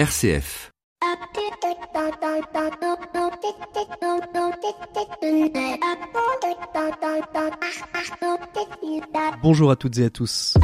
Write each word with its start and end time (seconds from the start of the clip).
RCF. 0.00 0.70
Bonjour 9.42 9.70
à 9.70 9.76
toutes 9.76 9.98
et 9.98 10.04
à 10.04 10.10
tous. 10.10 10.54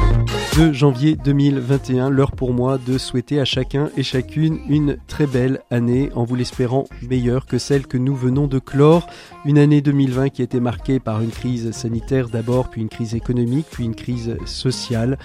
2 0.55 0.73
janvier 0.73 1.15
2021, 1.15 2.09
l'heure 2.09 2.31
pour 2.31 2.53
moi 2.53 2.77
de 2.77 2.97
souhaiter 2.97 3.39
à 3.39 3.45
chacun 3.45 3.89
et 3.95 4.03
chacune 4.03 4.59
une 4.67 4.97
très 5.07 5.27
belle 5.27 5.61
année 5.69 6.09
en 6.15 6.23
vous 6.23 6.35
l'espérant 6.35 6.85
meilleure 7.07 7.45
que 7.45 7.57
celle 7.57 7.85
que 7.85 7.97
nous 7.97 8.15
venons 8.15 8.47
de 8.47 8.59
clore. 8.59 9.07
Une 9.45 9.59
année 9.59 9.81
2020 9.81 10.29
qui 10.29 10.41
a 10.41 10.45
été 10.45 10.59
marquée 10.59 10.99
par 10.99 11.21
une 11.21 11.29
crise 11.29 11.71
sanitaire 11.71 12.29
d'abord, 12.29 12.69
puis 12.69 12.81
une 12.81 12.89
crise 12.89 13.13
économique, 13.13 13.67
puis 13.71 13.85
une 13.85 13.95
crise 13.95 14.35
sociale. 14.45 15.19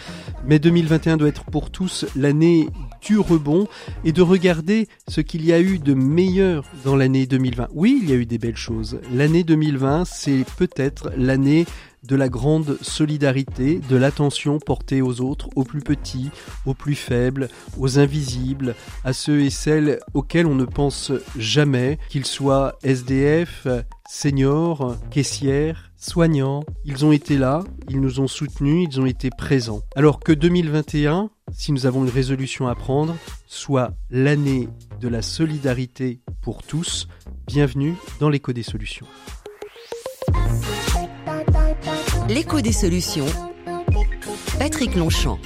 Mais 0.46 0.58
2021 0.58 1.16
doit 1.16 1.28
être 1.28 1.44
pour 1.44 1.70
tous 1.70 2.04
l'année 2.14 2.68
du 3.00 3.18
rebond 3.18 3.66
et 4.04 4.12
de 4.12 4.22
regarder 4.22 4.86
ce 5.08 5.20
qu'il 5.20 5.44
y 5.44 5.52
a 5.52 5.60
eu 5.60 5.71
de 5.78 5.94
meilleur 5.94 6.64
dans 6.84 6.96
l'année 6.96 7.26
2020. 7.26 7.68
Oui, 7.72 8.00
il 8.02 8.10
y 8.10 8.12
a 8.12 8.16
eu 8.16 8.26
des 8.26 8.38
belles 8.38 8.56
choses. 8.56 9.00
L'année 9.12 9.44
2020, 9.44 10.04
c'est 10.04 10.44
peut-être 10.56 11.10
l'année 11.16 11.66
de 12.04 12.16
la 12.16 12.28
grande 12.28 12.78
solidarité, 12.82 13.80
de 13.88 13.96
l'attention 13.96 14.58
portée 14.58 15.02
aux 15.02 15.20
autres, 15.20 15.48
aux 15.54 15.64
plus 15.64 15.82
petits, 15.82 16.30
aux 16.66 16.74
plus 16.74 16.96
faibles, 16.96 17.48
aux 17.78 17.98
invisibles, 17.98 18.74
à 19.04 19.12
ceux 19.12 19.40
et 19.40 19.50
celles 19.50 20.00
auxquels 20.12 20.46
on 20.46 20.54
ne 20.54 20.64
pense 20.64 21.12
jamais, 21.38 21.98
qu'ils 22.08 22.26
soient 22.26 22.76
SDF, 22.82 23.68
seniors, 24.08 24.96
caissières, 25.10 25.91
soignants. 26.02 26.64
Ils 26.84 27.04
ont 27.04 27.12
été 27.12 27.38
là, 27.38 27.62
ils 27.88 28.00
nous 28.00 28.20
ont 28.20 28.26
soutenus, 28.26 28.88
ils 28.90 29.00
ont 29.00 29.06
été 29.06 29.30
présents. 29.30 29.82
Alors 29.94 30.20
que 30.20 30.32
2021, 30.32 31.30
si 31.52 31.72
nous 31.72 31.86
avons 31.86 32.04
une 32.04 32.10
résolution 32.10 32.66
à 32.66 32.74
prendre, 32.74 33.16
soit 33.46 33.92
l'année 34.10 34.68
de 35.00 35.08
la 35.08 35.22
solidarité 35.22 36.20
pour 36.42 36.62
tous, 36.62 37.08
bienvenue 37.46 37.94
dans 38.20 38.28
l'écho 38.28 38.52
des 38.52 38.62
solutions. 38.62 39.06
L'écho 42.28 42.60
des 42.60 42.72
solutions. 42.72 43.26
Patrick 44.58 44.94
Longchamp. 44.96 45.38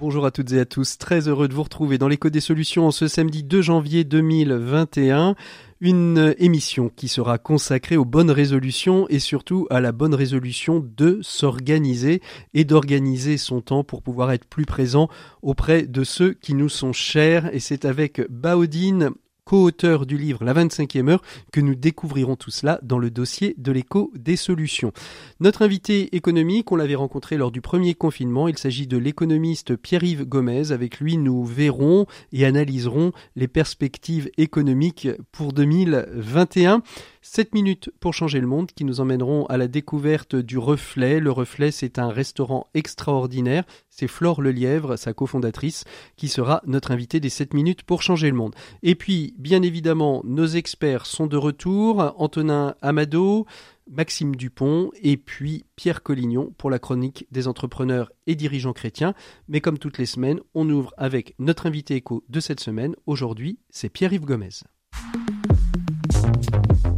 Bonjour 0.00 0.24
à 0.24 0.30
toutes 0.30 0.52
et 0.52 0.60
à 0.60 0.64
tous, 0.64 0.96
très 0.96 1.28
heureux 1.28 1.46
de 1.46 1.52
vous 1.52 1.62
retrouver 1.62 1.98
dans 1.98 2.08
l'écho 2.08 2.30
des 2.30 2.40
solutions 2.40 2.90
ce 2.90 3.06
samedi 3.06 3.44
2 3.44 3.60
janvier 3.60 4.04
2021 4.04 5.36
une 5.80 6.34
émission 6.38 6.90
qui 6.94 7.08
sera 7.08 7.38
consacrée 7.38 7.96
aux 7.96 8.04
bonnes 8.04 8.30
résolutions 8.30 9.06
et 9.08 9.18
surtout 9.18 9.66
à 9.70 9.80
la 9.80 9.92
bonne 9.92 10.14
résolution 10.14 10.84
de 10.96 11.18
s'organiser 11.22 12.20
et 12.52 12.64
d'organiser 12.64 13.38
son 13.38 13.60
temps 13.62 13.84
pour 13.84 14.02
pouvoir 14.02 14.32
être 14.32 14.44
plus 14.44 14.66
présent 14.66 15.08
auprès 15.42 15.82
de 15.82 16.04
ceux 16.04 16.34
qui 16.34 16.54
nous 16.54 16.68
sont 16.68 16.92
chers. 16.92 17.54
Et 17.54 17.60
c'est 17.60 17.84
avec 17.84 18.20
Baudine 18.30 19.10
co-auteur 19.50 20.06
du 20.06 20.16
livre 20.16 20.44
La 20.44 20.54
25e 20.54 21.08
heure, 21.08 21.22
que 21.52 21.60
nous 21.60 21.74
découvrirons 21.74 22.36
tout 22.36 22.52
cela 22.52 22.78
dans 22.84 22.98
le 22.98 23.10
dossier 23.10 23.56
de 23.58 23.72
l'écho 23.72 24.12
des 24.14 24.36
solutions. 24.36 24.92
Notre 25.40 25.62
invité 25.62 26.14
économique, 26.14 26.70
on 26.70 26.76
l'avait 26.76 26.94
rencontré 26.94 27.36
lors 27.36 27.50
du 27.50 27.60
premier 27.60 27.94
confinement, 27.94 28.46
il 28.46 28.58
s'agit 28.58 28.86
de 28.86 28.96
l'économiste 28.96 29.74
Pierre-Yves 29.74 30.24
Gomez. 30.24 30.70
Avec 30.70 31.00
lui, 31.00 31.16
nous 31.16 31.44
verrons 31.44 32.06
et 32.32 32.44
analyserons 32.44 33.10
les 33.34 33.48
perspectives 33.48 34.30
économiques 34.38 35.08
pour 35.32 35.52
2021. 35.52 36.84
7 37.22 37.54
minutes 37.54 37.90
pour 38.00 38.14
changer 38.14 38.40
le 38.40 38.46
monde 38.46 38.72
qui 38.72 38.84
nous 38.84 39.00
emmèneront 39.00 39.44
à 39.46 39.58
la 39.58 39.68
découverte 39.68 40.34
du 40.34 40.56
Reflet. 40.56 41.20
Le 41.20 41.30
Reflet, 41.30 41.70
c'est 41.70 41.98
un 41.98 42.08
restaurant 42.08 42.68
extraordinaire. 42.72 43.64
C'est 43.90 44.08
Flore 44.08 44.40
Lelièvre, 44.40 44.96
sa 44.96 45.12
cofondatrice, 45.12 45.84
qui 46.16 46.28
sera 46.28 46.62
notre 46.66 46.92
invitée 46.92 47.20
des 47.20 47.28
7 47.28 47.52
minutes 47.52 47.82
pour 47.82 48.02
changer 48.02 48.30
le 48.30 48.36
monde. 48.36 48.54
Et 48.82 48.94
puis, 48.94 49.34
bien 49.38 49.60
évidemment, 49.62 50.22
nos 50.24 50.46
experts 50.46 51.04
sont 51.04 51.26
de 51.26 51.36
retour. 51.36 52.14
Antonin 52.16 52.74
Amado, 52.80 53.46
Maxime 53.90 54.34
Dupont 54.34 54.90
et 55.02 55.18
puis 55.18 55.66
Pierre 55.76 56.02
Collignon 56.02 56.54
pour 56.56 56.70
la 56.70 56.78
chronique 56.78 57.26
des 57.30 57.48
entrepreneurs 57.48 58.10
et 58.26 58.34
dirigeants 58.34 58.72
chrétiens. 58.72 59.12
Mais 59.46 59.60
comme 59.60 59.78
toutes 59.78 59.98
les 59.98 60.06
semaines, 60.06 60.40
on 60.54 60.70
ouvre 60.70 60.94
avec 60.96 61.34
notre 61.38 61.66
invité 61.66 61.96
écho 61.96 62.24
de 62.30 62.40
cette 62.40 62.60
semaine. 62.60 62.96
Aujourd'hui, 63.04 63.58
c'est 63.68 63.90
Pierre-Yves 63.90 64.24
Gomez. 64.24 64.48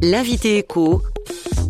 L'invité 0.04 0.58
écho, 0.58 1.00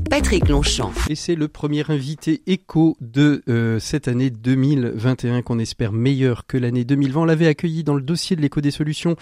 Patrick 0.09 0.49
Longchamp. 0.49 0.93
Et 1.11 1.15
c'est 1.15 1.35
le 1.35 1.49
premier 1.49 1.85
invité 1.91 2.41
écho 2.47 2.97
de 3.03 3.43
euh, 3.47 3.79
cette 3.79 4.09
année 4.09 4.31
2021 4.31 5.43
qu'on 5.43 5.59
espère 5.59 5.93
meilleur 5.93 6.47
que 6.47 6.57
l'année 6.57 6.87
2020. 6.87 7.21
On 7.21 7.25
l'avait 7.27 7.47
accueilli 7.47 7.85
dans 7.85 7.95
le 7.95 8.01
dossier 8.01 8.35
de 8.35 8.41
l'écho 8.41 8.63
des 8.63 8.71
solutions 8.71 9.17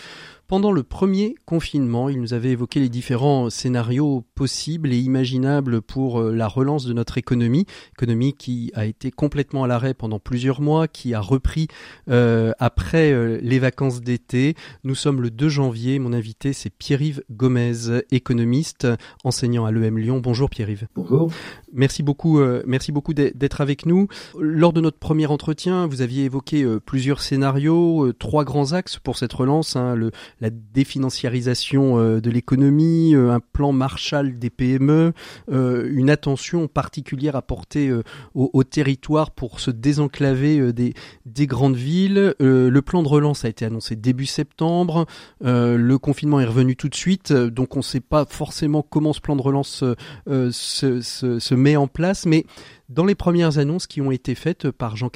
pendant 0.51 0.73
le 0.73 0.83
premier 0.83 1.37
confinement, 1.47 2.09
il 2.09 2.21
nous 2.21 2.35
avait 2.35 2.51
évoqué 2.51 2.81
les 2.81 2.89
différents 2.89 3.51
scénarios 3.51 4.25
possibles 4.35 4.93
et 4.93 4.99
imaginables 4.99 5.81
pour 5.81 6.21
euh, 6.21 6.35
la 6.35 6.49
relance 6.49 6.85
de 6.85 6.93
notre 6.93 7.19
économie, 7.19 7.67
économie 7.93 8.33
qui 8.33 8.73
a 8.75 8.85
été 8.85 9.13
complètement 9.13 9.63
à 9.63 9.69
l'arrêt 9.69 9.95
pendant 9.95 10.19
plusieurs 10.19 10.61
mois, 10.61 10.89
qui 10.89 11.15
a 11.15 11.21
repris 11.21 11.69
euh, 12.09 12.51
après 12.59 13.13
euh, 13.13 13.39
les 13.41 13.61
vacances 13.61 14.01
d'été. 14.01 14.57
Nous 14.83 14.97
sommes 14.97 15.23
le 15.23 15.31
2 15.31 15.49
janvier. 15.49 16.01
Mon 16.01 16.13
invité, 16.13 16.53
c'est 16.53 16.71
Pierre-Yves 16.71 17.23
Gomez, 17.31 18.01
économiste, 18.11 18.89
enseignant 19.23 19.67
à 19.67 19.71
l'EM 19.71 19.99
Lyon. 19.99 20.19
Bonjour 20.19 20.51
Pierre-Yves. 20.51 20.89
Bonjour. 20.97 21.31
Merci 21.73 22.03
beaucoup, 22.03 22.41
merci 22.67 22.91
beaucoup 22.91 23.15
d'être 23.15 23.61
avec 23.61 23.87
nous. 23.87 24.09
Lors 24.37 24.73
de 24.73 24.81
notre 24.81 24.99
premier 24.99 25.27
entretien, 25.27 25.87
vous 25.87 26.03
aviez 26.03 26.25
évoqué 26.25 26.67
plusieurs 26.85 27.23
scénarios, 27.23 28.13
trois 28.15 28.43
grands 28.45 28.73
axes 28.73 28.99
pour 28.99 29.17
cette 29.17 29.33
relance. 29.33 29.77
Hein, 29.77 29.95
le, 29.95 30.11
la 30.41 30.51
définanciarisation 30.51 31.99
euh, 31.99 32.21
de 32.21 32.31
l'économie, 32.31 33.15
euh, 33.15 33.31
un 33.31 33.41
plan 33.41 33.73
Marshall 33.73 34.39
des 34.39 34.51
PME, 34.51 35.13
euh, 35.51 35.89
une 35.93 36.11
attention 36.11 36.69
particulière 36.69 37.37
apportée 37.37 37.93
au, 38.35 38.51
au, 38.53 38.65
territoire 38.65 39.31
pour 39.31 39.61
se 39.61 39.71
désenclaver 39.71 40.73
des, 40.73 40.95
des 41.27 41.47
grandes 41.47 41.77
villes. 41.77 42.35
le 42.39 42.81
plan 42.81 43.03
de 43.03 43.09
relance 43.09 43.45
a 43.45 43.49
été 43.49 43.65
annoncé 43.65 43.97
début 43.97 44.27
septembre. 44.27 45.07
le 45.41 45.97
confinement 45.97 46.41
est 46.41 46.45
revenu 46.45 46.77
tout 46.77 46.89
de 46.89 46.95
suite, 46.95 47.33
donc 47.33 47.77
on 47.77 47.81
ne 47.81 47.85
sait 47.85 48.01
pas 48.01 48.25
forcément 48.27 48.83
comment 48.83 49.13
ce 49.13 49.21
plan 49.21 49.37
de 49.37 49.43
relance 49.43 49.85
se, 50.27 51.55
met 51.55 51.77
en 51.77 51.89
place, 51.89 52.27
mais 52.27 52.45
dans 52.89 53.05
les 53.05 53.15
premières 53.15 53.59
annonces 53.59 53.87
qui 53.87 54.01
ont 54.01 54.11
été 54.11 54.35
faites 54.35 54.71
par 54.71 54.97
Jean, 54.97 55.11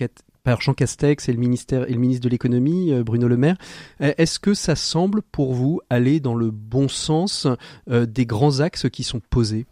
par 0.45 0.61
Jean 0.61 0.75
Castex 0.75 1.29
et 1.29 1.33
le, 1.33 1.39
ministère, 1.39 1.91
et 1.91 1.95
le 1.95 1.99
ministre 1.99 2.23
de 2.23 2.29
l'économie, 2.29 2.93
euh, 2.93 3.03
Bruno 3.03 3.27
Le 3.27 3.37
Maire. 3.37 3.57
Euh, 4.01 4.13
est-ce 4.19 4.39
que 4.39 4.55
ça 4.55 4.77
semble 4.77 5.23
pour 5.23 5.55
vous 5.55 5.81
aller 5.91 6.21
dans 6.21 6.37
le 6.37 6.51
bon 6.51 6.87
sens 6.87 7.49
euh, 7.91 8.07
des 8.07 8.27
grands 8.27 8.61
axes 8.61 8.89
qui 8.91 9.03
sont 9.03 9.21
posés? 9.31 9.67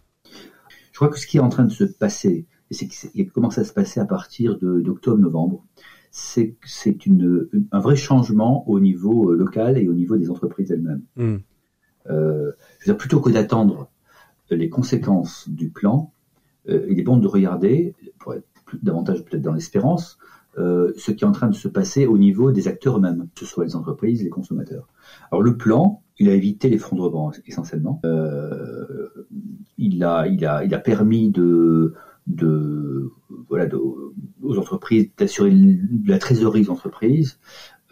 Je 0.91 0.99
crois 0.99 1.09
que 1.09 1.19
ce 1.19 1.27
qui 1.27 1.37
est 1.37 1.41
en 1.41 1.50
train 1.50 1.65
de 1.65 1.72
se 1.72 1.84
passer, 1.84 2.47
et 2.71 2.75
c'est 2.75 2.88
qui 2.88 3.27
commence 3.28 3.59
à 3.59 3.65
se 3.65 3.72
passer 3.72 4.00
à 4.00 4.06
partir 4.06 4.59
d'octobre-novembre, 4.59 5.65
c'est 6.10 6.56
un 7.71 7.81
vrai 7.81 7.97
changement 7.97 8.69
au 8.69 8.81
niveau 8.81 9.33
local 9.33 9.78
et 9.78 9.89
au 9.89 9.94
niveau 9.94 10.16
des 10.16 10.31
entreprises 10.31 10.71
elles-mêmes. 10.71 11.03
Hmm. 11.16 11.39
Euh, 12.10 12.53
je 12.78 12.84
veux 12.84 12.93
dire, 12.93 12.97
plutôt 12.99 13.21
que 13.21 13.31
d'attendre 13.31 13.89
les 14.50 14.69
conséquences 14.69 15.49
du 15.49 15.71
plan, 15.71 16.12
il 16.66 16.99
est 16.99 17.03
bon 17.03 17.16
de 17.16 17.27
regarder, 17.27 17.94
pour 18.19 18.34
être 18.34 18.47
davantage 18.83 19.25
peut-être 19.25 19.43
dans 19.43 19.54
l'espérance, 19.54 20.19
euh, 20.58 20.92
ce 20.96 21.12
qui 21.12 21.24
est 21.24 21.26
en 21.26 21.32
train 21.32 21.48
de 21.48 21.54
se 21.54 21.68
passer 21.68 22.06
au 22.06 22.18
niveau 22.18 22.52
des 22.52 22.68
acteurs 22.68 22.98
eux-mêmes, 22.98 23.28
que 23.34 23.40
ce 23.40 23.46
soit 23.46 23.64
les 23.64 23.76
entreprises, 23.76 24.22
les 24.22 24.30
consommateurs. 24.30 24.86
Alors 25.30 25.42
le 25.42 25.56
plan, 25.56 26.02
il 26.18 26.28
a 26.28 26.34
évité 26.34 26.68
l'effondrement 26.68 27.32
essentiellement. 27.46 28.00
Euh, 28.04 29.26
il 29.78 30.04
a, 30.04 30.26
il 30.26 30.44
a, 30.44 30.64
il 30.64 30.74
a 30.74 30.78
permis 30.78 31.30
de, 31.30 31.94
voilà, 33.48 33.66
de, 33.66 33.76
aux 33.76 34.58
entreprises 34.58 35.10
d'assurer 35.16 35.52
la 36.06 36.18
trésorerie 36.18 36.62
des 36.62 36.71
entreprises. 36.71 37.38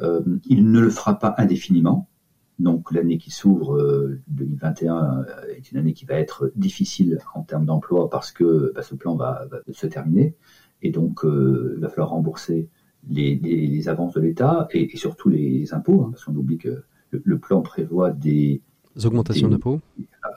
Euh, 0.00 0.20
il 0.46 0.70
ne 0.70 0.80
le 0.80 0.90
fera 0.90 1.18
pas 1.18 1.34
indéfiniment. 1.38 2.08
Donc 2.58 2.92
l'année 2.92 3.16
qui 3.16 3.30
s'ouvre, 3.30 4.18
2021, 4.28 4.96
euh, 4.96 5.24
est 5.56 5.72
une 5.72 5.78
année 5.78 5.94
qui 5.94 6.04
va 6.04 6.14
être 6.14 6.52
difficile 6.56 7.18
en 7.34 7.42
termes 7.42 7.64
d'emploi 7.64 8.10
parce 8.10 8.32
que 8.32 8.72
bah, 8.74 8.82
ce 8.82 8.94
plan 8.94 9.16
va, 9.16 9.46
se 9.72 9.86
terminer. 9.86 10.36
Et 10.82 10.90
donc, 10.90 11.24
euh, 11.24 11.74
il 11.76 11.80
va 11.80 11.88
falloir 11.88 12.10
rembourser 12.10 12.68
les, 13.08 13.36
les, 13.36 13.88
avances 13.88 14.14
de 14.14 14.20
l'État 14.20 14.68
et, 14.72 14.94
surtout 14.96 15.28
les 15.28 15.72
impôts, 15.72 16.02
hein, 16.02 16.10
parce 16.10 16.24
qu'on 16.24 16.36
oublie 16.36 16.58
que 16.58 16.82
le, 17.10 17.38
plan 17.38 17.62
prévoit 17.62 18.10
des, 18.10 18.60
augmentations 19.04 19.48
d'impôts 19.48 19.80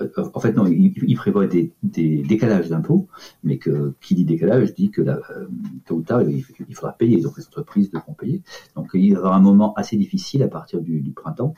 euh, 0.02 0.08
En 0.34 0.40
fait, 0.40 0.54
non, 0.54 0.66
il, 0.66 1.16
prévoit 1.16 1.48
des, 1.48 1.72
des 1.84 2.22
décalages 2.24 2.70
d'impôts, 2.70 3.08
mais 3.44 3.58
que 3.58 3.94
qui 4.02 4.16
dit 4.16 4.26
décalage 4.26 4.74
dit 4.74 4.92
que 4.92 5.02
là, 5.02 5.20
euh, 5.32 5.46
tôt 5.86 5.96
ou 5.96 6.02
tard, 6.02 6.24
il, 6.24 6.44
faudra 6.74 6.94
payer, 6.94 7.22
donc 7.22 7.38
les 7.38 7.46
entreprises 7.46 7.92
devront 7.92 8.14
payer. 8.14 8.42
Donc 8.76 8.90
il 8.94 9.06
y 9.06 9.16
aura 9.16 9.36
un 9.36 9.42
moment 9.42 9.74
assez 9.76 9.98
difficile 9.98 10.44
à 10.44 10.48
partir 10.48 10.82
du, 10.82 11.02
du 11.02 11.12
printemps 11.12 11.54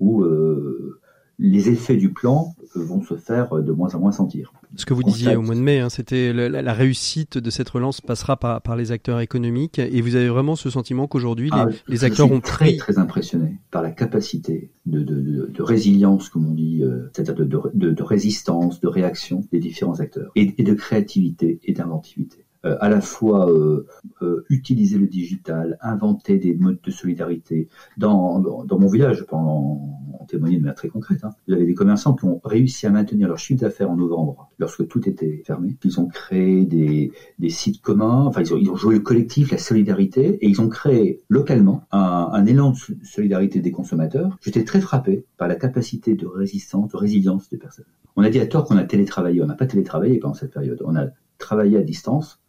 où 0.00 0.22
euh, 0.22 1.00
les 1.40 1.70
effets 1.70 1.96
du 1.96 2.12
plan 2.12 2.54
vont 2.74 3.02
se 3.02 3.16
faire 3.16 3.54
de 3.54 3.72
moins 3.72 3.94
en 3.94 3.98
moins 3.98 4.12
sentir. 4.12 4.52
Ce 4.76 4.84
que 4.84 4.94
vous 4.94 5.02
disiez 5.02 5.34
au 5.34 5.42
mois 5.42 5.54
de 5.54 5.60
mai, 5.60 5.80
hein, 5.80 5.88
c'était 5.88 6.32
la, 6.32 6.72
réussite 6.72 7.38
de 7.38 7.50
cette 7.50 7.68
relance 7.68 8.00
passera 8.00 8.36
par, 8.36 8.62
par, 8.62 8.76
les 8.76 8.92
acteurs 8.92 9.20
économiques, 9.20 9.78
et 9.78 10.00
vous 10.02 10.14
avez 10.14 10.28
vraiment 10.28 10.54
ce 10.54 10.70
sentiment 10.70 11.08
qu'aujourd'hui 11.08 11.50
les, 11.50 11.56
ah, 11.58 11.68
les, 11.88 12.04
acteurs 12.04 12.30
ont 12.30 12.40
très 12.40 12.76
très 12.76 12.98
impressionné 12.98 13.58
par 13.70 13.82
la 13.82 13.90
capacité 13.90 14.70
de, 14.86 15.00
de, 15.00 15.14
de, 15.14 15.46
de 15.46 15.62
résilience, 15.62 16.28
comme 16.28 16.46
on 16.46 16.54
dit, 16.54 16.84
euh, 16.84 17.10
c'est-à-dire 17.14 17.34
de, 17.34 18.02
résistance, 18.02 18.80
de 18.80 18.88
réaction 18.88 19.42
des 19.50 19.58
différents 19.58 19.98
acteurs, 19.98 20.30
et, 20.36 20.54
et 20.58 20.62
de 20.62 20.74
créativité 20.74 21.58
et 21.64 21.72
d'inventivité. 21.72 22.44
Euh, 22.66 22.76
à 22.80 22.90
la 22.90 23.00
fois 23.00 23.50
euh, 23.50 23.86
euh, 24.20 24.44
utiliser 24.50 24.98
le 24.98 25.06
digital, 25.06 25.78
inventer 25.80 26.36
des 26.36 26.54
modes 26.54 26.78
de 26.82 26.90
solidarité. 26.90 27.68
Dans, 27.96 28.38
dans, 28.38 28.78
mon 28.78 28.86
village, 28.86 29.16
je 29.20 29.24
peux 29.24 29.34
en, 29.34 30.26
témoigner 30.28 30.56
de 30.56 30.60
manière 30.60 30.74
très 30.74 30.88
concrète. 30.88 31.24
Hein. 31.24 31.30
Vous 31.48 31.54
avez 31.54 31.64
des 31.64 31.72
commerçants 31.72 32.14
qui 32.14 32.26
ont 32.26 32.38
réussi 32.44 32.86
à 32.86 32.90
maintenir 32.90 33.28
leur 33.28 33.38
chiffre 33.38 33.62
d'affaires 33.62 33.90
en 33.90 33.96
novembre, 33.96 34.50
lorsque 34.58 34.86
tout 34.88 35.08
était 35.08 35.42
fermé. 35.46 35.78
Ils 35.84 36.00
ont 36.00 36.06
créé 36.06 36.66
des, 36.66 37.12
des 37.38 37.48
sites 37.48 37.80
communs, 37.80 38.26
enfin 38.26 38.42
ils 38.42 38.52
ont, 38.52 38.58
ils 38.58 38.68
ont, 38.68 38.76
joué 38.76 38.96
le 38.96 39.00
collectif, 39.00 39.50
la 39.52 39.58
solidarité, 39.58 40.36
et 40.42 40.46
ils 40.46 40.60
ont 40.60 40.68
créé 40.68 41.22
localement 41.30 41.84
un, 41.92 42.28
un 42.30 42.44
élan 42.44 42.72
de 42.72 42.76
solidarité 43.04 43.60
des 43.60 43.72
consommateurs. 43.72 44.36
J'étais 44.42 44.64
très 44.64 44.82
frappé 44.82 45.24
par 45.38 45.48
la 45.48 45.54
capacité 45.54 46.14
de 46.14 46.26
résistance, 46.26 46.90
de 46.90 46.96
résilience 46.98 47.48
des 47.48 47.56
personnes. 47.56 47.86
On 48.16 48.22
a 48.22 48.28
dit 48.28 48.38
à 48.38 48.46
tort 48.46 48.66
qu'on 48.66 48.76
a 48.76 48.84
télétravaillé. 48.84 49.42
On 49.42 49.46
n'a 49.46 49.54
pas 49.54 49.66
télétravaillé 49.66 50.18
pendant 50.18 50.34
cette 50.34 50.52
période. 50.52 50.82
On 50.84 50.94
a 50.94 51.06
travaillé 51.38 51.78
à 51.78 51.82
distance 51.82 52.39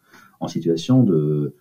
en 0.42 0.48
situation 0.48 1.02
de 1.02 1.54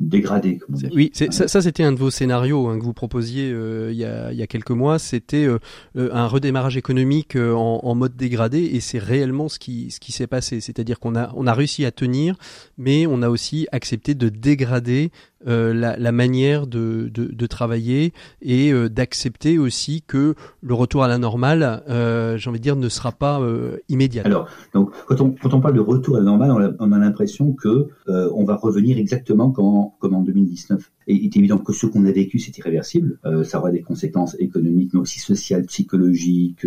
dégradé. 0.00 0.58
Oui, 0.92 1.12
ça, 1.14 1.46
ça 1.46 1.62
c'était 1.62 1.84
un 1.84 1.92
de 1.92 1.98
vos 1.98 2.10
scénarios 2.10 2.66
hein, 2.68 2.78
que 2.78 2.84
vous 2.84 2.92
proposiez 2.92 3.52
euh, 3.52 3.92
il, 3.92 3.98
y 3.98 4.04
a, 4.04 4.32
il, 4.32 4.38
y 4.38 4.42
a, 4.42 4.46
quelques 4.48 4.72
mois. 4.72 4.98
C'était 4.98 5.44
euh, 5.44 5.58
euh, 5.96 6.10
un 6.12 6.26
redémarrage 6.26 6.76
économique 6.76 7.36
en, 7.36 7.80
en, 7.82 7.94
mode 7.94 8.16
dégradé 8.16 8.58
et 8.58 8.80
c'est 8.80 8.98
réellement 8.98 9.48
ce 9.48 9.60
qui, 9.60 9.92
ce 9.92 10.00
qui 10.00 10.10
s'est 10.10 10.26
passé. 10.26 10.60
C'est-à-dire 10.60 10.98
qu'on 10.98 11.14
a, 11.14 11.32
on 11.36 11.46
a 11.46 11.54
réussi 11.54 11.84
à 11.84 11.92
tenir, 11.92 12.36
mais 12.78 13.06
on 13.06 13.22
a 13.22 13.28
aussi 13.28 13.68
accepté 13.70 14.14
de 14.14 14.28
dégrader 14.28 15.12
euh, 15.46 15.72
la, 15.72 15.96
la, 15.96 16.12
manière 16.12 16.66
de, 16.66 17.10
de, 17.12 17.24
de 17.24 17.46
travailler 17.46 18.12
et 18.42 18.72
euh, 18.72 18.88
d'accepter 18.88 19.58
aussi 19.58 20.02
que 20.06 20.34
le 20.62 20.74
retour 20.74 21.02
à 21.02 21.08
la 21.08 21.18
normale, 21.18 21.82
euh, 21.88 22.36
j'ai 22.36 22.50
envie 22.50 22.58
de 22.58 22.62
dire, 22.62 22.76
ne 22.76 22.88
sera 22.88 23.12
pas 23.12 23.40
euh, 23.40 23.78
immédiat. 23.88 24.22
Alors, 24.26 24.48
donc, 24.74 24.90
quand 25.06 25.20
on, 25.20 25.30
quand 25.30 25.54
on 25.54 25.60
parle 25.60 25.74
de 25.74 25.80
retour 25.80 26.16
à 26.16 26.18
la 26.18 26.26
normale, 26.26 26.76
on 26.78 26.92
a, 26.92 26.96
a 26.96 26.98
l'impression 26.98 27.52
que 27.52 27.88
on 28.06 28.44
va 28.44 28.56
revenir 28.56 28.98
exactement 28.98 29.50
comme 29.50 29.90
comme 29.98 30.14
en 30.14 30.22
2019. 30.22 30.90
Et 31.10 31.14
il 31.14 31.24
est 31.24 31.36
évident 31.36 31.58
que 31.58 31.72
ce 31.72 31.86
qu'on 31.86 32.04
a 32.06 32.12
vécu, 32.12 32.38
c'est 32.38 32.56
irréversible. 32.56 33.18
ça 33.44 33.58
aura 33.58 33.72
des 33.72 33.82
conséquences 33.82 34.36
économiques, 34.38 34.90
mais 34.94 35.00
aussi 35.00 35.18
sociales, 35.18 35.64
psychologiques, 35.64 36.64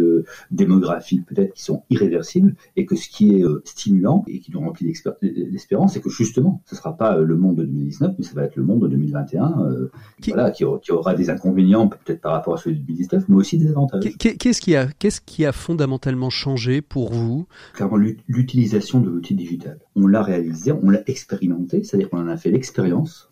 démographiques, 0.51 1.25
peut-être, 1.25 1.53
qui 1.53 1.63
sont 1.63 1.83
irréversibles. 1.89 2.55
Et 2.75 2.85
que 2.85 2.95
ce 2.95 3.07
qui 3.07 3.35
est 3.35 3.43
stimulant 3.63 4.25
et 4.27 4.39
qui 4.39 4.51
nous 4.51 4.59
remplit 4.59 4.93
d'espérance, 5.21 5.93
c'est 5.93 6.01
que 6.01 6.09
justement, 6.09 6.61
ce 6.65 6.75
sera 6.75 6.97
pas 6.97 7.17
le 7.17 7.37
monde 7.37 7.55
de 7.57 7.63
2019, 7.63 8.15
mais 8.17 8.25
ça 8.25 8.33
va 8.33 8.43
être 8.43 8.55
le 8.55 8.63
monde 8.63 8.81
de 8.81 8.87
2021, 8.89 9.61
euh, 9.61 9.91
qui... 10.21 10.31
Voilà, 10.31 10.51
qui, 10.51 10.65
aura 10.65 11.13
des 11.13 11.29
inconvénients 11.29 11.87
peut-être 11.87 12.21
par 12.21 12.33
rapport 12.33 12.55
à 12.55 12.57
celui 12.57 12.77
de 12.77 12.81
2019, 12.81 13.25
mais 13.29 13.35
aussi 13.35 13.57
des 13.57 13.69
avantages. 13.69 14.03
Qu'est-ce 14.17 14.61
qui 14.61 14.75
a, 14.75 14.87
qu'est-ce 14.99 15.21
qui 15.21 15.45
a 15.45 15.51
fondamentalement 15.51 16.29
changé 16.29 16.81
pour 16.81 17.11
vous? 17.11 17.47
Clairement, 17.73 17.97
l'utilisation 18.27 18.99
de 18.99 19.09
l'outil 19.09 19.35
digital. 19.35 19.79
On 19.95 20.07
l'a 20.07 20.21
réalisé, 20.21 20.71
on 20.71 20.89
l'a 20.89 21.01
expérimenté, 21.07 21.83
c'est-à-dire 21.83 22.09
qu'on 22.09 22.19
en 22.19 22.27
a 22.27 22.37
fait 22.37 22.51
l'expérience, 22.51 23.29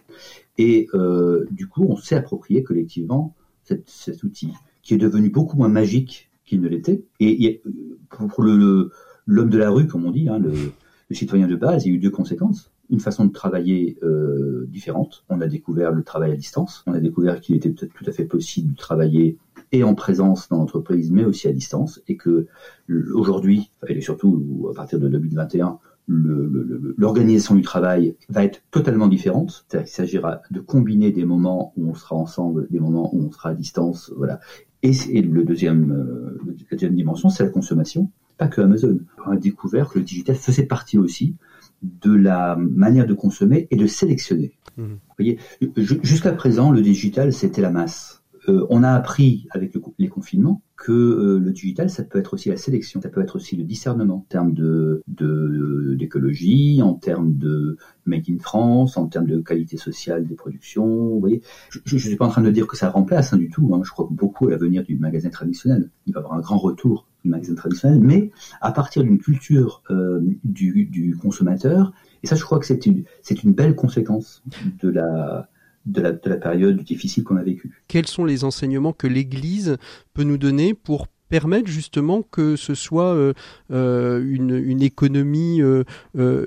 et 0.62 0.88
euh, 0.94 1.48
du 1.50 1.68
coup, 1.68 1.88
on 1.90 1.96
s'est 1.96 2.16
approprié 2.16 2.62
collectivement 2.62 3.36
cet 3.64 4.24
outil, 4.24 4.54
qui 4.84 4.94
est 4.94 4.98
devenu 4.98 5.30
beaucoup 5.30 5.58
moins 5.58 5.70
magique 5.70 6.30
qu'il 6.46 6.62
ne 6.62 6.68
l'était. 6.68 7.04
Et, 7.20 7.62
pour 8.10 8.44
le 8.44 8.92
l'homme 9.26 9.50
de 9.50 9.58
la 9.58 9.70
rue, 9.70 9.88
comme 9.88 10.06
on 10.06 10.12
dit, 10.12 10.28
hein, 10.28 10.40
le, 10.40 10.52
le 10.52 11.16
citoyen 11.16 11.48
de 11.48 11.56
base, 11.56 11.86
il 11.86 11.90
y 11.90 11.92
a 11.94 11.96
eu 11.96 12.00
deux 12.00 12.10
conséquences 12.10 12.72
une 12.92 13.00
façon 13.00 13.26
de 13.26 13.32
travailler 13.32 13.98
euh, 14.04 14.66
différente. 14.68 15.24
On 15.30 15.40
a 15.42 15.48
découvert 15.48 15.92
le 15.92 16.04
travail 16.04 16.32
à 16.32 16.36
distance. 16.36 16.84
On 16.86 16.94
a 16.94 17.00
découvert 17.00 17.40
qu'il 17.40 17.56
était 17.56 17.70
peut-être 17.70 17.94
tout 17.94 18.04
à 18.06 18.12
fait 18.12 18.26
possible 18.26 18.74
de 18.74 18.78
travailler 18.78 19.38
et 19.72 19.84
en 19.84 19.96
présence 19.96 20.50
dans 20.50 20.58
l'entreprise, 20.58 21.10
mais 21.12 21.24
aussi 21.24 21.48
à 21.48 21.54
distance, 21.54 22.02
et 22.10 22.18
que 22.18 22.48
aujourd'hui, 23.14 23.72
et 23.88 24.02
surtout 24.02 24.68
à 24.70 24.76
partir 24.76 25.00
de 25.00 25.08
2021, 25.08 25.80
l'organisation 26.98 27.56
du 27.56 27.62
travail 27.62 28.16
va 28.30 28.44
être 28.44 28.62
totalement 28.72 29.08
différente. 29.08 29.66
Il 29.74 29.88
s'agira 29.88 30.42
de 30.52 30.60
combiner 30.60 31.12
des 31.12 31.26
moments 31.26 31.74
où 31.78 31.90
on 31.90 31.94
sera 31.94 32.16
ensemble, 32.16 32.68
des 32.70 32.80
moments 32.80 33.14
où 33.14 33.28
on 33.28 33.32
sera 33.32 33.50
à 33.50 33.54
distance, 33.54 34.12
voilà. 34.18 34.40
Et, 34.84 35.22
le 35.22 35.44
deuxième, 35.44 35.92
euh, 35.92 36.40
la 36.46 36.54
deuxième 36.72 36.96
dimension, 36.96 37.30
c'est 37.30 37.44
la 37.44 37.50
consommation. 37.50 38.10
Pas 38.38 38.48
que 38.48 38.62
Amazon. 38.62 39.00
On 39.28 39.32
a 39.32 39.38
découvert 39.38 39.90
que 39.90 40.00
le 40.00 40.06
digital 40.06 40.36
faisait 40.36 40.66
partie 40.66 40.98
aussi 40.98 41.36
de 41.84 42.14
la 42.14 42.56
manière 42.56 43.06
de 43.06 43.14
consommer 43.14 43.68
et 43.70 43.76
de 43.76 43.86
sélectionner. 43.86 44.58
Mmh. 44.78 44.84
Vous 44.84 45.16
voyez, 45.18 45.40
jusqu'à 45.78 46.32
présent, 46.32 46.72
le 46.72 46.82
digital, 46.82 47.32
c'était 47.32 47.62
la 47.62 47.70
masse. 47.70 48.21
Euh, 48.50 48.66
on 48.70 48.84
a 48.84 48.92
appris 48.92 49.48
avec 49.52 49.74
les 50.00 50.08
confinements 50.08 50.62
que 50.76 50.92
euh, 50.92 51.40
le 51.40 51.52
digital, 51.52 51.92
ça 51.92 52.04
peut 52.04 52.18
être 52.18 52.34
aussi 52.34 52.50
la 52.50 52.58
sélection, 52.58 53.00
ça 53.02 53.10
peut 53.10 53.22
être 53.22 53.36
aussi 53.36 53.56
le 53.56 53.64
discernement 53.64 54.16
en 54.16 54.26
termes 54.28 54.54
de 54.54 55.04
d'écologie, 55.08 56.82
en 56.82 56.96
termes 56.96 57.38
de 57.38 57.78
made 58.06 58.24
in 58.30 58.40
France, 58.40 58.98
en 58.98 59.06
termes 59.06 59.28
de 59.28 59.40
qualité 59.40 59.78
sociale 59.78 60.26
des 60.26 60.34
productions. 60.34 60.88
Vous 60.88 61.20
voyez, 61.20 61.42
je 61.70 61.96
ne 61.96 62.00
suis 62.00 62.16
pas 62.16 62.26
en 62.26 62.30
train 62.30 62.42
de 62.42 62.50
dire 62.50 62.66
que 62.66 62.76
ça 62.76 62.90
remplace 62.90 63.34
hein, 63.34 63.38
du 63.38 63.50
tout. 63.50 63.72
Hein. 63.76 63.82
Je 63.84 63.92
crois 63.92 64.08
beaucoup 64.10 64.48
à 64.48 64.52
l'avenir 64.52 64.84
du 64.84 64.98
magasin 64.98 65.30
traditionnel. 65.30 65.90
Il 66.08 66.14
va 66.14 66.22
y 66.22 66.24
avoir 66.24 66.38
un 66.38 66.42
grand 66.42 66.58
retour 66.58 67.08
du 67.24 67.30
magasin 67.30 67.54
traditionnel, 67.54 68.00
mais 68.02 68.32
à 68.62 68.72
partir 68.72 69.04
d'une 69.04 69.20
culture 69.20 69.84
euh, 69.92 70.20
du, 70.44 70.86
du, 70.86 71.16
consommateur. 71.16 71.94
Et 72.24 72.28
ça, 72.28 72.36
je 72.36 72.44
crois 72.44 72.58
que 72.58 72.66
c'est 72.66 72.88
une, 72.88 73.04
c'est 73.22 73.44
une 73.44 73.54
belle 73.54 73.76
conséquence 73.76 74.44
de 74.82 74.90
la, 74.90 75.50
de 75.86 76.02
la, 76.02 76.12
de 76.12 76.30
la 76.30 76.38
période 76.38 76.78
difficile 76.84 77.24
qu'on 77.24 77.38
a 77.38 77.44
vécue. 77.44 77.84
Quels 77.88 78.08
sont 78.08 78.26
les 78.26 78.44
enseignements 78.44 78.94
que 78.94 79.08
l'Église 79.08 79.78
peut 80.14 80.24
nous 80.24 80.38
donner 80.38 80.74
pour 80.74 81.08
permettre 81.32 81.70
justement 81.70 82.24
que 82.24 82.58
ce 82.58 82.76
soit 82.76 83.16
euh, 83.16 83.34
euh 83.72 84.22
une, 84.22 84.52
une, 84.52 84.84
économie 84.84 85.62
euh, 85.62 85.86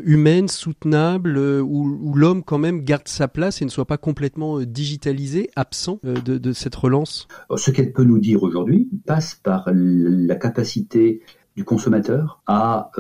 humaine, 0.05 0.47
soutenable, 0.47 1.39
où, 1.39 1.99
où 2.03 2.15
l'homme 2.15 2.45
quand 2.45 2.59
même 2.59 2.83
garde 2.83 3.09
sa 3.09 3.27
place 3.27 3.63
et 3.63 3.65
ne 3.65 3.71
soit 3.71 3.87
pas 3.87 3.97
complètement 3.97 4.61
digitalisé, 4.61 5.51
absent 5.57 5.99
de, 6.03 6.37
de, 6.37 6.53
cette 6.53 6.75
relance? 6.75 7.27
Ce 7.57 7.71
qu'elle 7.71 7.93
peut 7.93 8.05
nous 8.05 8.19
dire 8.19 8.43
aujourd'hui 8.43 8.89
passe 9.07 9.35
par 9.35 9.71
la 9.73 10.37
capacité 10.37 11.23
du 11.57 11.65
consommateur 11.65 12.43
à 12.47 12.91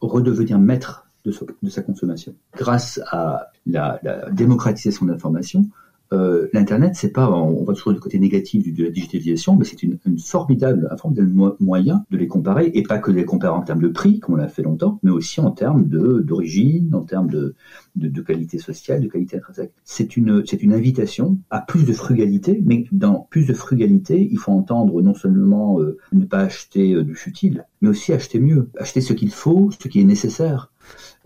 redevenir 0.00 0.58
maître 0.58 1.06
de, 1.24 1.32
de, 1.62 1.70
sa 1.70 1.82
consommation. 1.82 2.34
Grâce 2.56 3.00
à 3.12 3.51
la, 3.66 4.00
la 4.02 4.30
démocratisation 4.30 5.06
de 5.06 5.12
l'information, 5.12 5.66
euh, 6.12 6.48
l'internet, 6.52 6.92
c'est 6.94 7.10
pas, 7.10 7.30
on 7.30 7.64
voit 7.64 7.74
toujours 7.74 7.94
du 7.94 8.00
côté 8.00 8.18
négatif 8.18 8.72
de 8.72 8.84
la 8.84 8.90
digitalisation, 8.90 9.56
mais 9.56 9.64
c'est 9.64 9.82
une, 9.82 9.98
une, 10.04 10.18
formidable, 10.18 10.88
un 10.90 10.96
formidable 10.96 11.32
moyen 11.58 12.04
de 12.10 12.18
les 12.18 12.26
comparer, 12.26 12.70
et 12.74 12.82
pas 12.82 12.98
que 12.98 13.10
de 13.10 13.16
les 13.16 13.24
comparer 13.24 13.54
en 13.54 13.62
termes 13.62 13.80
de 13.80 13.88
prix, 13.88 14.20
comme 14.20 14.34
on 14.34 14.38
l'a 14.38 14.48
fait 14.48 14.62
longtemps, 14.62 14.98
mais 15.02 15.10
aussi 15.10 15.40
en 15.40 15.50
termes 15.50 15.84
d'origine, 15.84 16.94
en 16.94 17.02
termes 17.02 17.30
de, 17.30 17.54
de, 17.96 18.08
de, 18.08 18.20
qualité 18.20 18.58
sociale, 18.58 19.00
de 19.00 19.08
qualité 19.08 19.38
intrinsèque. 19.38 19.72
C'est 19.84 20.16
une, 20.16 20.44
c'est 20.46 20.62
une 20.62 20.74
invitation 20.74 21.38
à 21.50 21.60
plus 21.60 21.84
de 21.84 21.92
frugalité, 21.92 22.62
mais 22.64 22.84
dans 22.92 23.26
plus 23.30 23.46
de 23.46 23.54
frugalité, 23.54 24.28
il 24.30 24.38
faut 24.38 24.52
entendre 24.52 25.00
non 25.00 25.14
seulement 25.14 25.80
euh, 25.80 25.96
ne 26.12 26.26
pas 26.26 26.40
acheter 26.40 26.92
euh, 26.92 27.04
du 27.04 27.14
futile, 27.14 27.64
mais 27.80 27.88
aussi 27.88 28.12
acheter 28.12 28.38
mieux, 28.38 28.68
acheter 28.78 29.00
ce 29.00 29.14
qu'il 29.14 29.32
faut, 29.32 29.70
ce 29.70 29.88
qui 29.88 30.00
est 30.00 30.04
nécessaire. 30.04 30.71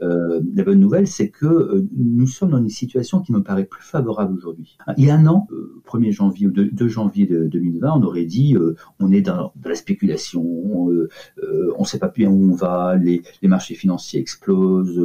Euh, 0.03 0.41
la 0.55 0.65
bonne 0.65 0.81
nouvelle, 0.81 1.07
c'est 1.07 1.29
que 1.29 1.47
euh, 1.47 1.88
nous 1.97 2.26
sommes 2.26 2.50
dans 2.50 2.59
une 2.59 2.69
situation 2.69 3.21
qui 3.21 3.33
me 3.33 3.43
paraît 3.43 3.65
plus 3.65 3.83
favorable 3.83 4.35
aujourd'hui. 4.37 4.76
Il 4.97 5.05
y 5.05 5.11
a 5.11 5.17
un 5.17 5.26
an, 5.26 5.49
1er 5.87 6.09
euh, 6.09 6.12
janvier 6.12 6.47
ou 6.47 6.50
2, 6.50 6.88
janvier 6.88 7.26
de 7.26 7.47
2020, 7.47 7.93
on 7.97 8.03
aurait 8.03 8.25
dit 8.25 8.57
on 9.00 9.12
est 9.12 9.23
dans, 9.23 9.53
la 9.65 9.75
spéculation, 9.75 10.43
on 10.43 10.91
ne 10.91 11.85
sait 11.85 11.99
pas 11.99 12.09
bien 12.09 12.31
où 12.31 12.53
on 12.53 12.55
va, 12.55 12.97
les, 12.97 13.23
les 13.43 13.49
marchés 13.49 13.75
financiers 13.75 14.21
explosent. 14.21 15.00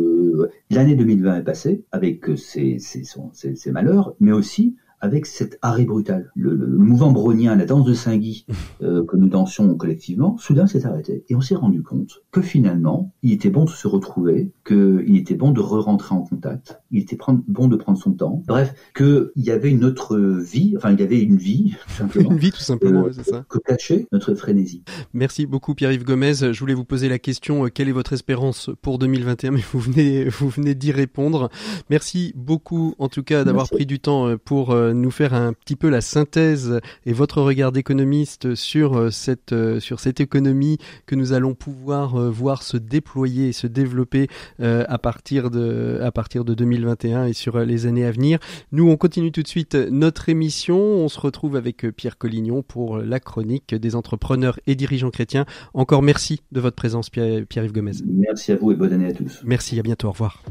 L'année 0.69 0.95
2020 0.95 1.37
est 1.37 1.43
passée 1.43 1.83
avec 1.91 2.25
ses, 2.37 2.79
ses, 2.79 3.03
ses 3.33 3.71
malheurs, 3.71 4.13
mais 4.19 4.31
aussi 4.31 4.75
avec 5.01 5.25
cet 5.25 5.57
arrêt 5.61 5.85
brutal. 5.85 6.31
Le, 6.35 6.55
le, 6.55 6.67
mouvement 6.77 7.11
brownien, 7.11 7.55
la 7.55 7.65
danse 7.65 7.85
de 7.85 7.93
Saint-Guy 7.93 8.45
euh, 8.83 9.03
que 9.05 9.17
nous 9.17 9.27
dansions 9.27 9.75
collectivement, 9.75 10.37
soudain 10.37 10.67
s'est 10.67 10.85
arrêté. 10.85 11.25
Et 11.29 11.35
on 11.35 11.41
s'est 11.41 11.55
rendu 11.55 11.81
compte 11.81 12.21
que 12.31 12.41
finalement, 12.41 13.13
il 13.23 13.33
était 13.33 13.49
bon 13.49 13.65
de 13.65 13.69
se 13.69 13.87
retrouver, 13.87 14.51
qu'il 14.65 15.17
était 15.17 15.35
bon 15.35 15.51
de 15.51 15.59
re-rentrer 15.59 16.15
en 16.15 16.21
contact, 16.21 16.81
il 16.91 17.01
était 17.01 17.17
bon 17.47 17.67
de 17.67 17.75
prendre 17.75 17.97
son 17.97 18.11
temps. 18.11 18.43
Bref, 18.47 18.73
qu'il 18.95 19.31
y 19.35 19.51
avait 19.51 19.71
une 19.71 19.83
autre 19.83 20.17
vie, 20.17 20.75
enfin 20.77 20.91
il 20.91 20.99
y 20.99 21.03
avait 21.03 21.21
une 21.21 21.37
vie, 21.37 21.75
tout 21.87 21.93
simplement. 21.93 22.31
une 22.31 22.37
vie 22.37 22.51
tout 22.51 22.61
simplement, 22.61 23.05
euh, 23.05 23.11
c'est 23.11 23.23
ça. 23.23 23.45
Que 23.49 23.59
cachait 23.59 24.07
notre 24.11 24.35
frénésie. 24.35 24.83
Merci 25.13 25.45
beaucoup 25.45 25.73
Pierre-Yves 25.73 26.03
Gomez. 26.03 26.33
Je 26.33 26.59
voulais 26.59 26.73
vous 26.73 26.85
poser 26.85 27.09
la 27.09 27.19
question, 27.19 27.65
euh, 27.65 27.69
quelle 27.69 27.89
est 27.89 27.93
votre 27.93 28.13
espérance 28.13 28.69
pour 28.81 28.99
2021 28.99 29.51
Mais 29.51 29.63
vous 29.71 29.79
venez, 29.79 30.25
vous 30.29 30.49
venez 30.49 30.75
d'y 30.75 30.91
répondre. 30.91 31.49
Merci 31.89 32.33
beaucoup 32.35 32.95
en 32.99 33.09
tout 33.09 33.23
cas 33.23 33.43
d'avoir 33.43 33.69
pris 33.69 33.85
du 33.85 33.99
temps 33.99 34.37
pour 34.37 34.71
euh, 34.71 34.90
nous 34.93 35.11
faire 35.11 35.33
un 35.33 35.53
petit 35.53 35.75
peu 35.75 35.89
la 35.89 36.01
synthèse 36.01 36.79
et 37.05 37.13
votre 37.13 37.41
regard 37.41 37.71
d'économiste 37.71 38.55
sur 38.55 38.97
euh, 38.97 39.09
cette 39.09 39.53
sur 39.79 39.99
cette 39.99 40.19
économie 40.19 40.77
que 41.05 41.15
nous 41.15 41.33
allons 41.33 41.53
pouvoir 41.53 42.31
voir 42.31 42.63
se 42.63 42.77
déployer 42.77 43.49
et 43.49 43.53
se 43.53 43.67
développer 43.67 44.27
à 44.59 44.97
partir 44.97 45.49
de 45.49 45.99
à 46.01 46.11
partir 46.11 46.45
de 46.45 46.53
2021 46.53 47.25
et 47.25 47.33
sur 47.33 47.59
les 47.59 47.85
années 47.85 48.05
à 48.05 48.11
venir. 48.11 48.39
Nous, 48.71 48.89
on 48.89 48.97
continue 48.97 49.31
tout 49.31 49.43
de 49.43 49.47
suite 49.47 49.75
notre 49.75 50.29
émission. 50.29 50.77
On 50.77 51.09
se 51.09 51.19
retrouve 51.19 51.55
avec 51.55 51.85
Pierre 51.95 52.17
Collignon 52.17 52.63
pour 52.63 52.97
la 52.97 53.19
chronique 53.19 53.75
des 53.75 53.95
entrepreneurs 53.95 54.59
et 54.67 54.75
dirigeants 54.75 55.11
chrétiens. 55.11 55.45
Encore 55.73 56.01
merci 56.01 56.41
de 56.51 56.59
votre 56.59 56.75
présence, 56.75 57.09
Pierre-Yves 57.09 57.71
Gomez. 57.71 57.91
Merci 58.05 58.51
à 58.51 58.55
vous 58.55 58.71
et 58.71 58.75
bonne 58.75 58.93
année 58.93 59.07
à 59.07 59.13
tous. 59.13 59.41
Merci, 59.43 59.79
à 59.79 59.83
bientôt. 59.83 60.07
Au 60.07 60.11
revoir. 60.11 60.43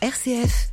RCF, 0.00 0.72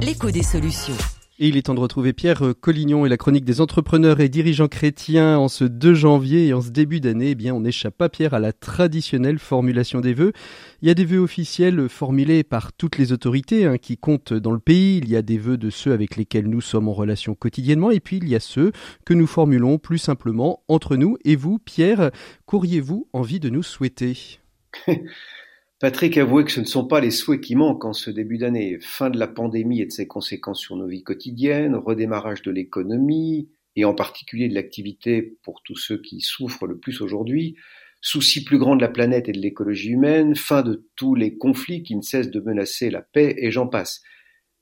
l'écho 0.00 0.30
des 0.30 0.42
solutions. 0.42 0.94
Et 1.40 1.48
il 1.48 1.56
est 1.56 1.62
temps 1.62 1.74
de 1.74 1.80
retrouver 1.80 2.12
Pierre 2.12 2.54
Collignon 2.60 3.06
et 3.06 3.08
la 3.08 3.16
chronique 3.16 3.44
des 3.44 3.60
entrepreneurs 3.60 4.20
et 4.20 4.28
dirigeants 4.28 4.68
chrétiens 4.68 5.36
en 5.36 5.48
ce 5.48 5.64
2 5.64 5.92
janvier 5.92 6.46
et 6.46 6.54
en 6.54 6.60
ce 6.60 6.70
début 6.70 7.00
d'année. 7.00 7.30
Eh 7.30 7.34
bien, 7.34 7.52
on 7.52 7.60
n'échappe 7.60 7.96
pas, 7.96 8.08
Pierre, 8.08 8.34
à 8.34 8.38
la 8.38 8.52
traditionnelle 8.52 9.40
formulation 9.40 10.00
des 10.00 10.14
vœux. 10.14 10.32
Il 10.80 10.86
y 10.86 10.92
a 10.92 10.94
des 10.94 11.04
vœux 11.04 11.18
officiels 11.18 11.88
formulés 11.88 12.44
par 12.44 12.72
toutes 12.72 12.98
les 12.98 13.10
autorités 13.10 13.66
hein, 13.66 13.78
qui 13.78 13.98
comptent 13.98 14.32
dans 14.32 14.52
le 14.52 14.60
pays. 14.60 14.98
Il 14.98 15.08
y 15.08 15.16
a 15.16 15.22
des 15.22 15.38
vœux 15.38 15.56
de 15.56 15.70
ceux 15.70 15.92
avec 15.92 16.14
lesquels 16.14 16.46
nous 16.46 16.60
sommes 16.60 16.88
en 16.88 16.94
relation 16.94 17.34
quotidiennement. 17.34 17.90
Et 17.90 17.98
puis, 17.98 18.18
il 18.18 18.28
y 18.28 18.36
a 18.36 18.40
ceux 18.40 18.70
que 19.04 19.12
nous 19.12 19.26
formulons 19.26 19.78
plus 19.78 19.98
simplement 19.98 20.62
entre 20.68 20.94
nous. 20.94 21.18
Et 21.24 21.34
vous, 21.34 21.58
Pierre, 21.58 22.12
qu'auriez-vous 22.46 23.08
envie 23.12 23.40
de 23.40 23.48
nous 23.48 23.64
souhaiter? 23.64 24.38
Patrick 25.80 26.16
avouait 26.18 26.44
que 26.44 26.52
ce 26.52 26.60
ne 26.60 26.66
sont 26.66 26.86
pas 26.86 27.00
les 27.00 27.10
souhaits 27.10 27.40
qui 27.40 27.56
manquent 27.56 27.84
en 27.84 27.92
ce 27.92 28.10
début 28.10 28.38
d'année. 28.38 28.78
Fin 28.80 29.10
de 29.10 29.18
la 29.18 29.26
pandémie 29.26 29.80
et 29.80 29.86
de 29.86 29.90
ses 29.90 30.06
conséquences 30.06 30.60
sur 30.60 30.76
nos 30.76 30.86
vies 30.86 31.02
quotidiennes, 31.02 31.74
redémarrage 31.74 32.42
de 32.42 32.52
l'économie, 32.52 33.48
et 33.76 33.84
en 33.84 33.92
particulier 33.92 34.48
de 34.48 34.54
l'activité 34.54 35.36
pour 35.42 35.62
tous 35.64 35.76
ceux 35.76 36.00
qui 36.00 36.20
souffrent 36.20 36.66
le 36.66 36.78
plus 36.78 37.00
aujourd'hui, 37.00 37.56
souci 38.00 38.44
plus 38.44 38.58
grand 38.58 38.76
de 38.76 38.82
la 38.82 38.88
planète 38.88 39.28
et 39.28 39.32
de 39.32 39.40
l'écologie 39.40 39.90
humaine, 39.90 40.36
fin 40.36 40.62
de 40.62 40.86
tous 40.94 41.16
les 41.16 41.36
conflits 41.36 41.82
qui 41.82 41.96
ne 41.96 42.02
cessent 42.02 42.30
de 42.30 42.40
menacer 42.40 42.88
la 42.88 43.02
paix, 43.02 43.34
et 43.36 43.50
j'en 43.50 43.66
passe. 43.66 44.00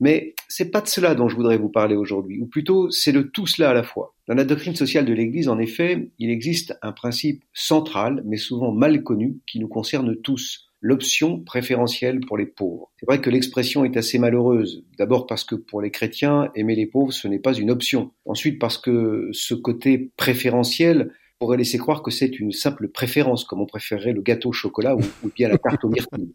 Mais 0.01 0.35
c'est 0.49 0.71
pas 0.71 0.81
de 0.81 0.89
cela 0.89 1.15
dont 1.15 1.29
je 1.29 1.37
voudrais 1.37 1.59
vous 1.59 1.69
parler 1.69 1.95
aujourd'hui, 1.95 2.41
ou 2.41 2.47
plutôt 2.47 2.91
c'est 2.91 3.13
de 3.13 3.21
tout 3.21 3.47
cela 3.47 3.71
à 3.71 3.75
la 3.75 3.83
fois. 3.83 4.15
Dans 4.29 4.35
la 4.35 4.45
doctrine 4.45 4.75
sociale 4.75 5.05
de 5.05 5.13
l'Église, 5.13 5.49
en 5.49 5.59
effet, 5.59 6.11
il 6.19 6.31
existe 6.31 6.77
un 6.81 6.93
principe 6.93 7.45
central, 7.53 8.23
mais 8.25 8.39
souvent 8.39 8.73
mal 8.73 9.03
connu, 9.03 9.41
qui 9.47 9.61
nous 9.61 9.69
concerne 9.69 10.17
tous 10.17 10.72
l'option 10.83 11.39
préférentielle 11.41 12.21
pour 12.27 12.37
les 12.37 12.45
pauvres. 12.45 12.91
C'est 12.99 13.07
vrai 13.07 13.21
que 13.21 13.31
l'expression 13.31 13.85
est 13.85 13.97
assez 13.97 14.19
malheureuse. 14.19 14.85
D'abord 14.99 15.27
parce 15.27 15.45
que 15.45 15.55
pour 15.55 15.81
les 15.81 15.93
chrétiens, 15.93 16.51
aimer 16.57 16.75
les 16.75 16.87
pauvres, 16.87 17.13
ce 17.13 17.29
n'est 17.29 17.39
pas 17.39 17.55
une 17.55 17.71
option. 17.71 18.11
Ensuite 18.27 18.59
parce 18.59 18.77
que 18.77 19.31
ce 19.33 19.55
côté 19.55 20.11
préférentiel 20.17 21.13
pourrait 21.43 21.57
laisser 21.57 21.77
croire 21.77 22.03
que 22.03 22.13
c'est 22.13 22.39
une 22.39 22.53
simple 22.53 22.87
préférence, 22.87 23.45
comme 23.45 23.61
on 23.61 23.67
préférerait 23.67 24.13
le 24.13 24.23
gâteau 24.23 24.51
au 24.51 24.53
chocolat 24.53 24.95
ou, 24.95 25.01
bien 25.35 25.49
la 25.49 25.59
tarte 25.59 25.85
aux 25.85 25.89
myrtilles. 25.89 26.33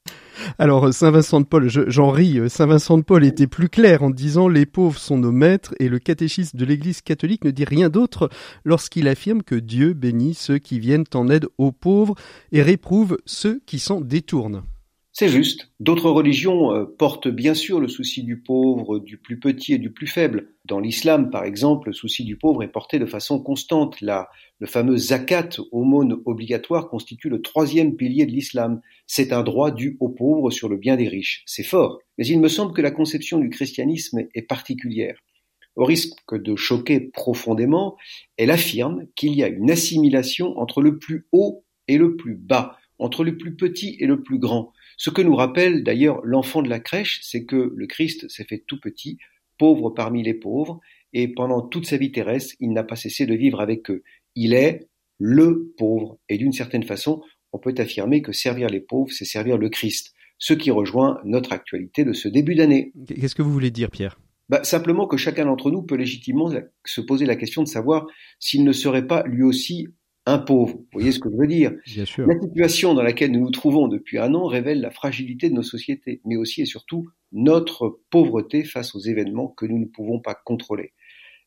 Alors 0.58 0.94
Saint 0.94 1.10
Vincent 1.10 1.42
de 1.42 1.44
Paul, 1.44 1.68
j'en 1.68 2.10
ris, 2.10 2.40
Saint 2.48 2.64
Vincent 2.64 2.96
de 2.96 3.02
Paul 3.02 3.22
était 3.26 3.46
plus 3.46 3.68
clair 3.68 4.02
en 4.02 4.08
disant 4.08 4.48
les 4.48 4.64
pauvres 4.64 4.98
sont 4.98 5.18
nos 5.18 5.30
maîtres 5.30 5.74
et 5.78 5.90
le 5.90 5.98
catéchisme 5.98 6.56
de 6.56 6.64
l'Église 6.64 7.02
catholique 7.02 7.44
ne 7.44 7.50
dit 7.50 7.66
rien 7.66 7.90
d'autre 7.90 8.30
lorsqu'il 8.64 9.08
affirme 9.08 9.42
que 9.42 9.56
Dieu 9.56 9.92
bénit 9.92 10.32
ceux 10.32 10.56
qui 10.56 10.80
viennent 10.80 11.04
en 11.12 11.28
aide 11.28 11.48
aux 11.58 11.72
pauvres 11.72 12.14
et 12.50 12.62
réprouve 12.62 13.18
ceux 13.26 13.60
qui 13.66 13.78
s'en 13.78 14.00
détournent. 14.00 14.62
C'est 15.18 15.30
juste. 15.30 15.70
D'autres 15.80 16.10
religions 16.10 16.74
euh, 16.74 16.84
portent 16.84 17.28
bien 17.28 17.54
sûr 17.54 17.80
le 17.80 17.88
souci 17.88 18.22
du 18.22 18.38
pauvre, 18.38 18.98
du 18.98 19.16
plus 19.16 19.40
petit 19.40 19.72
et 19.72 19.78
du 19.78 19.90
plus 19.90 20.06
faible. 20.06 20.52
Dans 20.66 20.78
l'islam, 20.78 21.30
par 21.30 21.44
exemple, 21.44 21.88
le 21.88 21.94
souci 21.94 22.22
du 22.22 22.36
pauvre 22.36 22.62
est 22.62 22.68
porté 22.68 22.98
de 22.98 23.06
façon 23.06 23.42
constante. 23.42 23.98
La, 24.02 24.28
le 24.58 24.66
fameux 24.66 24.98
zakat, 24.98 25.48
aumône 25.72 26.20
obligatoire, 26.26 26.90
constitue 26.90 27.30
le 27.30 27.40
troisième 27.40 27.96
pilier 27.96 28.26
de 28.26 28.30
l'islam. 28.30 28.82
C'est 29.06 29.32
un 29.32 29.42
droit 29.42 29.70
dû 29.70 29.96
aux 30.00 30.10
pauvres 30.10 30.50
sur 30.50 30.68
le 30.68 30.76
bien 30.76 30.96
des 30.96 31.08
riches. 31.08 31.44
C'est 31.46 31.62
fort. 31.62 31.98
Mais 32.18 32.26
il 32.26 32.38
me 32.38 32.48
semble 32.48 32.74
que 32.74 32.82
la 32.82 32.90
conception 32.90 33.38
du 33.38 33.48
christianisme 33.48 34.18
est 34.34 34.42
particulière. 34.42 35.18
Au 35.76 35.86
risque 35.86 36.34
de 36.34 36.56
choquer 36.56 37.00
profondément, 37.00 37.96
elle 38.36 38.50
affirme 38.50 39.06
qu'il 39.16 39.34
y 39.34 39.42
a 39.42 39.48
une 39.48 39.70
assimilation 39.70 40.58
entre 40.58 40.82
le 40.82 40.98
plus 40.98 41.26
haut 41.32 41.64
et 41.88 41.96
le 41.96 42.16
plus 42.16 42.34
bas, 42.34 42.76
entre 42.98 43.24
le 43.24 43.38
plus 43.38 43.56
petit 43.56 43.96
et 43.98 44.06
le 44.06 44.22
plus 44.22 44.38
grand. 44.38 44.74
Ce 44.96 45.10
que 45.10 45.22
nous 45.22 45.36
rappelle 45.36 45.84
d'ailleurs 45.84 46.20
l'enfant 46.24 46.62
de 46.62 46.68
la 46.68 46.80
crèche, 46.80 47.20
c'est 47.22 47.44
que 47.44 47.72
le 47.74 47.86
Christ 47.86 48.28
s'est 48.30 48.44
fait 48.44 48.64
tout 48.66 48.80
petit, 48.80 49.18
pauvre 49.58 49.90
parmi 49.90 50.22
les 50.22 50.34
pauvres, 50.34 50.80
et 51.12 51.28
pendant 51.28 51.62
toute 51.62 51.86
sa 51.86 51.96
vie 51.96 52.12
terrestre, 52.12 52.54
il 52.60 52.72
n'a 52.72 52.82
pas 52.82 52.96
cessé 52.96 53.26
de 53.26 53.34
vivre 53.34 53.60
avec 53.60 53.90
eux. 53.90 54.02
Il 54.34 54.54
est 54.54 54.88
le 55.18 55.74
pauvre, 55.76 56.18
et 56.28 56.38
d'une 56.38 56.52
certaine 56.52 56.82
façon, 56.82 57.22
on 57.52 57.58
peut 57.58 57.74
affirmer 57.78 58.22
que 58.22 58.32
servir 58.32 58.68
les 58.68 58.80
pauvres, 58.80 59.12
c'est 59.12 59.24
servir 59.24 59.58
le 59.58 59.68
Christ, 59.68 60.14
ce 60.38 60.54
qui 60.54 60.70
rejoint 60.70 61.20
notre 61.24 61.52
actualité 61.52 62.04
de 62.04 62.12
ce 62.12 62.28
début 62.28 62.54
d'année. 62.54 62.92
Qu'est-ce 63.06 63.34
que 63.34 63.42
vous 63.42 63.52
voulez 63.52 63.70
dire, 63.70 63.90
Pierre? 63.90 64.18
Bah, 64.48 64.62
Simplement 64.62 65.06
que 65.06 65.16
chacun 65.16 65.46
d'entre 65.46 65.70
nous 65.70 65.82
peut 65.82 65.96
légitimement 65.96 66.52
se 66.84 67.00
poser 67.00 67.26
la 67.26 67.36
question 67.36 67.62
de 67.62 67.68
savoir 67.68 68.06
s'il 68.38 68.64
ne 68.64 68.72
serait 68.72 69.06
pas 69.06 69.24
lui 69.26 69.42
aussi 69.42 69.88
un 70.26 70.38
pauvre. 70.38 70.74
Vous 70.74 70.86
voyez 70.92 71.12
ce 71.12 71.20
que 71.20 71.30
je 71.30 71.36
veux 71.36 71.46
dire? 71.46 71.72
La 71.96 72.40
situation 72.40 72.94
dans 72.94 73.02
laquelle 73.02 73.30
nous 73.30 73.40
nous 73.40 73.50
trouvons 73.50 73.86
depuis 73.86 74.18
un 74.18 74.34
an 74.34 74.46
révèle 74.46 74.80
la 74.80 74.90
fragilité 74.90 75.48
de 75.48 75.54
nos 75.54 75.62
sociétés, 75.62 76.20
mais 76.24 76.36
aussi 76.36 76.62
et 76.62 76.66
surtout 76.66 77.08
notre 77.32 78.00
pauvreté 78.10 78.64
face 78.64 78.94
aux 78.96 79.00
événements 79.00 79.48
que 79.48 79.66
nous 79.66 79.78
ne 79.78 79.86
pouvons 79.86 80.20
pas 80.20 80.34
contrôler. 80.34 80.92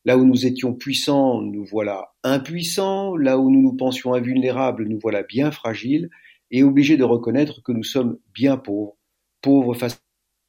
Là 0.06 0.16
où 0.16 0.24
nous 0.24 0.46
étions 0.46 0.72
puissants, 0.74 1.42
nous 1.42 1.64
voilà 1.64 2.14
impuissants. 2.24 3.16
Là 3.16 3.38
où 3.38 3.50
nous 3.50 3.60
nous 3.60 3.76
pensions 3.76 4.14
invulnérables, 4.14 4.88
nous 4.88 4.98
voilà 4.98 5.22
bien 5.22 5.50
fragiles 5.50 6.08
et 6.50 6.62
obligés 6.62 6.96
de 6.96 7.04
reconnaître 7.04 7.62
que 7.62 7.72
nous 7.72 7.84
sommes 7.84 8.18
bien 8.34 8.56
pauvres. 8.56 8.96
Pauvres 9.42 9.74
face 9.74 10.02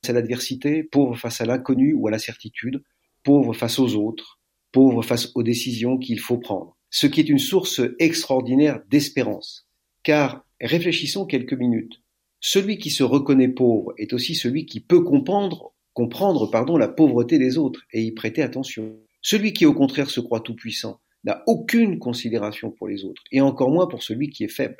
à 0.07 0.13
l'adversité, 0.13 0.83
pauvres 0.83 1.17
face 1.17 1.41
à 1.41 1.45
l'inconnu 1.45 1.93
ou 1.93 2.07
à 2.07 2.11
l'incertitude, 2.11 2.81
pauvres 3.23 3.53
face 3.53 3.77
aux 3.77 3.95
autres, 3.95 4.39
pauvres 4.71 5.03
face 5.03 5.31
aux 5.35 5.43
décisions 5.43 5.97
qu'il 5.97 6.19
faut 6.19 6.37
prendre 6.37 6.77
ce 6.91 7.07
qui 7.07 7.21
est 7.21 7.29
une 7.29 7.39
source 7.39 7.81
extraordinaire 7.97 8.81
d'espérance. 8.89 9.67
Car 10.03 10.45
réfléchissons 10.59 11.25
quelques 11.25 11.53
minutes. 11.53 12.01
Celui 12.41 12.77
qui 12.77 12.89
se 12.89 13.03
reconnaît 13.03 13.47
pauvre 13.47 13.93
est 13.97 14.13
aussi 14.13 14.35
celui 14.35 14.65
qui 14.65 14.81
peut 14.81 15.01
comprendre, 15.01 15.73
comprendre 15.93 16.51
pardon, 16.51 16.77
la 16.77 16.87
pauvreté 16.87 17.39
des 17.39 17.57
autres 17.57 17.81
et 17.93 18.01
y 18.01 18.11
prêter 18.11 18.41
attention. 18.41 18.97
Celui 19.21 19.53
qui 19.53 19.65
au 19.65 19.73
contraire 19.73 20.09
se 20.09 20.19
croit 20.19 20.41
tout-puissant 20.41 20.99
n'a 21.23 21.43
aucune 21.47 21.99
considération 21.99 22.71
pour 22.71 22.87
les 22.87 23.05
autres, 23.05 23.21
et 23.31 23.41
encore 23.41 23.69
moins 23.69 23.87
pour 23.87 24.01
celui 24.01 24.29
qui 24.29 24.43
est 24.43 24.47
faible. 24.47 24.77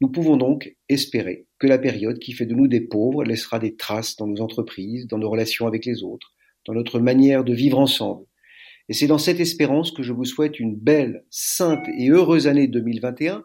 Nous 0.00 0.08
pouvons 0.08 0.38
donc 0.38 0.76
espérer 0.88 1.46
que 1.58 1.66
la 1.66 1.78
période 1.78 2.18
qui 2.18 2.32
fait 2.32 2.46
de 2.46 2.54
nous 2.54 2.68
des 2.68 2.80
pauvres 2.80 3.22
laissera 3.22 3.58
des 3.58 3.76
traces 3.76 4.16
dans 4.16 4.26
nos 4.26 4.40
entreprises, 4.40 5.06
dans 5.06 5.18
nos 5.18 5.28
relations 5.28 5.66
avec 5.66 5.84
les 5.84 6.02
autres, 6.02 6.32
dans 6.66 6.72
notre 6.72 7.00
manière 7.00 7.44
de 7.44 7.52
vivre 7.52 7.78
ensemble, 7.78 8.24
et 8.88 8.94
c'est 8.94 9.06
dans 9.06 9.18
cette 9.18 9.40
espérance 9.40 9.90
que 9.90 10.02
je 10.02 10.12
vous 10.12 10.24
souhaite 10.24 10.58
une 10.58 10.74
belle, 10.74 11.24
sainte 11.30 11.86
et 11.96 12.08
heureuse 12.08 12.46
année 12.46 12.68
2021 12.68 13.44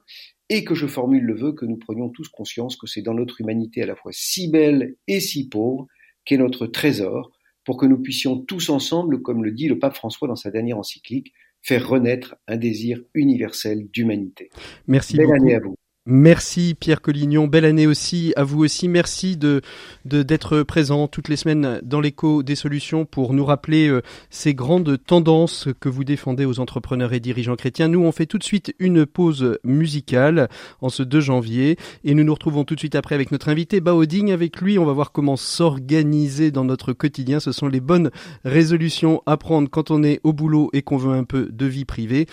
et 0.49 0.63
que 0.63 0.75
je 0.75 0.87
formule 0.87 1.23
le 1.23 1.35
vœu 1.35 1.53
que 1.53 1.65
nous 1.65 1.77
prenions 1.77 2.09
tous 2.09 2.29
conscience 2.29 2.75
que 2.75 2.87
c'est 2.87 3.01
dans 3.01 3.13
notre 3.13 3.41
humanité 3.41 3.81
à 3.81 3.85
la 3.85 3.95
fois 3.95 4.11
si 4.13 4.49
belle 4.49 4.95
et 5.07 5.19
si 5.19 5.49
pauvre 5.49 5.87
qu'est 6.25 6.37
notre 6.37 6.67
trésor 6.67 7.31
pour 7.65 7.77
que 7.77 7.85
nous 7.85 8.01
puissions 8.01 8.39
tous 8.39 8.69
ensemble, 8.69 9.21
comme 9.21 9.43
le 9.43 9.51
dit 9.51 9.67
le 9.67 9.79
pape 9.79 9.95
François 9.95 10.27
dans 10.27 10.35
sa 10.35 10.51
dernière 10.51 10.77
encyclique, 10.77 11.33
faire 11.61 11.87
renaître 11.87 12.35
un 12.47 12.57
désir 12.57 13.01
universel 13.13 13.89
d'humanité. 13.89 14.49
Merci 14.87 15.15
Belle 15.15 15.31
année 15.31 15.55
à 15.55 15.59
vous. 15.59 15.75
Merci 16.05 16.75
Pierre 16.77 16.99
Collignon, 16.99 17.47
belle 17.47 17.63
année 17.63 17.87
aussi 17.87 18.33
à 18.35 18.43
vous 18.43 18.61
aussi. 18.61 18.89
Merci 18.89 19.37
de 19.37 19.61
d'être 20.03 20.61
présent 20.63 21.07
toutes 21.07 21.29
les 21.29 21.37
semaines 21.37 21.79
dans 21.81 22.01
l'écho 22.01 22.43
des 22.43 22.55
solutions 22.55 23.05
pour 23.05 23.33
nous 23.33 23.45
rappeler 23.45 23.87
euh, 23.87 24.01
ces 24.29 24.53
grandes 24.53 24.97
tendances 25.05 25.69
que 25.79 25.87
vous 25.87 26.03
défendez 26.03 26.43
aux 26.43 26.59
entrepreneurs 26.59 27.13
et 27.13 27.21
dirigeants 27.21 27.55
chrétiens. 27.55 27.87
Nous 27.87 28.01
on 28.01 28.11
fait 28.11 28.25
tout 28.25 28.37
de 28.37 28.43
suite 28.43 28.75
une 28.79 29.05
pause 29.05 29.57
musicale 29.63 30.49
en 30.81 30.89
ce 30.89 31.03
2 31.03 31.21
janvier 31.21 31.77
et 32.03 32.13
nous 32.13 32.25
nous 32.25 32.33
retrouvons 32.33 32.65
tout 32.65 32.75
de 32.75 32.81
suite 32.81 32.95
après 32.95 33.15
avec 33.15 33.31
notre 33.31 33.47
invité 33.47 33.79
Baoding. 33.79 34.33
Avec 34.33 34.59
lui, 34.59 34.77
on 34.77 34.85
va 34.85 34.91
voir 34.91 35.13
comment 35.13 35.37
s'organiser 35.37 36.51
dans 36.51 36.65
notre 36.65 36.91
quotidien. 36.91 37.39
Ce 37.39 37.53
sont 37.53 37.69
les 37.69 37.79
bonnes 37.79 38.11
résolutions 38.43 39.23
à 39.25 39.37
prendre 39.37 39.69
quand 39.69 39.89
on 39.89 40.03
est 40.03 40.19
au 40.25 40.33
boulot 40.33 40.69
et 40.73 40.81
qu'on 40.81 40.97
veut 40.97 41.13
un 41.13 41.23
peu 41.23 41.47
de 41.49 41.65
vie 41.65 41.85
privée. 41.85 42.27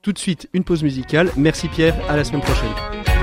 Tout 0.00 0.12
de 0.12 0.18
suite, 0.20 0.48
une 0.52 0.62
pause 0.62 0.84
musicale. 0.84 1.32
Merci 1.36 1.66
Pierre, 1.66 1.96
à 2.08 2.16
la 2.16 2.22
semaine 2.22 2.42
prochaine. 2.42 3.15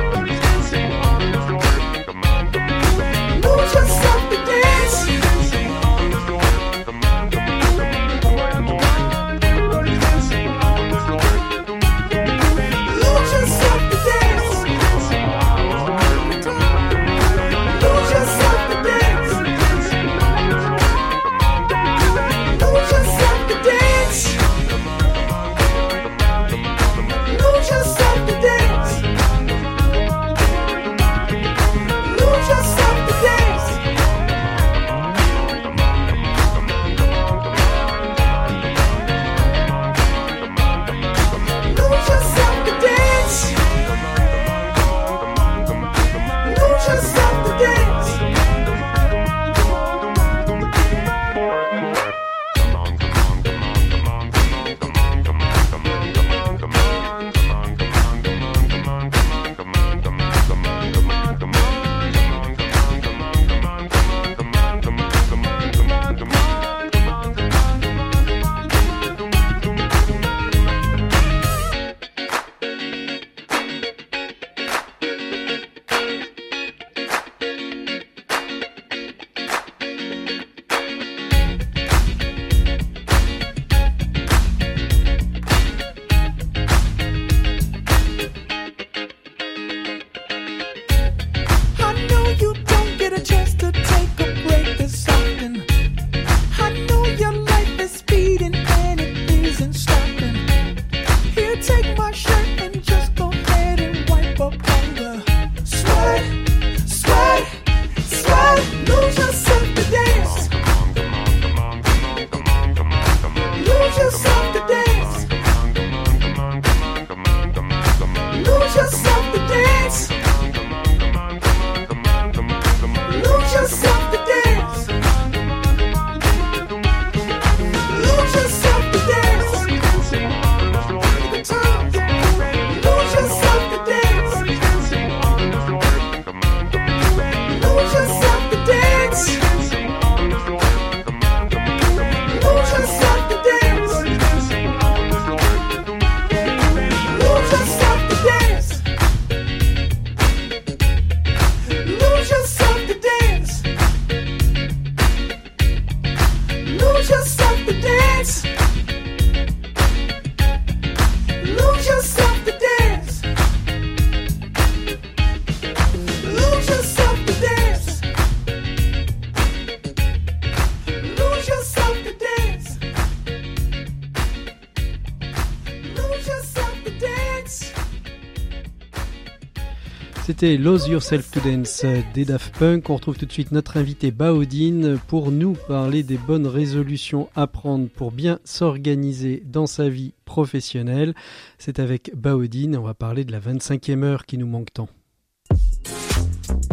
Lose 180.44 180.90
Yourself 180.90 181.32
to 181.32 181.40
Dance 181.40 181.86
des 182.14 182.26
Daft 182.26 182.58
Punk. 182.58 182.90
On 182.90 182.96
retrouve 182.96 183.18
tout 183.18 183.26
de 183.26 183.32
suite 183.32 183.54
notre 183.54 183.78
invité 183.78 184.12
Baodine 184.12 185.00
pour 185.08 185.32
nous 185.32 185.54
parler 185.54 186.04
des 186.04 186.18
bonnes 186.18 186.48
résolutions 186.48 187.30
à 187.34 187.48
prendre 187.48 187.88
pour 187.88 188.12
bien 188.12 188.40
s'organiser 188.44 189.42
dans 189.46 189.68
sa 189.68 189.88
vie 189.88 190.14
professionnelle. 190.26 191.16
C'est 191.60 191.80
avec 191.80 192.12
Baodine, 192.14 192.76
on 192.76 192.82
va 192.82 192.94
parler 192.94 193.24
de 193.24 193.32
la 193.32 193.40
25e 193.40 194.04
heure 194.04 194.26
qui 194.26 194.38
nous 194.38 194.46
manque 194.46 194.74
tant. 194.74 194.90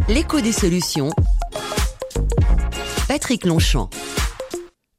L'écho 0.09 0.41
des 0.41 0.53
solutions. 0.53 1.11
Patrick 3.07 3.45
Longchamp. 3.47 3.89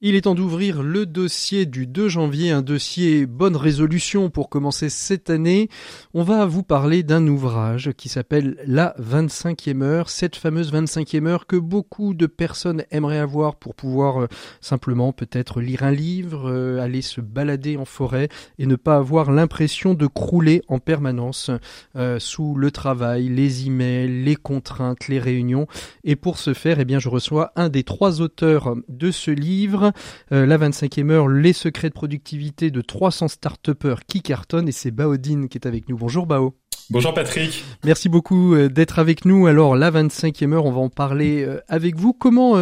Il 0.03 0.15
est 0.15 0.21
temps 0.21 0.33
d'ouvrir 0.33 0.81
le 0.81 1.05
dossier 1.05 1.67
du 1.67 1.85
2 1.85 2.09
janvier, 2.09 2.49
un 2.49 2.63
dossier 2.63 3.27
bonne 3.27 3.55
résolution 3.55 4.31
pour 4.31 4.49
commencer 4.49 4.89
cette 4.89 5.29
année. 5.29 5.69
On 6.15 6.23
va 6.23 6.47
vous 6.47 6.63
parler 6.63 7.03
d'un 7.03 7.27
ouvrage 7.27 7.91
qui 7.95 8.09
s'appelle 8.09 8.57
La 8.65 8.95
25e 8.99 9.83
heure, 9.83 10.09
cette 10.09 10.35
fameuse 10.35 10.73
25e 10.73 11.27
heure 11.27 11.45
que 11.45 11.55
beaucoup 11.55 12.15
de 12.15 12.25
personnes 12.25 12.83
aimeraient 12.89 13.19
avoir 13.19 13.57
pour 13.57 13.75
pouvoir 13.75 14.23
euh, 14.23 14.27
simplement 14.59 15.13
peut-être 15.13 15.61
lire 15.61 15.83
un 15.83 15.91
livre, 15.91 16.49
euh, 16.49 16.81
aller 16.81 17.03
se 17.03 17.21
balader 17.21 17.77
en 17.77 17.85
forêt 17.85 18.29
et 18.57 18.65
ne 18.65 18.77
pas 18.77 18.95
avoir 18.95 19.31
l'impression 19.31 19.93
de 19.93 20.07
crouler 20.07 20.63
en 20.67 20.79
permanence 20.79 21.51
euh, 21.95 22.17
sous 22.17 22.55
le 22.55 22.71
travail, 22.71 23.29
les 23.29 23.67
emails, 23.67 24.23
les 24.23 24.35
contraintes, 24.35 25.09
les 25.09 25.19
réunions. 25.19 25.67
Et 26.03 26.15
pour 26.15 26.39
ce 26.39 26.55
faire, 26.55 26.79
eh 26.79 26.85
bien, 26.85 26.97
je 26.97 27.09
reçois 27.09 27.51
un 27.55 27.69
des 27.69 27.83
trois 27.83 28.19
auteurs 28.19 28.73
de 28.89 29.11
ce 29.11 29.29
livre. 29.29 29.90
Euh, 30.31 30.45
la 30.45 30.57
25e 30.57 31.09
heure, 31.09 31.27
les 31.27 31.53
secrets 31.53 31.89
de 31.89 31.93
productivité 31.93 32.71
de 32.71 32.81
300 32.81 33.27
start 33.27 33.71
qui 34.07 34.21
cartonnent 34.21 34.67
et 34.67 34.71
c'est 34.71 34.91
Baodine 34.91 35.49
qui 35.49 35.57
est 35.57 35.67
avec 35.67 35.89
nous. 35.89 35.97
Bonjour 35.97 36.25
Bao. 36.25 36.55
Bonjour 36.89 37.13
Patrick. 37.13 37.63
Merci 37.85 38.09
beaucoup 38.09 38.53
euh, 38.53 38.67
d'être 38.67 38.99
avec 38.99 39.25
nous. 39.25 39.47
Alors 39.47 39.75
la 39.75 39.91
25e 39.91 40.53
heure, 40.53 40.65
on 40.65 40.71
va 40.71 40.81
en 40.81 40.89
parler 40.89 41.43
euh, 41.43 41.59
avec 41.67 41.95
vous. 41.95 42.13
Comment 42.13 42.55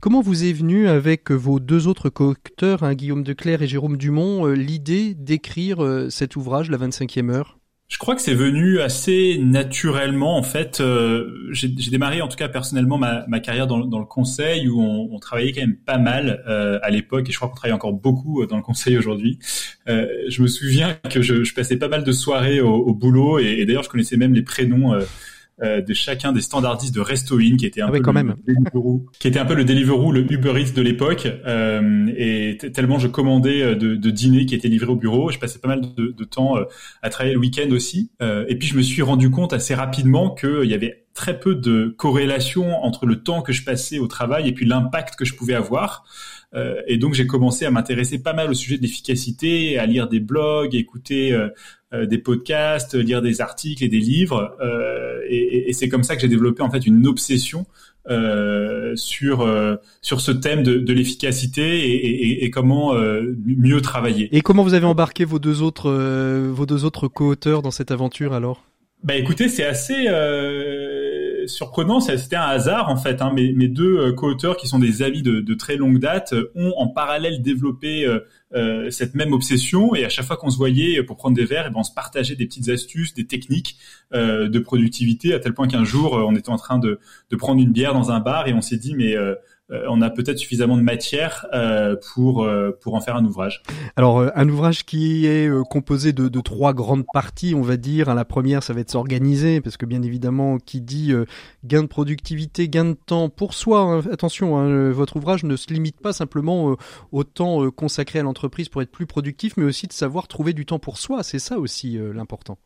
comment 0.00 0.20
vous 0.20 0.44
est 0.44 0.52
venu 0.52 0.88
avec 0.88 1.30
vos 1.30 1.60
deux 1.60 1.86
autres 1.86 2.10
co-auteurs, 2.10 2.82
hein, 2.82 2.94
Guillaume 2.94 3.22
Declerc 3.22 3.62
et 3.62 3.66
Jérôme 3.66 3.96
Dumont, 3.96 4.46
l'idée 4.46 5.14
d'écrire 5.14 5.78
cet 6.10 6.36
ouvrage, 6.36 6.70
la 6.70 6.78
25e 6.78 7.30
heure? 7.30 7.59
Je 7.90 7.98
crois 7.98 8.14
que 8.14 8.22
c'est 8.22 8.34
venu 8.34 8.80
assez 8.80 9.36
naturellement. 9.42 10.36
En 10.36 10.44
fait, 10.44 10.80
euh, 10.80 11.48
j'ai 11.50 11.68
démarré 11.68 12.22
en 12.22 12.28
tout 12.28 12.36
cas 12.36 12.48
personnellement 12.48 12.98
ma, 12.98 13.26
ma 13.26 13.40
carrière 13.40 13.66
dans, 13.66 13.80
dans, 13.80 13.98
le 13.98 14.06
conseil 14.06 14.68
où 14.68 14.80
on, 14.80 15.08
on, 15.12 15.18
travaillait 15.18 15.52
quand 15.52 15.62
même 15.62 15.76
pas 15.76 15.98
mal 15.98 16.44
euh, 16.46 16.78
à 16.82 16.90
l'époque 16.90 17.28
et 17.28 17.32
je 17.32 17.36
crois 17.36 17.48
qu'on 17.48 17.56
travaille 17.56 17.74
encore 17.74 17.92
beaucoup 17.92 18.42
euh, 18.42 18.46
dans 18.46 18.56
le 18.56 18.62
conseil 18.62 18.96
aujourd'hui. 18.96 19.40
Euh, 19.88 20.06
je 20.28 20.40
me 20.40 20.46
souviens 20.46 20.94
que 21.10 21.20
je, 21.20 21.42
je, 21.42 21.52
passais 21.52 21.76
pas 21.76 21.88
mal 21.88 22.04
de 22.04 22.12
soirées 22.12 22.60
au, 22.60 22.72
au 22.72 22.94
boulot 22.94 23.40
et, 23.40 23.58
et 23.58 23.66
d'ailleurs 23.66 23.82
je 23.82 23.88
connaissais 23.88 24.16
même 24.16 24.34
les 24.34 24.42
prénoms 24.42 24.94
euh, 25.62 25.70
euh, 25.70 25.80
de 25.80 25.94
chacun 25.94 26.32
des 26.32 26.40
standardistes 26.40 26.94
de 26.94 27.00
Restoin, 27.00 27.56
qui 27.56 27.66
était 27.66 27.80
un 27.80 27.88
ah 27.88 27.90
peu 27.90 27.98
le 27.98 28.34
Deliveroo, 28.46 29.06
qui 29.18 29.28
était 29.28 29.38
un 29.38 29.44
peu 29.44 29.54
le 29.54 29.64
Deliveroo, 29.64 30.12
le 30.12 30.30
Uber 30.30 30.60
Eats 30.60 30.72
de 30.74 30.82
l'époque. 30.82 31.26
Euh, 31.46 32.10
et 32.16 32.58
tellement 32.72 32.98
je 32.98 33.08
commandais 33.08 33.62
euh, 33.62 33.74
de, 33.74 33.94
de 33.94 34.10
dîners 34.10 34.46
qui 34.46 34.54
étaient 34.54 34.68
livrés 34.68 34.92
au 34.92 34.96
bureau, 34.96 35.30
je 35.30 35.38
passais 35.38 35.58
pas 35.58 35.68
mal 35.68 35.82
de, 35.94 36.14
de 36.16 36.24
temps 36.24 36.56
à 37.02 37.10
travailler 37.10 37.34
le 37.34 37.40
week-end 37.40 37.70
aussi. 37.72 38.10
et 38.20 38.56
puis 38.56 38.68
je 38.68 38.76
me 38.76 38.82
suis 38.82 39.02
rendu 39.02 39.30
compte 39.30 39.52
assez 39.52 39.74
rapidement 39.74 40.34
qu'il 40.34 40.64
y 40.64 40.74
avait 40.74 41.04
très 41.14 41.38
peu 41.38 41.54
de 41.54 41.94
corrélation 41.96 42.82
entre 42.82 43.06
le 43.06 43.22
temps 43.22 43.42
que 43.42 43.52
je 43.52 43.64
passais 43.64 43.98
au 43.98 44.06
travail 44.06 44.48
et 44.48 44.52
puis 44.52 44.66
l'impact 44.66 45.16
que 45.16 45.24
je 45.24 45.34
pouvais 45.34 45.54
avoir. 45.54 46.04
Euh, 46.54 46.80
et 46.86 46.96
donc 46.96 47.14
j'ai 47.14 47.26
commencé 47.26 47.64
à 47.64 47.70
m'intéresser 47.70 48.22
pas 48.22 48.32
mal 48.32 48.50
au 48.50 48.54
sujet 48.54 48.76
de 48.76 48.82
l'efficacité, 48.82 49.78
à 49.78 49.86
lire 49.86 50.08
des 50.08 50.20
blogs, 50.20 50.74
écouter 50.74 51.32
euh, 51.32 51.38
euh, 51.46 51.48
des 51.92 52.18
podcasts, 52.18 52.94
lire 52.94 53.20
des 53.22 53.40
articles 53.40 53.82
et 53.82 53.88
des 53.88 53.98
livres. 53.98 54.56
et, 55.28 55.68
et 55.68 55.72
c'est 55.72 55.88
comme 55.88 56.04
ça 56.04 56.14
que 56.14 56.22
j'ai 56.22 56.28
développé 56.28 56.62
en 56.62 56.70
fait 56.70 56.86
une 56.86 57.06
obsession 57.06 57.66
euh, 58.08 58.92
sur 58.96 59.48
sur 60.00 60.20
ce 60.20 60.30
thème 60.30 60.62
de, 60.62 60.78
de 60.78 60.92
l'efficacité 60.92 61.80
et, 61.80 61.94
et, 61.94 62.44
et, 62.44 62.50
comment 62.50 62.94
mieux 63.44 63.80
travailler. 63.80 64.28
Et 64.36 64.40
comment 64.40 64.62
vous 64.62 64.74
avez 64.74 64.86
embarqué 64.86 65.24
vos 65.24 65.38
deux 65.38 65.62
autres 65.62 65.90
vos 66.48 66.66
deux 66.66 66.84
autres 66.84 67.08
co-auteurs 67.08 67.62
dans 67.62 67.70
cette 67.70 67.90
aventure 67.90 68.32
alors? 68.34 68.64
Bah 69.02 69.16
écoutez, 69.16 69.48
c'est 69.48 69.64
assez 69.64 70.06
surprenant, 71.54 72.00
c'était 72.00 72.36
un 72.36 72.46
hasard 72.46 72.88
en 72.88 72.96
fait. 72.96 73.22
Hein. 73.22 73.32
Mes, 73.34 73.52
mes, 73.52 73.68
deux 73.68 73.98
euh, 73.98 74.12
co-auteurs, 74.12 74.56
qui 74.56 74.68
sont 74.68 74.78
des 74.78 75.02
amis 75.02 75.22
de, 75.22 75.40
de, 75.40 75.54
très 75.54 75.76
longue 75.76 75.98
date, 75.98 76.32
euh, 76.32 76.52
ont 76.54 76.72
en 76.76 76.88
parallèle 76.88 77.42
développé 77.42 78.06
euh, 78.06 78.20
euh, 78.54 78.90
cette 78.90 79.14
même 79.14 79.32
obsession. 79.32 79.94
Et 79.94 80.04
à 80.04 80.08
chaque 80.08 80.26
fois 80.26 80.36
qu'on 80.36 80.50
se 80.50 80.56
voyait 80.56 81.02
pour 81.02 81.16
prendre 81.16 81.36
des 81.36 81.44
verres, 81.44 81.66
et 81.66 81.68
eh 81.68 81.72
ben 81.72 81.80
on 81.80 81.84
se 81.84 81.92
partageait 81.92 82.36
des 82.36 82.46
petites 82.46 82.68
astuces, 82.68 83.14
des 83.14 83.26
techniques 83.26 83.76
euh, 84.12 84.48
de 84.48 84.58
productivité, 84.58 85.34
à 85.34 85.38
tel 85.38 85.54
point 85.54 85.68
qu'un 85.68 85.84
jour, 85.84 86.12
on 86.12 86.34
était 86.34 86.50
en 86.50 86.56
train 86.56 86.78
de, 86.78 86.98
de, 87.30 87.36
prendre 87.36 87.60
une 87.60 87.72
bière 87.72 87.94
dans 87.94 88.10
un 88.10 88.20
bar 88.20 88.48
et 88.48 88.54
on 88.54 88.60
s'est 88.60 88.76
dit, 88.76 88.94
mais 88.94 89.14
on 89.88 90.02
a 90.02 90.10
peut-être 90.10 90.38
suffisamment 90.38 90.76
de 90.76 90.82
matière 90.82 91.46
euh, 91.52 91.96
pour 92.14 92.44
euh, 92.44 92.76
pour 92.80 92.94
en 92.94 93.00
faire 93.00 93.16
un 93.16 93.24
ouvrage. 93.24 93.62
Alors 93.96 94.26
un 94.34 94.48
ouvrage 94.48 94.84
qui 94.84 95.26
est 95.26 95.50
composé 95.68 96.12
de, 96.12 96.28
de, 96.28 96.40
trois 96.40 96.72
grandes 96.72 97.04
parties, 97.12 97.54
on 97.54 97.62
va 97.62 97.76
dire. 97.76 98.14
La 98.14 98.24
première, 98.24 98.62
ça 98.62 98.72
va 98.72 98.80
être 98.80 98.90
s'organiser, 98.90 99.60
parce 99.60 99.76
que 99.76 99.86
bien 99.86 100.02
évidemment, 100.02 100.58
qui 100.58 100.80
dit 100.80 101.12
gain 101.64 101.82
de 101.82 101.88
productivité, 101.88 102.68
gain 102.68 102.84
de 102.84 102.96
temps 103.06 103.28
pour 103.28 103.54
soi. 103.54 103.80
Hein, 103.80 104.02
attention, 104.12 104.58
hein, 104.58 104.90
votre 104.90 105.16
ouvrage 105.16 105.44
ne 105.44 105.56
se 105.56 105.72
limite 105.72 106.00
pas 106.00 106.12
simplement 106.12 106.76
au 107.12 107.24
temps 107.24 107.70
consacré 107.70 108.18
à 108.18 108.22
l'entreprise 108.22 108.68
pour 108.68 108.82
être 108.82 108.90
plus 108.90 109.06
productif, 109.06 109.56
mais 109.56 109.64
aussi 109.64 109.86
de 109.86 109.92
savoir 109.92 110.28
trouver 110.28 110.52
du 110.52 110.66
temps 110.66 110.78
pour 110.78 110.98
soi. 110.98 111.22
C'est 111.22 111.38
ça 111.38 111.58
aussi 111.58 111.98
l'important 112.14 112.58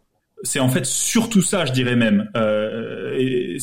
c'est 0.44 0.60
en 0.60 0.68
fait 0.68 0.84
surtout 0.84 1.42
ça, 1.42 1.64
je 1.64 1.72
dirais 1.72 1.96
même. 1.96 2.30
Euh, 2.36 3.03
et 3.16 3.58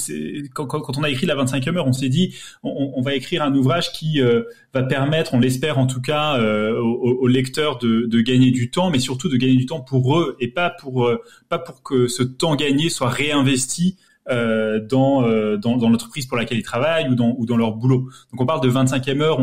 quand, 0.53 0.97
on 0.97 1.03
a 1.03 1.09
écrit 1.09 1.25
la 1.25 1.35
25e 1.35 1.75
heure, 1.75 1.87
on 1.87 1.93
s'est 1.93 2.09
dit, 2.09 2.35
on, 2.63 3.01
va 3.01 3.15
écrire 3.15 3.43
un 3.43 3.53
ouvrage 3.53 3.91
qui 3.91 4.21
euh, 4.21 4.43
va 4.73 4.83
permettre, 4.83 5.33
on 5.33 5.39
l'espère 5.39 5.77
en 5.77 5.87
tout 5.87 6.01
cas, 6.01 6.37
euh, 6.37 6.79
aux, 6.79 7.27
lecteurs 7.27 7.77
de, 7.77 8.21
gagner 8.21 8.51
du 8.51 8.69
temps, 8.69 8.89
mais 8.89 8.99
surtout 8.99 9.29
de 9.29 9.37
gagner 9.37 9.55
du 9.55 9.65
temps 9.65 9.81
pour 9.81 10.17
eux 10.17 10.37
et 10.39 10.47
pas 10.47 10.69
pour 10.69 11.05
euh, 11.05 11.21
pas 11.49 11.59
pour 11.59 11.83
que 11.83 12.07
ce 12.07 12.23
temps 12.23 12.55
gagné 12.55 12.89
soit 12.89 13.09
réinvesti 13.09 13.97
dans, 14.27 15.57
dans, 15.57 15.89
l'entreprise 15.89 16.25
pour 16.25 16.37
laquelle 16.37 16.59
ils 16.59 16.63
travaillent 16.63 17.09
ou 17.09 17.15
dans, 17.15 17.35
ou 17.37 17.45
dans 17.45 17.57
leur 17.57 17.73
boulot. 17.73 18.07
Donc 18.31 18.39
on 18.39 18.45
parle 18.45 18.61
de 18.61 18.69
25e 18.69 19.19
heure 19.19 19.39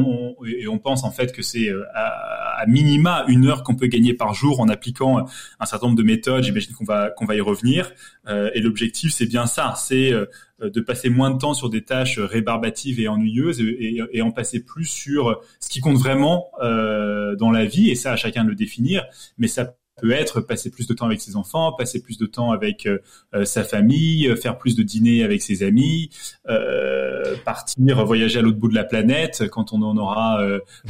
et 0.47 0.67
on 0.67 0.79
pense 0.79 1.05
en 1.05 1.11
fait 1.11 1.33
que 1.33 1.43
c'est 1.43 1.69
à, 1.95 2.48
à, 2.59 2.67
minima 2.67 3.25
une 3.29 3.47
heure 3.47 3.63
qu'on 3.63 3.75
peut 3.75 3.87
gagner 3.87 4.15
par 4.15 4.35
jour 4.35 4.61
en 4.61 4.69
appliquant 4.69 5.27
un 5.61 5.67
certain 5.67 5.87
nombre 5.87 5.99
de 5.99 6.03
méthodes. 6.03 6.45
J'imagine 6.45 6.75
qu'on 6.75 6.85
va 6.85 7.11
qu'on 7.11 7.25
va 7.25 7.37
y 7.37 7.41
revenir. 7.41 7.91
Euh, 8.27 8.51
et 8.55 8.61
l'objectif 8.61 9.13
c'est 9.13 9.27
bien 9.27 9.47
ça, 9.47 9.75
c'est 9.77 10.13
de 10.61 10.81
passer 10.81 11.09
moins 11.09 11.31
de 11.31 11.39
temps 11.39 11.55
sur 11.55 11.71
des 11.71 11.83
tâches 11.83 12.19
rébarbatives 12.19 12.99
et 13.01 13.07
ennuyeuses 13.07 13.61
et, 13.61 14.01
et, 14.13 14.23
en 14.23 14.33
passer 14.33 14.65
plus 14.65 14.87
sur 14.87 15.41
ce 15.61 15.69
qui 15.69 15.81
compte 15.81 15.97
vraiment 15.97 16.51
euh, 16.61 17.37
dans 17.37 17.51
la 17.51 17.65
vie 17.65 17.91
et 17.91 17.95
ça 17.95 18.13
à 18.13 18.17
chacun 18.17 18.45
de 18.45 18.49
le 18.49 18.55
définir 18.55 19.07
mais 19.39 19.47
ça 19.47 19.77
peut 20.01 20.13
être 20.13 20.41
passer 20.41 20.71
plus 20.71 20.87
de 20.87 20.95
temps 20.95 21.07
avec 21.07 21.21
ses 21.21 21.37
enfants, 21.37 21.73
passer 21.73 22.01
plus 22.01 22.19
de 22.19 22.27
temps 22.27 22.53
avec 22.53 22.87
euh, 22.87 22.99
euh, 23.35 23.45
sa 23.45 23.65
famille, 23.65 24.29
euh, 24.29 24.37
faire 24.37 24.59
plus 24.59 24.75
de 24.77 24.83
dîners 24.83 25.23
avec 25.23 25.43
ses 25.43 25.63
amis, 25.63 26.11
euh, 26.49 27.35
partir 27.45 28.05
voyager 28.05 28.39
à 28.39 28.43
l'autre 28.43 28.59
bout 28.59 28.69
de 28.69 28.75
la 28.75 28.85
planète 28.85 29.45
quand 29.51 29.73
on 29.73 29.83
en 29.83 29.97
aura 29.97 30.41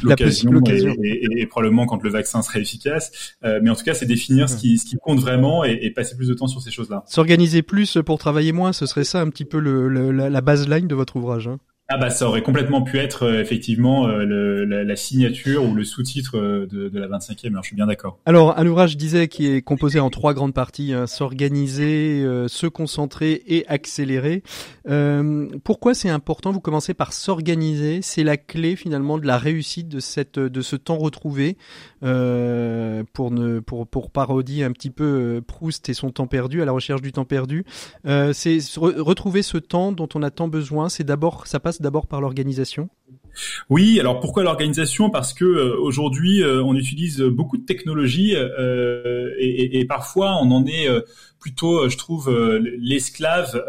l'occasion 0.01 0.61
et, 0.65 1.41
et, 1.41 1.45
probablement 1.47 1.85
quand 1.85 2.03
le 2.03 2.09
vaccin 2.09 2.41
sera 2.41 2.59
efficace. 2.59 3.33
mais 3.43 3.69
en 3.69 3.75
tout 3.75 3.83
cas, 3.83 3.93
c'est 3.93 4.05
définir 4.05 4.49
ce 4.49 4.57
qui, 4.57 4.77
ce 4.77 4.85
qui 4.85 4.95
compte 4.97 5.19
vraiment 5.19 5.65
et, 5.65 5.79
et, 5.81 5.91
passer 5.91 6.15
plus 6.15 6.27
de 6.27 6.33
temps 6.33 6.47
sur 6.47 6.61
ces 6.61 6.71
choses-là. 6.71 7.03
S'organiser 7.07 7.61
plus 7.61 7.97
pour 8.05 8.19
travailler 8.19 8.51
moins, 8.51 8.73
ce 8.73 8.85
serait 8.85 9.03
ça 9.03 9.21
un 9.21 9.29
petit 9.29 9.45
peu 9.45 9.59
le, 9.59 10.11
la, 10.11 10.29
la 10.29 10.41
baseline 10.41 10.87
de 10.87 10.95
votre 10.95 11.15
ouvrage. 11.15 11.47
Hein 11.47 11.59
ah 11.91 11.97
bah 11.97 12.11
ça 12.11 12.27
aurait 12.27 12.43
complètement 12.43 12.83
pu 12.83 12.99
être 12.99 13.23
euh, 13.23 13.41
effectivement 13.41 14.07
euh, 14.07 14.63
la, 14.63 14.95
signature 14.95 15.63
ou 15.63 15.73
le 15.73 15.83
sous-titre 15.83 16.37
euh, 16.37 16.67
de, 16.67 16.99
la 16.99 17.07
25e 17.07 17.55
heure, 17.55 17.63
je 17.63 17.69
suis 17.69 17.75
bien 17.75 17.87
d'accord. 17.87 18.19
Alors 18.27 18.59
un 18.59 18.67
ouvrage, 18.67 18.91
je 18.91 18.97
disais, 18.97 19.27
qui 19.27 19.47
est 19.47 19.63
composé 19.63 19.99
en 19.99 20.11
trois 20.11 20.35
grandes 20.35 20.53
parties, 20.53 20.93
hein, 20.93 21.07
s'organiser, 21.07 22.23
se 22.47 22.67
concentrer 22.67 23.41
et 23.47 23.67
accélérer. 23.67 24.43
pourquoi 25.63 25.95
c'est 25.95 26.09
important 26.09 26.51
Vous 26.51 26.59
commencez 26.59 26.93
par 26.93 27.11
s'organiser, 27.11 28.01
c'est 28.03 28.23
la 28.23 28.37
clé 28.37 28.75
finalement 28.75 29.17
de 29.17 29.25
la 29.25 29.39
réussite 29.39 29.87
de, 29.87 29.99
cette, 29.99 30.37
de 30.37 30.61
ce 30.61 30.75
temps 30.75 30.97
retrouvé. 30.97 31.57
Pour, 31.99 33.31
ne, 33.31 33.59
pour, 33.59 33.87
pour 33.87 34.11
parodier 34.11 34.63
un 34.63 34.71
petit 34.71 34.89
peu 34.89 35.41
Proust 35.45 35.89
et 35.89 35.93
son 35.93 36.11
temps 36.11 36.27
perdu, 36.27 36.61
à 36.61 36.65
la 36.65 36.71
recherche 36.71 37.01
du 37.01 37.11
temps 37.11 37.25
perdu. 37.25 37.65
c'est 38.33 38.59
retrouver 38.77 39.43
ce 39.43 39.57
temps 39.57 39.91
dont 39.91 40.09
on 40.15 40.23
a 40.23 40.31
tant 40.31 40.47
besoin, 40.47 40.89
c'est 40.89 41.03
d'abord, 41.03 41.47
ça 41.47 41.59
passe 41.59 41.81
d'abord 41.81 42.07
par 42.07 42.21
l'organisation 42.21 42.89
oui, 43.69 43.99
alors 43.99 44.19
pourquoi 44.19 44.43
l'organisation? 44.43 45.09
Parce 45.09 45.33
que 45.33 45.45
euh, 45.45 45.75
aujourd'hui, 45.79 46.43
euh, 46.43 46.63
on 46.63 46.75
utilise 46.75 47.21
beaucoup 47.21 47.57
de 47.57 47.65
technologies 47.65 48.35
euh, 48.35 49.33
et, 49.37 49.79
et, 49.79 49.85
parfois 49.85 50.37
on 50.41 50.51
en 50.51 50.65
est 50.65 50.87
plutôt, 51.39 51.87
je 51.87 51.97
trouve, 51.97 52.29
l'esclave 52.79 53.63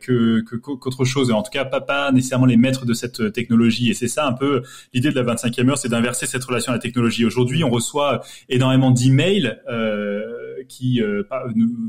que 0.00 0.40
qu'autre 0.40 1.04
chose. 1.04 1.30
En 1.32 1.42
tout 1.42 1.50
cas, 1.50 1.64
pas, 1.64 1.80
pas 1.80 2.12
nécessairement 2.12 2.46
les 2.46 2.56
maîtres 2.56 2.86
de 2.86 2.94
cette 2.94 3.32
technologie. 3.32 3.90
Et 3.90 3.94
c'est 3.94 4.08
ça 4.08 4.26
un 4.26 4.32
peu 4.32 4.62
l'idée 4.94 5.10
de 5.10 5.20
la 5.20 5.34
25e 5.34 5.68
heure, 5.68 5.78
c'est 5.78 5.88
d'inverser 5.88 6.26
cette 6.26 6.44
relation 6.44 6.72
à 6.72 6.76
la 6.76 6.80
technologie. 6.80 7.24
Aujourd'hui, 7.24 7.64
on 7.64 7.70
reçoit 7.70 8.22
énormément 8.48 8.92
d'emails. 8.92 9.58
Euh, 9.68 10.41
qui 10.68 11.00
euh, 11.00 11.22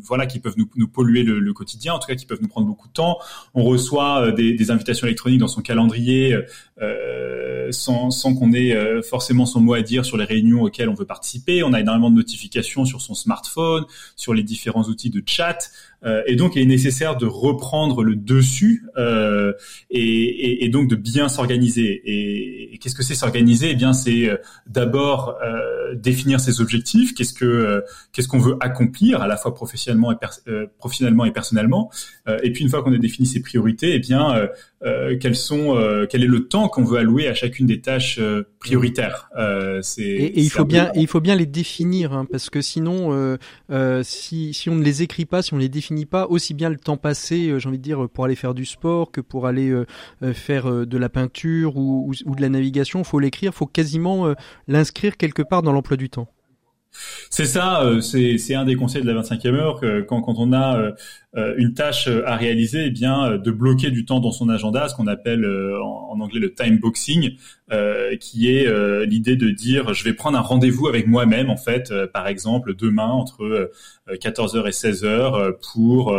voilà 0.04 0.26
qui 0.26 0.40
peuvent 0.40 0.56
nous, 0.58 0.70
nous 0.76 0.88
polluer 0.88 1.24
le, 1.24 1.40
le, 1.40 1.54
quotidien, 1.54 1.94
en 1.94 2.00
tout 2.00 2.08
cas 2.08 2.16
qui 2.16 2.26
peuvent 2.26 2.42
nous 2.42 2.48
prendre 2.48 2.68
beaucoup 2.68 2.88
de 2.88 2.94
temps. 2.94 3.18
On 3.54 3.64
reçoit 3.64 4.28
euh, 4.28 4.32
des, 4.32 4.54
des 4.54 4.72
invitations 4.72 5.08
électroniques 5.08 5.40
dans 5.40 5.48
son 5.48 5.62
calendrier 5.62 6.38
euh, 6.82 7.72
sans, 7.72 8.12
sans 8.12 8.34
qu'on 8.36 8.52
ait 8.52 8.76
euh, 8.76 9.02
forcément 9.02 9.46
son 9.46 9.62
mot 9.62 9.74
à 9.74 9.82
dire 9.82 10.06
sur 10.06 10.18
les 10.18 10.26
réunions 10.26 10.64
auxquelles 10.64 10.90
on 10.90 10.94
veut 10.94 11.06
participer. 11.06 11.64
On 11.64 11.72
a 11.74 11.80
énormément 11.80 12.10
de 12.10 12.16
notifications 12.16 12.86
sur 12.86 13.02
son 13.02 13.14
smartphone, 13.14 13.86
sur 14.16 14.34
les 14.34 14.44
différents 14.44 14.84
outils 14.84 15.10
de 15.10 15.22
chat. 15.26 15.70
Euh, 16.06 16.22
et 16.26 16.36
donc, 16.36 16.56
il 16.56 16.62
est 16.62 16.66
nécessaire 16.66 17.16
de 17.16 17.26
reprendre 17.26 18.04
le 18.04 18.16
dessus 18.16 18.86
euh, 18.98 19.54
et, 19.89 20.02
et, 20.02 20.66
et, 20.66 20.70
donc 20.70 20.89
de 20.89 20.96
bien 20.96 21.30
s'organiser. 21.30 22.02
Et, 22.06 22.78
qu'est-ce 22.78 22.96
que 22.96 23.04
c'est 23.04 23.16
s'organiser? 23.16 23.72
Eh 23.72 23.76
bien, 23.76 23.94
c'est 23.94 24.30
euh, 24.30 24.38
d'abord 24.68 25.38
définir 25.96 26.39
ses 26.39 26.60
objectifs. 26.60 27.13
Qu'est-ce 27.13 27.34
que 27.34 27.84
qu'est-ce 28.12 28.28
qu'on 28.28 28.39
veut 28.39 28.58
accomplir 28.60 29.22
à 29.22 29.28
la 29.28 29.38
fois 29.38 29.54
professionnellement 29.54 30.12
et, 30.12 30.16
professionnellement 30.78 31.26
et 31.26 31.32
personnellement. 31.32 31.92
et 32.44 32.52
puis, 32.52 32.63
une 32.63 32.70
fois 32.70 32.84
qu'on 32.84 32.94
a 32.94 32.98
défini 32.98 33.28
ses 33.28 33.42
priorités, 33.42 33.94
eh 33.96 34.00
bien, 34.00 34.48
euh, 34.86 35.17
quels 35.17 35.36
sont, 35.36 35.78
euh, 35.78 36.06
quel 36.10 36.24
est 36.24 36.28
le 36.28 36.48
temps 36.48 36.67
qu'on 36.67 36.84
veut 36.84 37.00
allouer 37.00 37.28
à 37.28 37.34
chacune 37.34 37.65
des 37.65 37.80
tâches 37.80 38.19
euh, 38.19 38.43
prioritaires. 38.60 39.30
c'est, 39.82 40.02
et, 40.02 40.39
il 40.39 40.50
faut 40.50 40.65
bien, 40.65 40.91
il 40.96 41.08
faut 41.08 41.22
bien 41.22 41.36
les 41.36 41.46
définir, 41.46 42.12
hein, 42.13 42.26
parce 42.30 42.50
que 42.50 42.62
sinon, 42.62 43.38
si, 44.04 44.54
si 44.54 44.69
on 44.69 44.76
ne 44.76 44.84
les 44.84 45.02
écrit 45.02 45.26
pas, 45.26 45.41
si 45.41 45.54
on 45.54 45.58
ne 45.58 45.62
les 45.62 45.69
définit 45.69 46.06
pas, 46.06 46.28
aussi 46.28 46.54
bien 46.54 46.69
le 46.69 46.78
temps 46.78 46.98
passé, 46.98 47.54
j'ai 47.58 47.69
envie 47.69 47.78
de 47.78 47.84
dire, 47.84 48.10
pour 48.10 48.26
aller 48.26 48.36
faire 48.36 48.54
du 48.54 48.65
sport 48.65 49.12
que 49.12 49.22
pour 49.22 49.48
aller 49.48 49.74
faire 50.34 50.86
de 50.86 50.98
la 50.98 51.10
peinture 51.10 51.78
ou, 51.78 52.10
ou, 52.10 52.30
ou 52.30 52.36
de 52.36 52.41
la 52.41 52.50
navigation, 52.50 53.00
il 53.00 53.06
faut 53.06 53.19
l'écrire, 53.19 53.54
faut 53.54 53.65
quasiment 53.65 54.34
l'inscrire 54.67 55.17
quelque 55.17 55.41
part 55.41 55.62
dans 55.62 55.72
l'emploi 55.72 55.98
du 55.98 56.10
temps. 56.10 56.33
C'est 57.29 57.45
ça, 57.45 57.84
c'est 58.01 58.56
un 58.56 58.65
des 58.65 58.75
conseils 58.75 59.01
de 59.01 59.12
la 59.12 59.21
25e 59.21 59.56
heure 59.56 59.82
quand, 60.08 60.36
on 60.38 60.53
a 60.53 60.93
euh, 61.36 61.56
une 61.58 61.73
tâche 61.73 62.08
euh, 62.08 62.21
à 62.27 62.36
réaliser, 62.36 62.86
eh 62.86 62.91
bien 62.91 63.25
euh, 63.25 63.38
de 63.39 63.49
bloquer 63.49 63.89
du 63.89 64.06
temps 64.06 64.19
dans 64.19 64.32
son 64.32 64.49
agenda, 64.49 64.88
ce 64.88 64.95
qu'on 64.95 65.08
appelle 65.08 65.45
en, 65.45 66.19
anglais 66.19 66.39
le 66.39 66.53
time 66.53 66.77
boxing, 66.77 67.38
qui 68.19 68.56
est 68.56 68.67
l'idée 69.06 69.36
de 69.36 69.49
dire 69.49 69.95
je 69.95 70.03
vais 70.03 70.13
prendre 70.13 70.38
un 70.38 70.41
rendez-vous 70.41 70.88
avec 70.88 71.08
moi-même 71.08 71.49
en 71.49 71.58
fait, 71.58 71.91
par 72.13 72.27
exemple 72.27 72.75
demain 72.75 73.08
entre 73.08 73.71
14h 74.08 74.68
et 74.68 74.72
16h 74.72 75.54
pour 75.74 76.16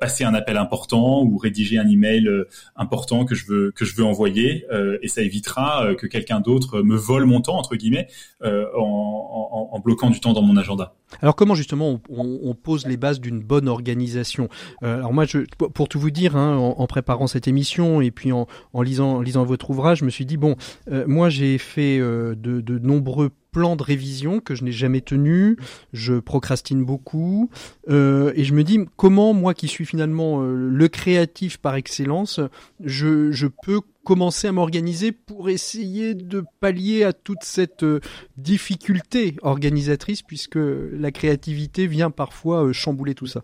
passer 0.00 0.24
un 0.24 0.34
appel 0.34 0.56
important 0.56 1.22
ou 1.24 1.36
rédiger 1.36 1.78
un 1.78 1.88
email 1.88 2.28
important 2.76 3.24
que 3.24 3.34
je 3.34 3.46
veux 3.46 3.72
que 3.72 3.84
je 3.84 3.96
veux 3.96 4.04
envoyer 4.04 4.66
et 5.02 5.08
ça 5.08 5.22
évitera 5.22 5.94
que 5.96 6.06
quelqu'un 6.06 6.40
d'autre 6.40 6.82
me 6.82 6.96
vole 6.96 7.24
mon 7.24 7.40
temps 7.40 7.58
entre 7.58 7.76
guillemets 7.76 8.06
en, 8.42 9.80
bloquant 9.84 10.10
du 10.10 10.20
temps 10.20 10.32
dans 10.32 10.42
mon 10.42 10.56
agenda. 10.56 10.94
Alors 11.22 11.34
comment 11.34 11.54
justement 11.54 12.00
on, 12.10 12.54
pose 12.54 12.86
les 12.86 12.96
bases 12.96 13.20
d'une 13.20 13.40
bonne 13.40 13.68
organisation? 13.68 14.48
Euh, 14.82 14.96
alors 14.98 15.12
moi, 15.12 15.24
pour 15.74 15.88
tout 15.88 15.98
vous 15.98 16.10
dire, 16.10 16.36
hein, 16.36 16.56
en, 16.56 16.86
préparant 16.86 17.26
cette 17.26 17.48
émission 17.48 18.00
et 18.00 18.10
puis 18.10 18.32
en, 18.32 18.46
lisant, 18.82 19.20
lisant 19.20 19.44
votre 19.44 19.70
ouvrage, 19.70 19.98
je 19.98 20.04
me 20.04 20.10
suis 20.10 20.26
dit 20.26 20.36
bon, 20.36 20.56
euh, 20.90 21.04
moi 21.06 21.28
j'ai 21.28 21.58
fait 21.58 21.98
euh, 21.98 22.34
de 22.36 22.78
nombreux 22.78 23.30
plans 23.52 23.76
de 23.76 23.82
révision 23.82 24.40
que 24.40 24.54
je 24.54 24.64
n'ai 24.64 24.72
jamais 24.72 25.00
tenu, 25.00 25.56
je 25.92 26.14
procrastine 26.14 26.84
beaucoup, 26.84 27.50
euh, 27.88 28.32
et 28.34 28.44
je 28.44 28.54
me 28.54 28.64
dis 28.64 28.80
comment 28.96 29.34
moi 29.34 29.54
qui 29.54 29.68
suis 29.68 29.86
finalement 29.86 30.40
le 30.42 30.88
créatif 30.88 31.58
par 31.58 31.74
excellence, 31.74 32.40
je, 32.84 33.32
je 33.32 33.46
peux 33.46 33.80
commencer 34.04 34.48
à 34.48 34.52
m'organiser 34.52 35.12
pour 35.12 35.50
essayer 35.50 36.14
de 36.14 36.42
pallier 36.60 37.04
à 37.04 37.12
toute 37.12 37.42
cette 37.42 37.84
difficulté 38.36 39.36
organisatrice 39.42 40.22
puisque 40.22 40.58
la 40.58 41.10
créativité 41.10 41.86
vient 41.86 42.10
parfois 42.10 42.72
chambouler 42.72 43.14
tout 43.14 43.26
ça. 43.26 43.42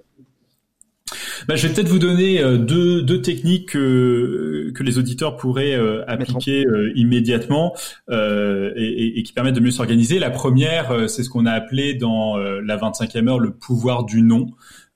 Bah, 1.47 1.57
je 1.57 1.67
vais 1.67 1.75
peut-être 1.75 1.89
vous 1.89 1.99
donner 1.99 2.41
euh, 2.41 2.57
deux, 2.57 3.03
deux 3.03 3.21
techniques 3.21 3.71
que, 3.71 4.73
que 4.75 4.83
les 4.83 4.99
auditeurs 4.99 5.37
pourraient 5.37 5.75
euh, 5.75 6.03
appliquer 6.09 6.65
euh, 6.67 6.93
immédiatement 6.95 7.77
et, 8.11 9.19
et, 9.19 9.23
qui 9.23 9.33
permettent 9.33 9.55
de 9.55 9.61
mieux 9.61 9.71
s'organiser. 9.71 10.19
La 10.19 10.31
première, 10.31 11.09
c'est 11.09 11.23
ce 11.23 11.29
qu'on 11.29 11.47
a 11.47 11.53
appelé 11.53 11.95
dans 11.95 12.37
la 12.37 12.77
25e 12.77 13.29
heure 13.29 13.39
le 13.39 13.53
pouvoir 13.53 14.05
du 14.05 14.23
non. 14.23 14.47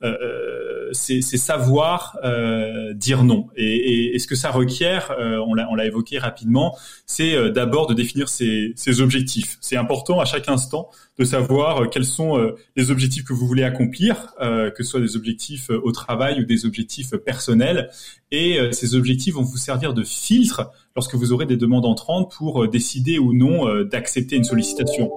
Euh, 0.04 0.90
c'est 0.92 1.20
savoir 1.20 2.18
euh, 2.24 2.94
dire 2.94 3.24
non. 3.24 3.48
Et, 3.56 4.14
et, 4.14 4.18
ce 4.18 4.26
que 4.26 4.36
ça 4.36 4.50
requiert, 4.50 5.10
euh, 5.18 5.38
on 5.38 5.54
l'a 5.54 5.86
évoqué 5.86 6.18
rapidement, 6.18 6.76
c'est 7.04 7.50
d'abord 7.50 7.86
de 7.86 7.94
définir 7.94 8.28
ses, 8.28 8.72
ses 8.76 9.00
objectifs. 9.00 9.58
C'est 9.60 9.76
important 9.76 10.20
à 10.20 10.24
chaque 10.24 10.48
instant 10.48 10.88
de 11.18 11.24
savoir 11.24 11.90
quels 11.90 12.04
sont 12.04 12.38
les 12.76 12.90
objectifs 12.90 13.24
que 13.24 13.32
vous 13.32 13.46
voulez 13.46 13.64
accomplir, 13.64 14.34
que 14.38 14.72
ce 14.78 14.84
soit 14.84 15.00
des 15.00 15.16
objectifs 15.16 15.68
au 15.70 15.90
travail 15.90 16.40
ou 16.40 16.44
des 16.44 16.64
objectifs 16.64 17.10
personnels. 17.16 17.90
Et 18.30 18.58
ces 18.72 18.94
objectifs 18.94 19.34
vont 19.34 19.42
vous 19.42 19.56
servir 19.56 19.94
de 19.94 20.04
filtre 20.04 20.70
lorsque 20.94 21.16
vous 21.16 21.32
aurez 21.32 21.46
des 21.46 21.56
demandes 21.56 21.86
entrantes 21.86 22.32
pour 22.36 22.68
décider 22.68 23.18
ou 23.18 23.34
non 23.34 23.82
d'accepter 23.84 24.36
une 24.36 24.44
sollicitation. 24.44 25.10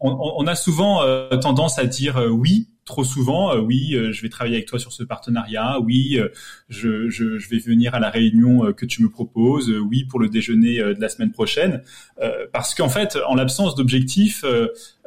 On, 0.00 0.16
on, 0.36 0.46
a 0.46 0.54
souvent 0.54 1.00
tendance 1.40 1.78
à 1.78 1.84
dire 1.84 2.20
oui 2.30 2.68
trop 2.88 3.04
souvent, 3.04 3.54
euh, 3.54 3.60
oui, 3.60 3.94
euh, 3.94 4.12
je 4.12 4.22
vais 4.22 4.28
travailler 4.28 4.56
avec 4.56 4.66
toi 4.66 4.78
sur 4.78 4.92
ce 4.92 5.04
partenariat, 5.04 5.78
oui, 5.80 6.18
euh, 6.18 6.28
je, 6.68 7.08
je, 7.08 7.38
je, 7.38 7.48
vais 7.48 7.58
venir 7.58 7.94
à 7.94 8.00
la 8.00 8.10
réunion 8.10 8.72
que 8.72 8.86
tu 8.86 9.02
me 9.02 9.08
proposes, 9.08 9.70
oui, 9.70 10.04
pour 10.04 10.18
le 10.18 10.28
déjeuner 10.28 10.78
de 10.78 11.00
la 11.00 11.08
semaine 11.08 11.30
prochaine, 11.30 11.82
parce 12.52 12.74
qu'en 12.74 12.88
fait, 12.88 13.16
en 13.26 13.34
l'absence 13.34 13.74
d'objectifs, 13.74 14.44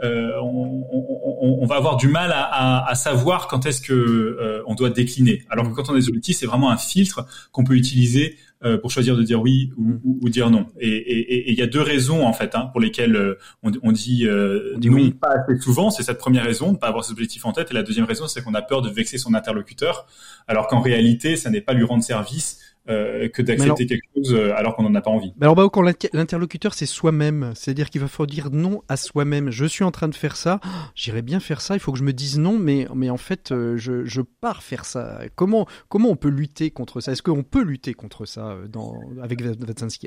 on, 0.01 0.85
on, 0.91 1.57
on, 1.61 1.65
va 1.65 1.75
avoir 1.75 1.97
du 1.97 2.07
mal 2.07 2.31
à, 2.31 2.43
à, 2.43 2.89
à 2.89 2.95
savoir 2.95 3.47
quand 3.47 3.65
est-ce 3.65 3.81
que 3.81 4.63
on 4.65 4.75
doit 4.75 4.89
décliner. 4.89 5.43
Alors 5.49 5.69
que 5.69 5.75
quand 5.75 5.89
on 5.89 5.93
a 5.93 5.97
des 5.97 6.07
objectifs, 6.07 6.37
c'est 6.37 6.45
vraiment 6.45 6.71
un 6.71 6.77
filtre 6.77 7.25
qu'on 7.51 7.63
peut 7.63 7.75
utiliser 7.75 8.37
euh, 8.63 8.77
pour 8.77 8.91
choisir 8.91 9.17
de 9.17 9.23
dire 9.23 9.41
oui 9.41 9.71
ou, 9.75 9.83
mm. 9.83 10.01
ou, 10.21 10.29
dire 10.29 10.49
non. 10.51 10.67
Et 10.79 11.51
il 11.51 11.57
y 11.57 11.63
a 11.63 11.67
deux 11.67 11.81
raisons 11.81 12.25
en 12.25 12.33
fait 12.33 12.53
hein, 12.53 12.69
pour 12.71 12.79
lesquelles 12.79 13.15
euh, 13.15 13.39
on, 13.63 13.71
on, 13.81 13.91
dit, 13.91 14.27
euh, 14.27 14.77
non 14.83 14.93
oui. 14.93 15.11
pas 15.11 15.29
assez 15.29 15.59
souvent. 15.59 15.89
C'est 15.89 16.03
cette 16.03 16.19
première 16.19 16.43
raison 16.43 16.73
de 16.73 16.77
pas 16.77 16.87
avoir 16.87 17.03
ses 17.03 17.11
objectifs 17.11 17.45
en 17.45 17.53
tête, 17.53 17.71
et 17.71 17.73
la 17.73 17.83
deuxième 17.83 18.05
raison 18.05 18.27
c'est 18.27 18.43
qu'on 18.43 18.53
a 18.53 18.61
peur 18.61 18.81
de 18.83 18.89
vexer 18.89 19.17
son 19.17 19.33
interlocuteur, 19.33 20.05
alors 20.47 20.67
qu'en 20.67 20.79
réalité 20.79 21.35
ça 21.37 21.49
n'est 21.49 21.61
pas 21.61 21.73
lui 21.73 21.83
rendre 21.83 22.03
service 22.03 22.59
euh, 22.91 23.29
que 23.29 23.41
d'accepter 23.41 23.85
quelque 23.85 24.03
chose 24.15 24.33
euh, 24.33 24.53
alors 24.55 24.75
qu'on 24.75 24.83
n'en 24.83 24.95
a 24.95 25.01
pas 25.01 25.11
envie. 25.11 25.33
Mais 25.37 25.45
alors 25.45 25.55
bah, 25.55 25.67
quand 25.71 25.81
l'interlocuteur 25.81 26.73
c'est 26.73 26.85
soi-même, 26.85 27.51
c'est-à-dire 27.55 27.89
qu'il 27.89 28.01
va 28.01 28.07
falloir 28.07 28.27
dire 28.27 28.49
non 28.51 28.83
à 28.89 28.97
soi-même. 28.97 29.49
Je 29.49 29.65
suis 29.65 29.83
en 29.83 29.91
train 29.91 30.07
de 30.07 30.15
faire 30.15 30.35
ça, 30.35 30.59
j'irais 30.95 31.21
bien 31.21 31.39
faire 31.39 31.61
ça, 31.61 31.75
il 31.75 31.79
faut 31.79 31.91
que 31.91 31.97
je 31.97 32.03
me 32.03 32.13
dise 32.13 32.37
non, 32.37 32.57
mais, 32.57 32.87
mais 32.93 33.09
en 33.09 33.17
fait 33.17 33.51
euh, 33.51 33.77
je, 33.77 34.05
je 34.05 34.21
pars 34.21 34.63
faire 34.63 34.85
ça. 34.85 35.21
Comment, 35.35 35.67
comment 35.89 36.09
on 36.09 36.15
peut 36.15 36.29
lutter 36.29 36.71
contre 36.71 37.01
ça? 37.01 37.13
Est-ce 37.13 37.23
qu'on 37.23 37.43
peut 37.43 37.63
lutter 37.63 37.93
contre 37.93 38.25
ça 38.25 38.57
dans, 38.69 38.99
avec 39.21 39.41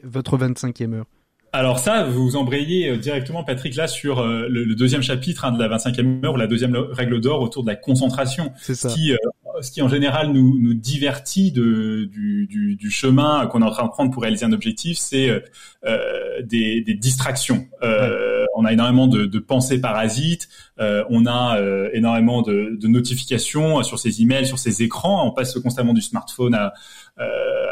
votre 0.04 0.38
25e 0.38 0.94
heure? 0.94 1.06
Alors 1.52 1.78
ça, 1.78 2.04
vous 2.04 2.34
embrayez 2.34 2.98
directement, 2.98 3.44
Patrick, 3.44 3.76
là 3.76 3.86
sur 3.86 4.24
le, 4.24 4.74
deuxième 4.74 5.02
chapitre 5.02 5.44
hein, 5.44 5.52
de 5.52 5.62
la 5.62 5.68
25e 5.76 6.24
heure, 6.24 6.34
ou 6.34 6.36
la 6.36 6.48
deuxième 6.48 6.74
règle 6.74 7.20
d'or 7.20 7.40
autour 7.42 7.62
de 7.62 7.68
la 7.68 7.76
concentration, 7.76 8.52
C'est 8.56 8.74
ça. 8.74 8.88
qui 8.88 9.14
ce 9.62 9.70
qui 9.70 9.82
en 9.82 9.88
général 9.88 10.32
nous, 10.32 10.58
nous 10.58 10.74
divertit 10.74 11.52
de, 11.52 12.08
du, 12.10 12.46
du, 12.46 12.76
du 12.76 12.90
chemin 12.90 13.46
qu'on 13.46 13.62
est 13.62 13.64
en 13.64 13.70
train 13.70 13.84
de 13.84 13.90
prendre 13.90 14.10
pour 14.10 14.22
réaliser 14.22 14.44
un 14.44 14.52
objectif, 14.52 14.98
c'est 14.98 15.28
euh, 15.30 15.40
euh 15.84 16.42
des, 16.42 16.80
des, 16.80 16.94
distractions. 16.94 17.66
Euh, 17.82 18.44
On 18.56 18.64
a 18.64 18.72
énormément 18.72 19.06
de, 19.06 19.26
de 19.26 19.38
pensées 19.38 19.80
parasites, 19.80 20.48
euh, 20.80 21.04
on 21.08 21.26
a 21.26 21.58
euh, 21.58 21.88
énormément 21.92 22.42
de, 22.42 22.76
de, 22.80 22.88
notifications 22.88 23.82
sur 23.82 23.98
ses 23.98 24.22
emails, 24.22 24.46
sur 24.46 24.58
ses 24.58 24.82
écrans. 24.82 25.26
On 25.26 25.30
passe 25.30 25.54
constamment 25.60 25.92
du 25.92 26.02
smartphone 26.02 26.54
à, 26.54 26.72
euh, 27.20 27.22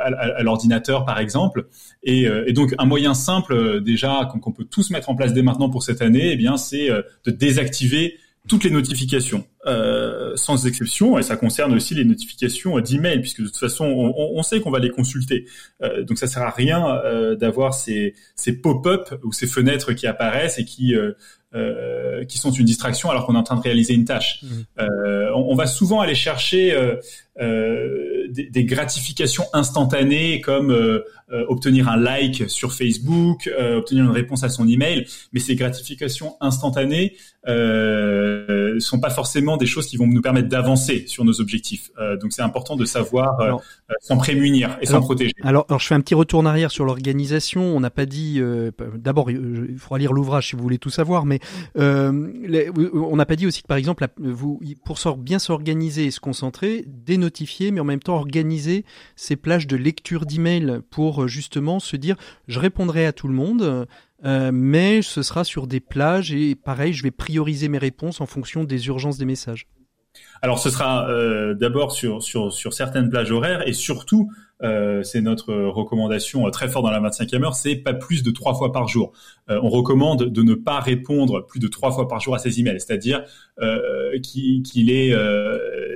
à, 0.05 0.39
à 0.39 0.43
l'ordinateur, 0.43 1.05
par 1.05 1.19
exemple. 1.19 1.67
Et, 2.05 2.23
et, 2.23 2.53
donc 2.53 2.75
un 2.79 2.85
moyen 2.85 3.15
simple 3.15 3.81
déjà 3.81 4.29
qu'on 4.43 4.53
peut 4.53 4.65
tous 4.65 4.91
mettre 4.91 5.11
en 5.11 5.17
place 5.17 5.33
dès 5.33 5.43
maintenant 5.43 5.71
pour 5.71 5.83
cette 5.83 6.03
année, 6.03 6.31
eh 6.33 6.37
bien 6.37 6.57
c'est 6.57 6.89
de 6.89 7.31
désactiver 7.31 8.19
toutes 8.49 8.65
les 8.65 8.71
notifications, 8.71 9.47
euh, 9.67 10.33
sans 10.35 10.67
exception, 10.67 11.17
et 11.19 11.23
ça 11.23 11.37
concerne 11.37 11.73
aussi 11.75 11.95
les 11.95 12.05
notifications 12.05 12.81
d'email, 12.81 13.21
puisque 13.21 13.41
de 13.41 13.47
toute 13.47 13.57
façon, 13.57 13.85
on, 13.85 14.39
on 14.39 14.43
sait 14.43 14.61
qu'on 14.61 14.71
va 14.71 14.81
les 14.81 14.91
consulter. 14.91 15.47
Euh, 15.83 16.03
donc 16.03 16.19
ça 16.19 16.27
sert 16.27 16.43
à 16.43 16.51
rien 16.51 16.97
euh, 17.05 17.37
d'avoir 17.37 17.73
ces, 17.73 18.15
ces 18.35 18.61
pop-up 18.61 19.15
ou 19.23 19.33
ces 19.33 19.47
fenêtres 19.47 19.93
qui 19.93 20.07
apparaissent 20.09 20.59
et 20.59 20.65
qui 20.65 20.95
euh, 20.97 21.13
euh, 21.55 22.25
qui 22.25 22.39
sont 22.39 22.51
une 22.51 22.65
distraction 22.65 23.11
alors 23.11 23.27
qu'on 23.27 23.35
est 23.35 23.39
en 23.39 23.43
train 23.43 23.57
de 23.57 23.61
réaliser 23.61 23.93
une 23.93 24.07
tâche. 24.07 24.43
Mmh. 24.43 24.83
On, 25.35 25.47
on, 25.51 25.55
va 25.55 25.67
souvent 25.67 26.01
aller 26.01 26.15
chercher 26.15 26.75
des 27.39 28.65
gratifications 28.65 29.45
instantanées 29.53 30.41
comme 30.41 31.03
obtenir 31.49 31.89
un 31.89 31.97
like 31.97 32.45
sur 32.49 32.73
Facebook, 32.73 33.51
obtenir 33.77 34.05
une 34.05 34.11
réponse 34.11 34.45
à 34.45 34.49
son 34.49 34.69
email, 34.69 35.07
mais 35.33 35.41
ces 35.41 35.55
gratifications 35.55 36.37
instantanées 36.41 37.17
euh, 37.49 38.79
sont 38.79 39.01
pas 39.01 39.11
forcément 39.11 39.57
des 39.57 39.67
choses 39.67 39.87
qui 39.87 39.97
vont 39.97 40.07
nous 40.07 40.21
permettre 40.21 40.49
d'avancer 40.49 41.05
sur 41.07 41.25
nos 41.25 41.41
objectifs. 41.41 41.91
Euh, 41.99 42.17
donc 42.17 42.33
c'est 42.33 42.43
important 42.43 42.77
de 42.77 42.85
savoir 42.85 43.41
euh, 43.41 43.53
euh, 43.53 43.95
s'en 44.01 44.17
prémunir 44.17 44.79
et 44.81 44.87
s'en 44.87 45.01
protéger. 45.01 45.33
Alors, 45.43 45.67
alors 45.69 45.81
je 45.81 45.87
fais 45.87 45.95
un 45.95 46.01
petit 46.01 46.15
retour 46.15 46.41
en 46.41 46.47
arrière 46.47 46.71
sur 46.71 46.85
l'organisation. 46.85 47.63
On 47.63 47.81
n'a 47.81 47.91
pas 47.91 48.07
dit. 48.07 48.41
D'abord, 48.97 49.31
il 49.31 49.77
faudra 49.79 49.99
lire 49.99 50.13
l'ouvrage 50.13 50.49
si 50.49 50.57
vous 50.57 50.63
voulez 50.63 50.79
tout 50.79 50.91
savoir, 50.91 51.25
mais 51.25 51.41
on 51.75 53.17
n'a 53.17 53.27
pas 53.27 53.37
dit 53.37 53.47
aussi 53.47 53.63
que 53.63 53.69
par 53.69 53.77
exemple, 53.77 54.07
vous, 54.19 54.61
pour 54.85 54.99
bien 55.17 55.39
s'organiser 55.39 56.07
et 56.07 56.11
se 56.11 56.21
concentrer, 56.21 56.85
dénotifier, 57.23 57.71
mais 57.71 57.81
en 57.81 57.85
même 57.85 58.03
temps 58.03 58.17
organiser 58.17 58.85
ces 59.17 59.37
plages 59.37 59.67
de 59.67 59.77
lecture 59.77 60.27
d'email 60.27 60.81
pour 60.91 61.29
justement 61.29 61.79
se 61.79 61.97
dire, 61.97 62.17
je 62.49 62.59
répondrai 62.59 63.07
à 63.07 63.13
tout 63.13 63.29
le 63.29 63.35
monde. 63.35 63.87
Euh, 64.25 64.51
mais 64.53 65.03
ce 65.03 65.23
sera 65.23 65.43
sur 65.43 65.67
des 65.67 65.81
plages 65.81 66.33
et 66.33 66.55
pareil, 66.55 66.93
je 66.93 67.03
vais 67.03 67.11
prioriser 67.11 67.69
mes 67.69 67.79
réponses 67.79 68.21
en 68.21 68.27
fonction 68.27 68.63
des 68.63 68.87
urgences 68.87 69.19
des 69.19 69.25
messages. 69.25 69.67
Alors 70.43 70.59
ce 70.59 70.71
sera 70.71 71.09
euh, 71.09 71.55
d'abord 71.55 71.93
sur 71.93 72.23
certaines 72.73 73.09
plages 73.09 73.33
horaires 73.33 73.67
et 73.67 73.73
surtout 73.73 74.31
euh, 74.63 75.03
c'est 75.03 75.21
notre 75.21 75.53
recommandation 75.53 76.47
euh, 76.47 76.51
très 76.51 76.69
forte 76.69 76.85
dans 76.85 76.91
la 76.91 77.01
25e 77.01 77.43
heure, 77.43 77.55
c'est 77.55 77.77
pas 77.77 77.95
plus 77.95 78.23
de 78.23 78.31
trois 78.31 78.55
fois 78.55 78.73
par 78.73 78.87
jour. 78.87 79.13
Euh, 79.51 79.59
on 79.63 79.71
recommande 79.71 80.25
de 80.25 80.43
ne 80.43 80.55
pas 80.55 80.79
répondre 80.81 81.45
plus 81.47 81.59
de 81.59 81.69
trois 81.69 81.91
fois 81.91 82.07
par 82.07 82.21
jour 82.21 82.35
à 82.35 82.39
ces 82.39 82.61
emails, 82.61 82.81
c'est-à-dire 82.81 83.25
qu'il 84.23 84.91
est 84.91 85.15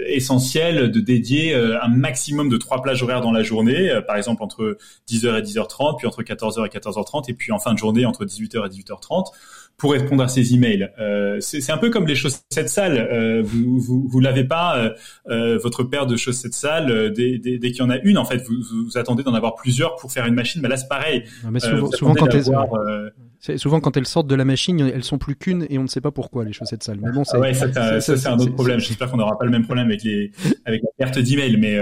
essentiel 0.06 0.90
de 0.90 1.00
dédier 1.00 1.54
un 1.54 1.88
maximum 1.88 2.48
de 2.48 2.56
trois 2.56 2.82
plages 2.82 3.02
horaires 3.02 3.20
dans 3.20 3.32
la 3.32 3.42
journée, 3.42 3.90
par 4.06 4.16
exemple 4.16 4.42
entre 4.42 4.76
10h 5.08 5.38
et 5.38 5.42
10h30, 5.42 5.96
puis 5.96 6.06
entre 6.06 6.22
14h 6.22 6.66
et 6.66 6.68
14h30, 6.68 7.24
et 7.28 7.34
puis 7.34 7.52
en 7.52 7.58
fin 7.58 7.72
de 7.72 7.78
journée 7.78 8.04
entre 8.04 8.24
18h 8.24 8.66
et 8.66 8.68
18h30 8.68 9.32
pour 9.76 9.92
répondre 9.92 10.22
à 10.22 10.28
ces 10.28 10.54
emails. 10.54 10.90
Euh, 10.98 11.38
c'est 11.40 11.70
un 11.70 11.76
peu 11.76 11.90
comme 11.90 12.06
les 12.06 12.14
chaussettes 12.14 12.68
sales. 12.68 12.96
Euh, 12.96 13.42
vous 13.44 13.78
vous, 13.78 14.08
vous 14.08 14.20
l'avez 14.20 14.44
pas 14.44 14.78
euh, 14.78 14.90
euh, 15.28 15.58
votre 15.58 15.84
paire 15.84 16.06
de 16.06 16.16
chaussettes 16.16 16.54
sales 16.54 17.12
dès, 17.12 17.38
dès, 17.38 17.58
dès 17.58 17.70
qu'il 17.72 17.80
y 17.80 17.82
en 17.82 17.90
a 17.90 17.98
une. 17.98 18.16
En 18.16 18.24
fait, 18.24 18.42
vous, 18.46 18.54
vous 18.86 18.96
attendez 18.98 19.22
d'en 19.22 19.34
avoir 19.34 19.54
plusieurs 19.54 19.96
pour 19.96 20.10
faire 20.12 20.26
une 20.26 20.34
machine. 20.34 20.62
Mais 20.62 20.68
là, 20.68 20.76
c'est 20.76 20.88
pareil. 20.88 21.24
mais 21.50 21.60
souvent, 21.60 21.90
souvent 21.90 22.14
quand 22.14 22.28
souvent 23.56 23.80
quand 23.80 23.96
elles 23.96 24.06
sortent 24.06 24.26
de 24.26 24.34
la 24.34 24.44
machine, 24.44 24.80
elles 24.80 25.04
sont 25.04 25.18
plus 25.18 25.36
qu'une 25.36 25.66
et 25.70 25.78
on 25.78 25.82
ne 25.82 25.88
sait 25.88 26.00
pas 26.00 26.10
pourquoi 26.10 26.44
les 26.44 26.52
chaussettes 26.52 26.82
sales. 26.82 26.98
Mais 27.02 27.12
bon, 27.12 27.22
ah 27.32 27.38
ouais, 27.38 27.54
ça, 27.54 28.00
c'est 28.00 28.26
un 28.26 28.38
autre 28.38 28.54
problème. 28.54 28.80
J'espère 28.80 29.10
qu'on 29.10 29.16
n'aura 29.16 29.38
pas 29.38 29.44
le 29.44 29.50
même 29.50 29.64
problème 29.64 29.86
avec 29.86 30.02
les 30.02 30.32
avec 30.64 30.82
la 30.82 31.06
perte 31.06 31.18
d'emails. 31.18 31.56
Mais 31.56 31.78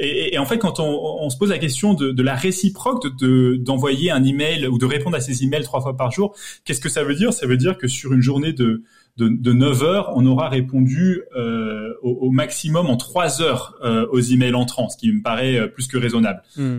et, 0.00 0.34
et, 0.34 0.38
en 0.38 0.46
fait, 0.46 0.58
quand 0.58 0.80
on, 0.80 1.24
on, 1.24 1.30
se 1.30 1.36
pose 1.36 1.50
la 1.50 1.58
question 1.58 1.94
de, 1.94 2.10
de 2.10 2.22
la 2.22 2.34
réciproque 2.34 3.16
de 3.18 3.56
d'envoyer 3.56 4.10
un 4.10 4.24
email 4.24 4.66
ou 4.66 4.78
de 4.78 4.86
répondre 4.86 5.16
à 5.16 5.20
ces 5.20 5.44
emails 5.44 5.62
trois 5.62 5.80
fois 5.80 5.96
par 5.96 6.10
jour, 6.10 6.34
qu'est-ce 6.64 6.80
que 6.80 6.88
ça 6.88 7.04
veut 7.04 7.14
dire? 7.14 7.32
Ça 7.32 7.46
veut 7.46 7.56
dire 7.56 7.78
que 7.78 7.88
sur 7.88 8.12
une 8.12 8.22
journée 8.22 8.52
de, 8.52 8.82
de, 9.18 9.52
9 9.52 9.82
heures, 9.82 10.12
on 10.14 10.24
aura 10.26 10.48
répondu 10.48 11.22
euh, 11.36 11.92
au, 12.02 12.30
maximum 12.30 12.86
en 12.86 12.96
3 12.96 13.42
heures 13.42 13.74
euh, 13.84 14.06
aux 14.10 14.20
emails 14.20 14.54
entrants, 14.54 14.88
ce 14.88 14.96
qui 14.96 15.12
me 15.12 15.22
paraît 15.22 15.56
euh, 15.56 15.66
plus 15.66 15.88
que 15.88 15.98
raisonnable. 15.98 16.42
Hmm. 16.56 16.78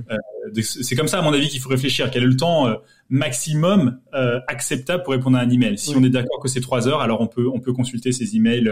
c'est 0.61 0.95
comme 0.95 1.07
ça, 1.07 1.19
à 1.19 1.21
mon 1.21 1.33
avis, 1.33 1.49
qu'il 1.49 1.59
faut 1.59 1.69
réfléchir. 1.69 2.09
Quel 2.11 2.23
est 2.23 2.27
le 2.27 2.37
temps 2.37 2.67
maximum 3.09 3.99
acceptable 4.47 5.03
pour 5.03 5.13
répondre 5.13 5.37
à 5.37 5.41
un 5.41 5.49
email 5.49 5.77
Si 5.77 5.95
on 5.95 6.03
est 6.03 6.09
d'accord 6.09 6.39
que 6.41 6.47
c'est 6.47 6.61
3 6.61 6.87
heures, 6.87 7.01
alors 7.01 7.21
on 7.21 7.27
peut, 7.27 7.47
on 7.51 7.59
peut 7.59 7.73
consulter 7.73 8.11
ces 8.11 8.35
emails 8.35 8.69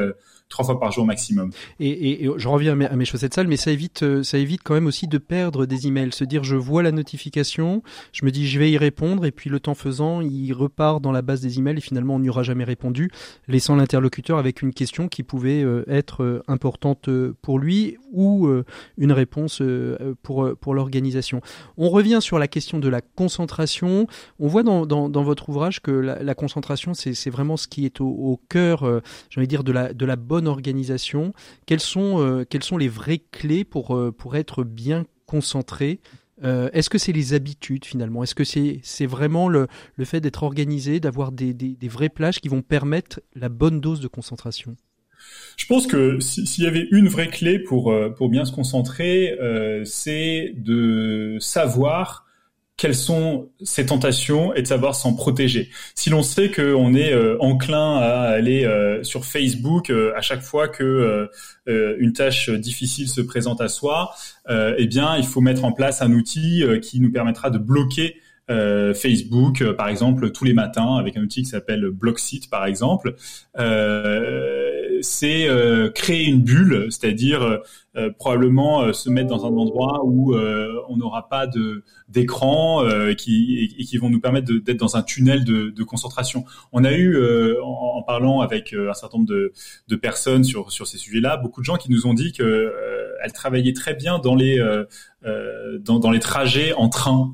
trois 0.50 0.66
fois 0.66 0.80
par 0.80 0.92
jour 0.92 1.06
maximum. 1.06 1.52
Et, 1.80 2.24
et, 2.24 2.30
je 2.36 2.48
reviens 2.48 2.80
à 2.80 2.96
mes, 2.96 3.06
chaussettes 3.06 3.34
sales, 3.34 3.48
mais 3.48 3.58
ça 3.58 3.72
évite, 3.72 4.04
euh, 4.04 4.24
ça 4.24 4.38
évite 4.38 4.62
quand 4.64 4.74
même 4.74 4.88
aussi 4.88 5.08
de 5.08 5.18
perdre 5.18 5.66
des 5.66 5.88
emails. 5.88 6.14
Se 6.14 6.24
dire, 6.24 6.44
je 6.44 6.56
vois 6.56 6.84
la 6.84 6.92
notification, 6.92 7.84
je 8.14 8.26
me 8.26 8.32
dis, 8.32 8.48
je 8.48 8.60
vais 8.60 8.72
y 8.72 8.78
répondre, 8.78 9.26
et 9.26 9.32
puis 9.32 9.50
le 9.50 9.60
temps 9.60 9.76
faisant, 9.76 10.22
il 10.22 10.54
repart 10.54 11.02
dans 11.02 11.12
la 11.12 11.22
base 11.22 11.42
des 11.42 11.58
emails, 11.58 11.78
et 11.78 11.82
finalement, 11.82 12.16
on 12.16 12.20
n'y 12.20 12.30
aura 12.30 12.44
jamais 12.44 12.64
répondu, 12.64 13.12
laissant 13.48 13.76
l'interlocuteur 13.76 14.38
avec 14.38 14.62
une 14.62 14.74
question 14.74 15.08
qui 15.08 15.24
pouvait 15.24 15.64
euh, 15.64 15.84
être 15.88 16.24
euh, 16.24 16.44
importante 16.48 17.10
pour 17.42 17.60
lui 17.60 17.98
ou 18.12 18.50
une 18.98 19.12
réponse 19.12 19.62
pour, 20.24 20.50
pour 20.60 20.74
l'organisation. 20.74 21.42
On 21.78 21.90
revient 21.90 22.20
sur 22.22 22.40
la 22.40 22.48
question 22.48 22.80
de 22.80 22.88
la 22.88 23.02
concentration. 23.02 24.08
On 24.40 24.48
voit 24.48 24.64
dans, 24.64 24.86
dans, 24.86 25.24
votre 25.24 25.50
ouvrage 25.50 25.82
que 25.82 25.92
la, 25.92 26.36
concentration, 26.36 26.94
c'est 26.94 27.30
vraiment 27.30 27.58
ce 27.58 27.68
qui 27.68 27.86
est 27.86 28.02
au, 28.02 28.40
cœur, 28.50 28.84
de 28.84 29.46
dire, 29.46 29.64
de 29.64 29.72
la, 29.72 29.94
de 29.94 30.06
la 30.06 30.16
bonne 30.16 30.48
organisation. 30.48 31.34
Quelles 31.66 31.80
sont, 31.80 32.20
euh, 32.20 32.46
quelles 32.48 32.64
sont 32.64 32.78
les 32.78 32.88
vraies 32.88 33.22
clés 33.32 33.64
pour, 33.64 33.96
euh, 33.96 34.12
pour 34.12 34.36
être 34.36 34.64
bien 34.64 35.06
concentré 35.26 36.00
euh, 36.44 36.70
Est-ce 36.74 36.90
que 36.90 36.98
c'est 36.98 37.12
les 37.12 37.34
habitudes 37.34 37.86
finalement? 37.86 38.24
Est-ce 38.24 38.36
que 38.36 38.44
c'est 38.44 39.06
vraiment 39.06 39.50
le, 39.50 39.68
le 39.96 40.06
fait 40.06 40.22
d'être 40.22 40.44
organisé, 40.44 41.00
d'avoir 41.00 41.32
des, 41.32 41.54
des, 41.54 41.76
des 41.76 41.88
vraies 41.88 42.10
plages 42.10 42.40
qui 42.40 42.48
vont 42.48 42.62
permettre 42.62 43.22
la 43.36 43.50
bonne 43.50 43.82
dose 43.82 44.00
de 44.00 44.08
concentration? 44.08 44.76
Je 45.58 45.66
pense 45.66 45.88
que 45.88 46.20
s'il 46.20 46.64
y 46.64 46.68
avait 46.68 46.88
une 46.92 47.08
vraie 47.08 47.28
clé 47.28 47.58
pour, 47.58 47.94
pour 48.16 48.30
bien 48.30 48.46
se 48.46 48.52
concentrer, 48.52 49.36
c'est 49.84 50.54
de 50.56 51.38
savoir 51.40 52.27
quelles 52.78 52.96
sont 52.96 53.50
ces 53.64 53.88
tentations 53.88 54.54
et 54.54 54.62
de 54.62 54.68
savoir 54.68 54.94
s'en 54.94 55.16
protéger. 55.16 55.72
Si 55.96 56.12
l'on 56.12 56.22
sait 56.22 56.52
qu'on 56.52 56.94
est 56.94 57.12
euh, 57.12 57.36
enclin 57.40 57.98
à 57.98 58.30
aller 58.30 58.66
euh, 58.66 59.04
sur 59.04 59.26
Facebook 59.26 59.90
euh, 59.90 60.14
à 60.16 60.22
chaque 60.22 60.42
fois 60.42 60.68
que 60.68 61.28
une 61.68 62.14
tâche 62.14 62.50
difficile 62.50 63.10
se 63.10 63.20
présente 63.20 63.60
à 63.62 63.68
soi, 63.68 64.12
eh 64.50 64.88
bien, 64.88 65.18
il 65.18 65.26
faut 65.26 65.42
mettre 65.42 65.66
en 65.66 65.72
place 65.72 66.02
un 66.02 66.12
outil 66.14 66.64
qui 66.82 67.00
nous 67.02 67.12
permettra 67.12 67.50
de 67.50 67.58
bloquer 67.58 68.22
Facebook, 68.48 69.64
par 69.74 69.90
exemple, 69.90 70.32
tous 70.32 70.46
les 70.46 70.54
matins 70.54 70.96
avec 70.96 71.18
un 71.18 71.22
outil 71.22 71.44
qui 71.44 71.50
s'appelle 71.50 71.90
Blocksit, 71.90 72.48
par 72.50 72.66
exemple. 72.66 73.16
C'est 75.02 75.48
créer 75.94 76.26
une 76.26 76.42
bulle, 76.42 76.88
c'est-à-dire 76.90 77.62
euh, 77.98 78.12
probablement 78.12 78.84
euh, 78.84 78.94
se 78.94 79.10
mettre 79.10 79.28
dans 79.28 79.46
un 79.46 79.58
endroit 79.58 80.06
où 80.06 80.36
euh, 80.36 80.72
on 80.88 80.98
n'aura 80.98 81.30
pas 81.30 81.48
de 81.48 81.84
d'écran 82.10 82.86
qui 83.18 83.76
et, 83.78 83.84
qui 83.84 83.98
vont 83.98 84.10
nous 84.10 84.22
permettre 84.22 84.54
d'être 84.54 84.78
dans 84.78 84.96
un 84.96 85.02
tunnel 85.02 85.44
de, 85.44 85.84
concentration. 85.84 86.46
On 86.72 86.84
a 86.84 86.94
eu 86.94 87.18
en, 87.62 87.68
en, 87.68 88.04
parlant 88.04 88.42
avec 88.42 88.74
un 88.74 88.94
certain 88.94 89.18
nombre 89.18 89.30
de, 89.30 89.52
de 89.88 89.96
personnes 89.96 90.44
sur 90.44 90.72
sur 90.72 90.88
ces 90.88 90.98
sujets-là, 90.98 91.38
beaucoup 91.38 91.60
de 91.62 91.66
gens 91.66 91.76
qui 91.76 91.92
nous 91.92 92.08
ont 92.08 92.14
dit 92.14 92.32
que 92.32 92.74
elles 93.22 93.34
travaillaient 93.34 93.74
très 93.74 93.94
bien 93.94 94.20
dans 94.20 94.36
les 94.36 94.58
dans, 95.24 96.00
dans 96.00 96.12
les 96.12 96.20
trajets 96.20 96.74
en 96.74 96.90
train. 96.90 97.32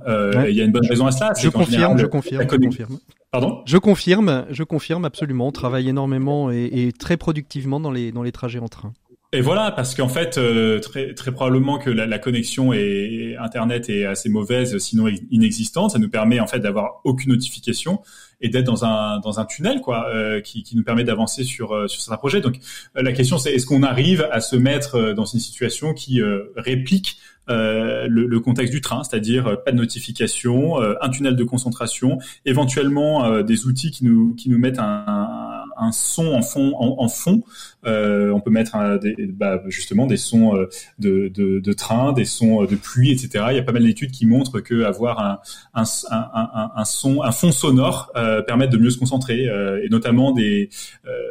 Il 0.48 0.56
y 0.56 0.62
a 0.62 0.64
une 0.64 0.72
bonne 0.72 0.88
raison 0.88 1.06
à 1.06 1.12
cela. 1.12 1.34
Je 1.40 1.50
confirme, 1.50 1.98
je 1.98 2.06
confirme, 2.06 2.42
je 2.50 2.58
confirme. 2.58 3.00
Pardon? 3.32 3.64
Je 3.66 3.78
confirme, 3.78 4.46
je 4.52 4.64
confirme 4.64 5.06
absolument. 5.06 5.48
On 5.48 5.52
travaille 5.52 5.90
énormément 5.90 6.52
et, 6.52 6.70
et, 6.72 6.92
très 6.92 7.18
productivement 7.18 7.80
dans 7.80 7.92
les 7.92 8.12
dans 8.12 8.22
les 8.22 8.32
trajets 8.32 8.60
en 8.60 8.68
train. 8.68 8.94
Et 9.34 9.42
voilà, 9.42 9.72
parce 9.72 9.96
qu'en 9.96 10.10
fait, 10.10 10.38
euh, 10.38 10.80
très, 10.80 11.16
très 11.16 11.32
probablement 11.32 11.80
que 11.80 11.90
la, 11.90 12.06
la, 12.06 12.20
connexion 12.20 12.72
est, 12.72 13.36
Internet 13.40 13.90
est 13.90 14.06
assez 14.06 14.30
mauvaise, 14.30 14.78
sinon 14.78 15.08
inexistante. 15.32 15.90
Ça 15.90 15.98
nous 15.98 16.10
permet 16.10 16.40
en 16.40 16.46
fait 16.46 16.60
d'avoir 16.60 17.02
aucune 17.04 17.32
notification 17.32 18.02
et 18.42 18.50
d'être 18.50 18.66
dans 18.66 18.86
un 18.86 19.20
dans 19.22 19.40
un 19.40 19.46
tunnel 19.46 19.82
quoi, 19.82 20.08
euh, 20.10 20.40
qui, 20.40 20.62
qui 20.62 20.76
nous 20.76 20.84
permet 20.84 21.04
d'avancer 21.04 21.44
sur 21.44 21.72
euh, 21.72 21.88
sur 21.88 22.02
certains 22.02 22.18
projets. 22.18 22.42
Donc 22.42 22.60
la 22.94 23.12
question 23.14 23.40
c'est 23.40 23.52
est-ce 23.52 23.66
qu'on 23.66 23.82
arrive 23.82 24.28
à 24.32 24.40
se 24.40 24.56
mettre 24.56 25.14
dans 25.14 25.26
une 25.26 25.40
situation 25.40 25.96
qui 25.96 26.22
réplique 26.56 27.18
euh, 27.18 27.33
le, 27.48 28.08
le, 28.08 28.40
contexte 28.40 28.74
du 28.74 28.82
train, 28.82 29.04
c'est-à-dire 29.04 29.64
pas 29.64 29.72
de 29.72 29.78
notification, 29.78 30.78
un 30.80 31.10
tunnel 31.10 31.36
de 31.36 31.44
concentration, 31.44 32.20
éventuellement 32.46 33.42
des 33.42 33.66
outils 33.66 33.92
qui 33.92 34.06
nous 34.06 34.34
qui 34.36 34.50
nous 34.50 34.60
mettent 34.60 34.80
un 34.80 35.64
un 35.78 35.92
son 35.92 36.28
en 36.34 36.42
fond. 36.42 36.74
En, 36.78 37.08
fond. 37.08 37.44
Euh, 37.86 38.32
on 38.32 38.40
peut 38.40 38.50
mettre 38.50 38.98
des, 39.00 39.16
bah, 39.28 39.62
justement 39.68 40.08
des 40.08 40.18
sons 40.18 40.56
euh, 40.56 40.70
de, 41.00 41.28
de, 41.28 41.60
de, 41.60 41.74
train, 41.74 42.14
des 42.14 42.26
sons 42.26 42.64
euh, 42.64 42.68
de 42.68 42.76
pluie, 42.76 43.12
etc. 43.12 43.46
Il 43.52 43.56
y 43.56 43.60
a 43.60 43.64
pas 43.64 43.72
mal 43.72 43.84
d'études 43.84 44.12
qui 44.12 44.26
montrent 44.26 44.62
que 44.62 44.84
avoir 44.84 45.20
un, 45.20 45.40
un, 45.74 45.84
un, 46.10 46.72
un 46.76 46.86
son, 46.86 47.22
un 47.22 47.32
fond 47.32 47.52
sonore 47.52 48.12
euh, 48.16 48.42
permet 48.42 48.68
de 48.68 48.78
mieux 48.78 48.90
se 48.90 48.98
concentrer 48.98 49.44
et 49.84 49.90
notamment 49.90 50.32
des 50.32 50.70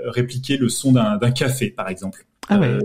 répliquer 0.06 0.56
le 0.56 0.68
son 0.68 0.92
d'un 0.92 1.30
café, 1.30 1.70
par 1.70 1.88
exemple. 1.88 2.26
Ah 2.48 2.58
ouais. 2.58 2.78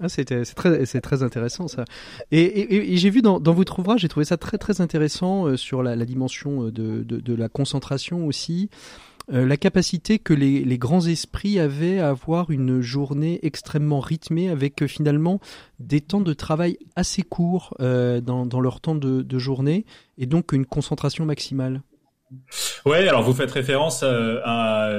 Ah, 0.00 0.08
c'est 0.08 0.24
très, 0.24 1.22
intéressant 1.22 1.68
ça. 1.68 1.84
Et, 2.32 2.96
j'ai 2.96 3.10
vu 3.10 3.22
dans, 3.22 3.38
votre 3.38 3.78
ouvrage, 3.78 4.00
j'ai 4.00 4.08
trouvé 4.08 4.24
ça 4.24 4.36
très 4.36 4.58
très 4.58 4.80
intéressant 4.80 5.56
sur 5.56 5.82
la, 5.82 5.96
dimension 6.04 6.64
de, 6.64 7.02
de, 7.02 7.34
la 7.34 7.48
concentration 7.48 8.26
aussi. 8.26 8.70
Euh, 9.32 9.46
la 9.46 9.56
capacité 9.56 10.18
que 10.18 10.34
les, 10.34 10.78
grands 10.78 11.06
esprits 11.06 11.60
avaient 11.60 12.00
à 12.00 12.08
avoir 12.08 12.50
une 12.50 12.80
journée 12.80 13.38
extrêmement 13.42 14.00
rythmée 14.00 14.48
avec 14.48 14.82
euh, 14.82 14.86
finalement 14.86 15.40
des 15.78 16.00
temps 16.00 16.20
de 16.20 16.32
travail 16.32 16.78
assez 16.96 17.22
courts 17.22 17.74
euh, 17.80 18.20
dans, 18.20 18.60
leur 18.60 18.80
temps 18.80 18.94
de, 18.94 19.38
journée 19.38 19.84
et 20.18 20.26
donc 20.26 20.52
une 20.52 20.66
concentration 20.66 21.24
maximale. 21.26 21.82
Ouais, 22.86 23.08
alors 23.08 23.22
vous 23.22 23.32
faites 23.32 23.50
référence 23.50 24.02
à, 24.04 24.90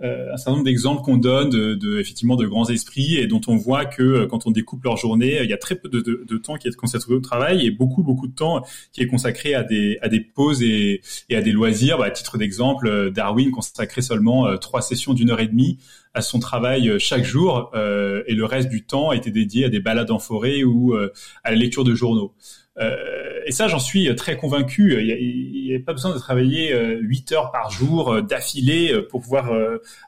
un 0.00 0.36
certain 0.36 0.52
nombre 0.52 0.64
d'exemples 0.64 1.02
qu'on 1.02 1.16
donne 1.16 1.50
de, 1.50 2.00
effectivement 2.00 2.36
de 2.36 2.46
grands 2.46 2.68
esprits 2.68 3.16
et 3.16 3.26
dont 3.26 3.40
on 3.46 3.56
voit 3.56 3.84
que 3.84 4.24
quand 4.26 4.46
on 4.46 4.50
découpe 4.50 4.82
leur 4.84 4.96
journée, 4.96 5.40
il 5.42 5.48
y 5.48 5.52
a 5.52 5.56
très 5.56 5.76
peu 5.76 5.88
de, 5.88 6.38
temps 6.38 6.56
qui 6.56 6.68
est 6.68 6.74
consacré 6.74 7.14
au 7.14 7.20
travail 7.20 7.66
et 7.66 7.70
beaucoup 7.70 8.02
beaucoup 8.02 8.26
de 8.26 8.34
temps 8.34 8.62
qui 8.92 9.02
est 9.02 9.06
consacré 9.06 9.54
à 9.54 9.62
des 9.62 9.98
à 10.02 10.08
des 10.08 10.20
pauses 10.20 10.62
et, 10.62 11.00
à 11.32 11.40
des 11.40 11.52
loisirs. 11.52 11.98
Bah, 11.98 12.06
à 12.06 12.10
titre 12.10 12.38
d'exemple, 12.38 13.10
Darwin 13.12 13.50
consacrait 13.50 14.02
seulement 14.02 14.56
trois 14.58 14.82
sessions 14.82 15.14
d'une 15.14 15.30
heure 15.30 15.40
et 15.40 15.48
demie 15.48 15.78
à 16.14 16.22
son 16.22 16.40
travail 16.40 16.98
chaque 16.98 17.24
jour 17.24 17.70
et 17.74 18.34
le 18.34 18.44
reste 18.44 18.68
du 18.68 18.84
temps 18.84 19.12
était 19.12 19.30
dédié 19.30 19.66
à 19.66 19.68
des 19.68 19.80
balades 19.80 20.10
en 20.10 20.18
forêt 20.18 20.64
ou 20.64 20.96
à 20.96 21.50
la 21.50 21.56
lecture 21.56 21.84
de 21.84 21.94
journaux. 21.94 22.34
Euh, 22.80 23.40
et 23.46 23.52
ça, 23.52 23.66
j'en 23.66 23.78
suis 23.78 24.14
très 24.14 24.36
convaincu. 24.36 24.96
Il 25.00 25.64
n'y 25.64 25.74
a, 25.74 25.80
pas 25.80 25.92
besoin 25.92 26.12
de 26.12 26.18
travailler 26.18 26.74
8 27.00 27.32
euh, 27.32 27.34
heures 27.34 27.50
par 27.50 27.70
jour 27.70 28.12
euh, 28.12 28.22
d'affilée 28.22 28.94
pour 29.10 29.22
pouvoir 29.22 29.50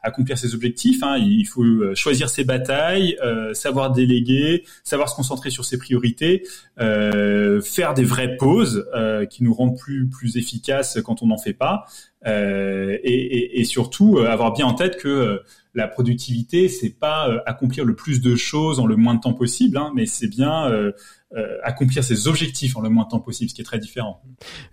accomplir 0.03 0.39
ses 0.39 0.55
objectifs. 0.55 1.03
Hein. 1.03 1.17
Il 1.19 1.47
faut 1.47 1.95
choisir 1.95 2.29
ses 2.29 2.45
batailles, 2.45 3.17
savoir 3.53 3.93
déléguer, 3.93 4.65
savoir 4.85 5.09
se 5.09 5.15
concentrer 5.15 5.51
sur 5.51 5.65
ses 5.65 5.79
priorités, 5.79 6.45
faire 6.77 7.95
des 7.95 8.05
vraies 8.05 8.37
pauses 8.37 8.87
qui 9.31 9.43
nous 9.43 9.55
rendent 9.55 9.79
plus 9.79 10.09
plus 10.09 10.37
efficaces 10.37 10.99
quand 11.05 11.23
on 11.23 11.27
n'en 11.27 11.39
fait 11.39 11.53
pas. 11.53 11.87
Euh, 12.27 12.99
et, 13.03 13.65
surtout 13.65 14.19
avoir 14.19 14.53
bien 14.53 14.67
en 14.67 14.75
tête 14.75 14.97
que 14.97 15.41
la 15.75 15.87
productivité, 15.87 16.69
c'est 16.69 16.99
pas 16.99 17.43
accomplir 17.47 17.85
le 17.85 17.95
plus 17.95 18.21
de 18.21 18.35
choses 18.35 18.81
en 18.81 18.87
le 18.87 18.97
moins 18.97 19.15
de 19.15 19.21
temps 19.21 19.35
possible, 19.35 19.77
hein, 19.77 19.93
mais 19.95 20.07
c'est 20.07 20.29
bien 20.29 20.93
euh, 21.37 21.59
accomplir 21.63 22.03
ses 22.03 22.27
objectifs 22.27 22.77
en 22.77 22.81
le 22.81 22.89
moins 22.89 23.05
de 23.05 23.11
temps 23.11 23.21
possible, 23.21 23.49
ce 23.51 23.55
qui 23.55 23.61
est 23.61 23.65
très 23.65 23.79
différent. 23.79 24.21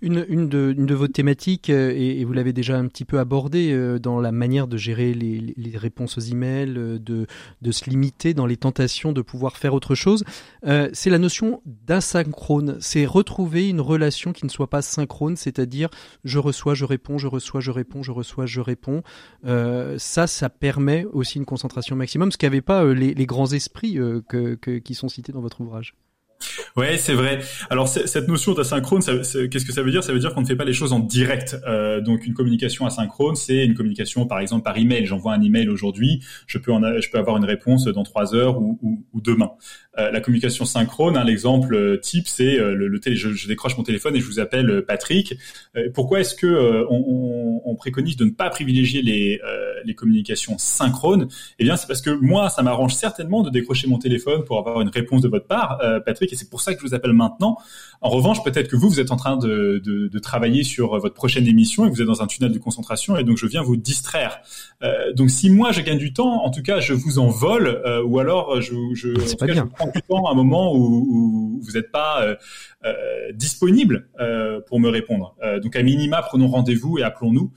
Une, 0.02 0.26
une, 0.28 0.48
de, 0.48 0.94
vos 0.94 1.06
thématiques, 1.06 1.70
euh, 1.70 1.92
et, 1.94 2.24
vous 2.24 2.32
l'avez 2.32 2.52
déjà 2.52 2.76
un 2.76 2.88
petit 2.88 3.04
peu 3.04 3.20
abordé 3.20 3.70
euh, 3.70 4.00
dans 4.00 4.20
la 4.20 4.32
manière 4.32 4.66
de 4.66 4.76
gérer 4.76 5.14
les, 5.14 5.54
les, 5.56 5.76
réponses 5.76 6.18
aux 6.18 6.20
emails, 6.20 6.74
de, 6.74 6.98
de 7.62 7.70
se 7.70 7.88
limiter 7.88 8.34
dans 8.34 8.44
les 8.44 8.56
tentations 8.56 9.12
de 9.12 9.22
pouvoir 9.22 9.56
faire 9.56 9.72
autre 9.72 9.94
chose, 9.94 10.24
c'est 10.92 11.10
la 11.10 11.18
notion 11.18 11.62
d'asynchrone. 11.64 12.76
C'est 12.80 13.06
retrouver 13.06 13.68
une 13.68 13.80
relation 13.80 14.32
qui 14.32 14.44
ne 14.44 14.50
soit 14.50 14.68
pas 14.68 14.82
synchrone, 14.82 15.36
c'est-à-dire 15.36 15.88
je 16.24 16.40
reçois, 16.40 16.74
je 16.74 16.84
réponds, 16.84 17.18
je 17.18 17.28
reçois, 17.28 17.37
je 17.38 17.70
réponds, 17.70 18.02
je 18.02 18.12
reçois, 18.12 18.46
je 18.46 18.60
réponds. 18.60 19.02
ça, 19.44 20.26
ça 20.26 20.48
permet 20.48 21.04
aussi 21.12 21.38
une 21.38 21.44
concentration 21.44 21.96
maximum, 21.96 22.32
ce 22.32 22.38
qu'avaient 22.38 22.60
pas 22.60 22.84
les, 22.84 23.14
les, 23.14 23.26
grands 23.26 23.52
esprits 23.52 23.94
que, 23.94 24.54
que, 24.54 24.78
qui 24.78 24.94
sont 24.94 25.08
cités 25.08 25.32
dans 25.32 25.40
votre 25.40 25.60
ouvrage. 25.60 25.94
Ouais, 26.76 26.96
c'est 26.96 27.14
vrai. 27.14 27.40
Alors 27.70 27.88
cette 27.88 28.28
notion 28.28 28.54
d'asynchrone, 28.54 29.02
qu'est-ce 29.02 29.64
que 29.64 29.72
ça 29.72 29.82
veut 29.82 29.90
dire? 29.90 30.04
Ça 30.04 30.12
veut 30.12 30.18
dire 30.18 30.34
qu'on 30.34 30.42
ne 30.42 30.46
fait 30.46 30.56
pas 30.56 30.64
les 30.64 30.72
choses 30.72 30.92
en 30.92 31.00
direct. 31.00 31.56
Euh, 31.66 32.00
donc 32.00 32.24
une 32.26 32.34
communication 32.34 32.86
asynchrone, 32.86 33.34
c'est 33.34 33.64
une 33.64 33.74
communication, 33.74 34.26
par 34.26 34.38
exemple, 34.38 34.62
par 34.62 34.76
email. 34.76 35.04
J'envoie 35.06 35.32
un 35.32 35.42
email 35.42 35.68
aujourd'hui, 35.68 36.22
je 36.46 36.58
peux 36.58 36.72
avoir 37.18 37.36
une 37.36 37.44
réponse 37.44 37.86
dans 37.86 38.04
trois 38.04 38.34
heures 38.34 38.60
ou, 38.60 39.00
demain. 39.14 39.50
Euh, 39.98 40.12
la 40.12 40.20
communication 40.20 40.64
synchrone, 40.64 41.16
hein, 41.16 41.24
l'exemple 41.24 41.74
euh, 41.74 41.96
type, 41.98 42.28
c'est 42.28 42.56
le, 42.56 42.86
le 42.86 43.00
télé, 43.00 43.16
je, 43.16 43.48
décroche 43.48 43.76
mon 43.76 43.82
téléphone 43.82 44.14
et 44.14 44.20
je 44.20 44.26
vous 44.26 44.38
appelle 44.38 44.84
Patrick. 44.86 45.34
pourquoi 45.94 46.20
est-ce 46.20 46.34
que 46.34 46.86
on, 46.90 47.74
préconise 47.76 48.16
de 48.16 48.24
ne 48.24 48.30
pas 48.30 48.50
privilégier 48.50 49.02
les, 49.02 49.40
les 49.84 49.94
communications 49.94 50.58
synchrones? 50.58 51.28
Eh 51.58 51.64
bien, 51.64 51.76
c'est 51.76 51.86
parce 51.86 52.02
que 52.02 52.10
moi, 52.10 52.50
ça 52.50 52.62
m'arrange 52.62 52.94
certainement 52.94 53.42
de 53.42 53.50
décrocher 53.50 53.86
mon 53.88 53.98
téléphone 53.98 54.44
pour 54.44 54.58
avoir 54.58 54.80
une 54.80 54.88
réponse 54.88 55.22
de 55.22 55.28
votre 55.28 55.46
part, 55.46 55.78
Patrick, 56.04 56.27
et 56.32 56.36
c'est 56.36 56.48
pour 56.48 56.60
ça 56.60 56.74
que 56.74 56.80
je 56.80 56.86
vous 56.86 56.94
appelle 56.94 57.12
maintenant. 57.12 57.58
En 58.00 58.10
revanche, 58.10 58.42
peut-être 58.44 58.68
que 58.68 58.76
vous, 58.76 58.88
vous 58.88 59.00
êtes 59.00 59.10
en 59.10 59.16
train 59.16 59.36
de, 59.36 59.80
de, 59.84 60.08
de, 60.08 60.18
travailler 60.18 60.62
sur 60.62 60.98
votre 60.98 61.14
prochaine 61.14 61.46
émission 61.46 61.86
et 61.86 61.90
vous 61.90 62.00
êtes 62.00 62.06
dans 62.06 62.22
un 62.22 62.26
tunnel 62.26 62.52
de 62.52 62.58
concentration 62.58 63.16
et 63.16 63.24
donc 63.24 63.36
je 63.36 63.46
viens 63.46 63.62
vous 63.62 63.76
distraire. 63.76 64.40
Euh, 64.82 65.12
donc 65.14 65.30
si 65.30 65.50
moi 65.50 65.72
je 65.72 65.80
gagne 65.80 65.98
du 65.98 66.12
temps, 66.12 66.44
en 66.44 66.50
tout 66.50 66.62
cas 66.62 66.80
je 66.80 66.92
vous 66.92 67.18
en 67.18 67.28
vole 67.28 67.66
euh, 67.66 68.02
ou 68.02 68.18
alors 68.18 68.60
je, 68.60 68.74
je, 68.94 69.10
en 69.10 69.36
tout 69.36 69.46
cas, 69.46 69.54
je 69.54 69.62
prends 69.62 69.90
du 69.92 70.02
temps 70.02 70.26
à 70.26 70.32
un 70.32 70.34
moment 70.34 70.74
où, 70.74 71.06
où 71.08 71.60
vous 71.62 71.72
n'êtes 71.72 71.90
pas 71.90 72.22
euh, 72.22 72.36
euh 72.84 73.32
disponible 73.34 74.08
euh, 74.20 74.60
pour 74.66 74.80
me 74.80 74.88
répondre. 74.88 75.36
donc 75.62 75.76
à 75.76 75.82
minima, 75.82 76.22
prenons 76.22 76.48
rendez-vous 76.48 76.98
et 76.98 77.02
appelons-nous 77.02 77.52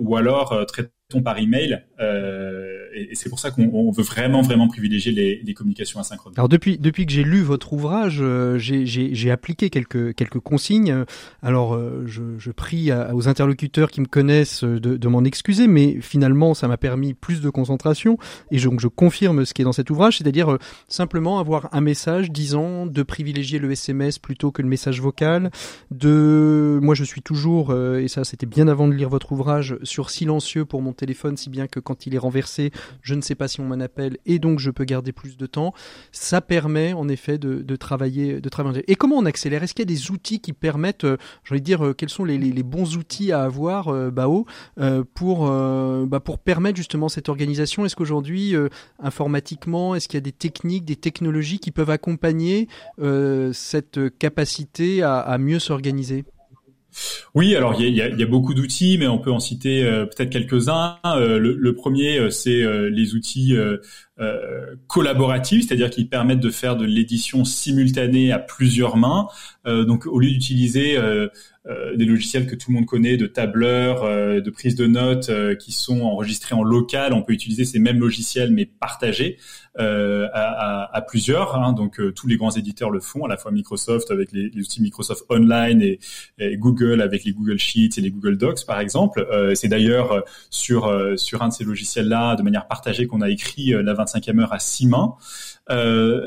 ou 0.00 0.16
alors 0.16 0.64
traitons 0.66 0.90
par 1.22 1.38
email. 1.38 1.84
Euh, 2.00 2.86
et, 2.92 3.14
c'est 3.14 3.28
pour 3.28 3.38
ça 3.38 3.50
qu'on 3.50 3.90
veut 3.90 4.02
vraiment, 4.02 4.42
vraiment 4.42 4.68
privilégier 4.68 5.12
les, 5.12 5.40
les, 5.44 5.54
communications 5.54 6.00
asynchrones. 6.00 6.34
Alors 6.36 6.48
depuis, 6.48 6.78
depuis 6.78 7.06
que 7.06 7.12
j'ai 7.12 7.22
lu 7.22 7.42
votre 7.42 7.72
ouvrage, 7.72 8.18
euh, 8.20 8.58
j'ai 8.58 9.30
appliqué 9.30 9.70
quelques, 9.70 10.14
quelques 10.14 10.40
consignes. 10.40 11.04
Alors 11.42 11.74
euh, 11.74 12.02
je, 12.06 12.22
je 12.38 12.50
prie 12.50 12.90
aux 12.92 13.28
interlocuteurs 13.28 13.90
qui 13.90 14.00
me 14.00 14.06
connaissent 14.06 14.64
de, 14.64 14.78
de 14.78 15.08
m'en 15.08 15.22
excuser, 15.24 15.68
mais 15.68 16.00
finalement 16.00 16.54
ça 16.54 16.66
m'a 16.66 16.76
permis 16.76 17.14
plus 17.14 17.40
de 17.40 17.50
concentration. 17.50 18.18
Et 18.50 18.58
donc 18.58 18.80
je 18.80 18.88
confirme 18.88 19.44
ce 19.44 19.54
qui 19.54 19.62
est 19.62 19.64
dans 19.64 19.72
cet 19.72 19.90
ouvrage, 19.90 20.18
c'est-à-dire 20.18 20.52
euh, 20.52 20.58
simplement 20.88 21.38
avoir 21.38 21.68
un 21.72 21.80
message 21.80 22.30
disant 22.30 22.86
de 22.86 23.02
privilégier 23.02 23.58
le 23.58 23.70
SMS 23.70 24.18
plutôt 24.18 24.50
que 24.50 24.60
le 24.60 24.68
message 24.68 25.00
vocal. 25.00 25.50
De, 25.92 26.80
moi 26.82 26.94
je 26.94 27.04
suis 27.04 27.22
toujours, 27.22 27.74
et 27.74 28.08
ça 28.08 28.24
c'était 28.24 28.46
bien 28.46 28.68
avant 28.68 28.88
de 28.88 28.92
lire 28.92 29.08
votre 29.08 29.32
ouvrage, 29.32 29.78
sur 29.82 30.10
silencieux 30.10 30.64
pour 30.64 30.82
mon 30.82 30.92
téléphone, 30.96 31.05
si 31.36 31.50
bien 31.50 31.66
que 31.66 31.80
quand 31.80 32.06
il 32.06 32.14
est 32.14 32.18
renversé, 32.18 32.70
je 33.02 33.14
ne 33.14 33.20
sais 33.20 33.34
pas 33.34 33.48
si 33.48 33.60
on 33.60 33.64
m'en 33.64 33.80
appelle 33.80 34.18
et 34.26 34.38
donc 34.38 34.58
je 34.58 34.70
peux 34.70 34.84
garder 34.84 35.12
plus 35.12 35.36
de 35.36 35.46
temps. 35.46 35.72
Ça 36.12 36.40
permet 36.40 36.92
en 36.92 37.08
effet 37.08 37.38
de, 37.38 37.76
travailler, 37.76 38.40
de 38.40 38.48
travailler. 38.48 38.84
Et 38.90 38.94
comment 38.94 39.16
on 39.16 39.26
accélère? 39.26 39.62
Est-ce 39.62 39.74
qu'il 39.74 39.88
y 39.88 39.92
a 39.92 39.94
des 39.94 40.10
outils 40.10 40.40
qui 40.40 40.52
permettent, 40.52 41.04
euh, 41.04 41.16
j'ai 41.44 41.60
dire, 41.60 41.84
euh, 41.84 41.94
quels 41.94 42.10
sont 42.10 42.24
les, 42.24 42.38
bons 42.62 42.96
outils 42.96 43.32
à 43.32 43.42
avoir, 43.42 43.88
euh, 43.88 44.10
Bao, 44.10 44.46
pour 45.14 45.46
bah, 45.46 46.20
pour 46.20 46.38
permettre 46.38 46.76
justement 46.76 47.08
cette 47.08 47.28
organisation? 47.28 47.84
Est-ce 47.84 47.96
qu'aujourd'hui, 47.96 48.54
informatiquement, 48.98 49.94
est-ce 49.94 50.08
qu'il 50.08 50.16
y 50.16 50.18
a 50.18 50.22
des 50.22 50.32
techniques, 50.32 50.84
des 50.84 50.96
technologies 50.96 51.58
qui 51.58 51.70
peuvent 51.70 51.90
accompagner 51.90 52.68
cette 53.52 54.18
capacité 54.18 55.02
à 55.02 55.36
mieux 55.38 55.58
s'organiser? 55.58 56.24
Oui, 57.34 57.54
alors 57.54 57.80
il 57.80 57.94
y 57.94 58.00
a, 58.00 58.26
beaucoup 58.26 58.54
d'outils, 58.54 58.96
mais 58.98 59.06
on 59.06 59.18
peut 59.18 59.30
en 59.30 59.40
citer 59.40 59.84
euh, 59.84 60.06
peut-être 60.06 60.30
quelques-uns. 60.30 60.98
Euh, 61.04 61.38
le, 61.38 61.54
le, 61.54 61.74
premier, 61.74 62.18
euh, 62.18 62.30
c'est 62.30 62.64
les 62.90 63.14
outils 63.14 63.56
collaboratifs, 64.86 65.66
c'est-à-dire 65.66 65.90
qui 65.90 66.06
permettent 66.06 66.40
de 66.40 66.50
faire 66.50 66.76
de 66.76 66.86
l'édition 66.86 67.44
simultanée 67.44 68.32
à 68.32 68.38
plusieurs 68.38 68.96
mains. 68.96 69.26
donc 69.64 70.06
au 70.06 70.18
lieu 70.18 70.30
d'utiliser 70.30 70.96
des 71.96 72.04
logiciels 72.04 72.46
que 72.46 72.54
tout 72.54 72.70
le 72.70 72.76
monde 72.76 72.86
connaît, 72.86 73.16
de 73.16 73.26
tableurs, 73.26 74.04
de 74.40 74.50
prise 74.50 74.74
de 74.74 74.86
notes, 74.86 75.30
qui 75.58 75.72
sont 75.72 76.00
enregistrés 76.00 76.54
en 76.54 76.62
local, 76.62 77.12
on 77.12 77.22
peut 77.22 77.34
utiliser 77.34 77.64
ces 77.66 77.78
mêmes 77.78 77.98
logiciels 78.00 78.52
mais 78.52 78.64
partagés. 78.64 79.36
Euh, 79.78 80.26
à, 80.32 80.96
à, 80.96 81.02
plusieurs. 81.02 81.54
Hein, 81.54 81.74
donc 81.74 82.00
euh, 82.00 82.10
tous 82.10 82.26
les 82.26 82.38
grands 82.38 82.50
éditeurs 82.50 82.90
le 82.90 83.00
font, 83.00 83.26
à 83.26 83.28
la 83.28 83.36
fois 83.36 83.50
Microsoft 83.50 84.10
avec 84.10 84.32
les, 84.32 84.48
les 84.48 84.62
outils 84.62 84.80
Microsoft 84.80 85.24
Online 85.28 85.82
et, 85.82 85.98
et, 86.38 86.56
Google 86.56 87.02
avec 87.02 87.24
les 87.24 87.32
Google 87.32 87.58
Sheets 87.58 87.90
et 87.98 88.00
les 88.00 88.10
Google 88.10 88.38
Docs 88.38 88.64
par 88.64 88.80
exemple. 88.80 89.26
Euh, 89.30 89.54
c'est 89.54 89.68
d'ailleurs 89.68 90.24
sur 90.48 90.90
sur 91.16 91.42
un 91.42 91.48
de 91.48 91.52
ces 91.52 91.64
logiciels-là, 91.64 92.36
de 92.36 92.42
manière 92.42 92.68
partagée, 92.68 93.06
qu'on 93.06 93.20
a 93.20 93.28
écrit 93.28 93.72
la 93.72 93.92
25e 94.06 94.40
heure 94.40 94.52
à 94.52 94.58
six 94.58 94.86
mains. 94.86 95.16
Euh, 95.68 96.24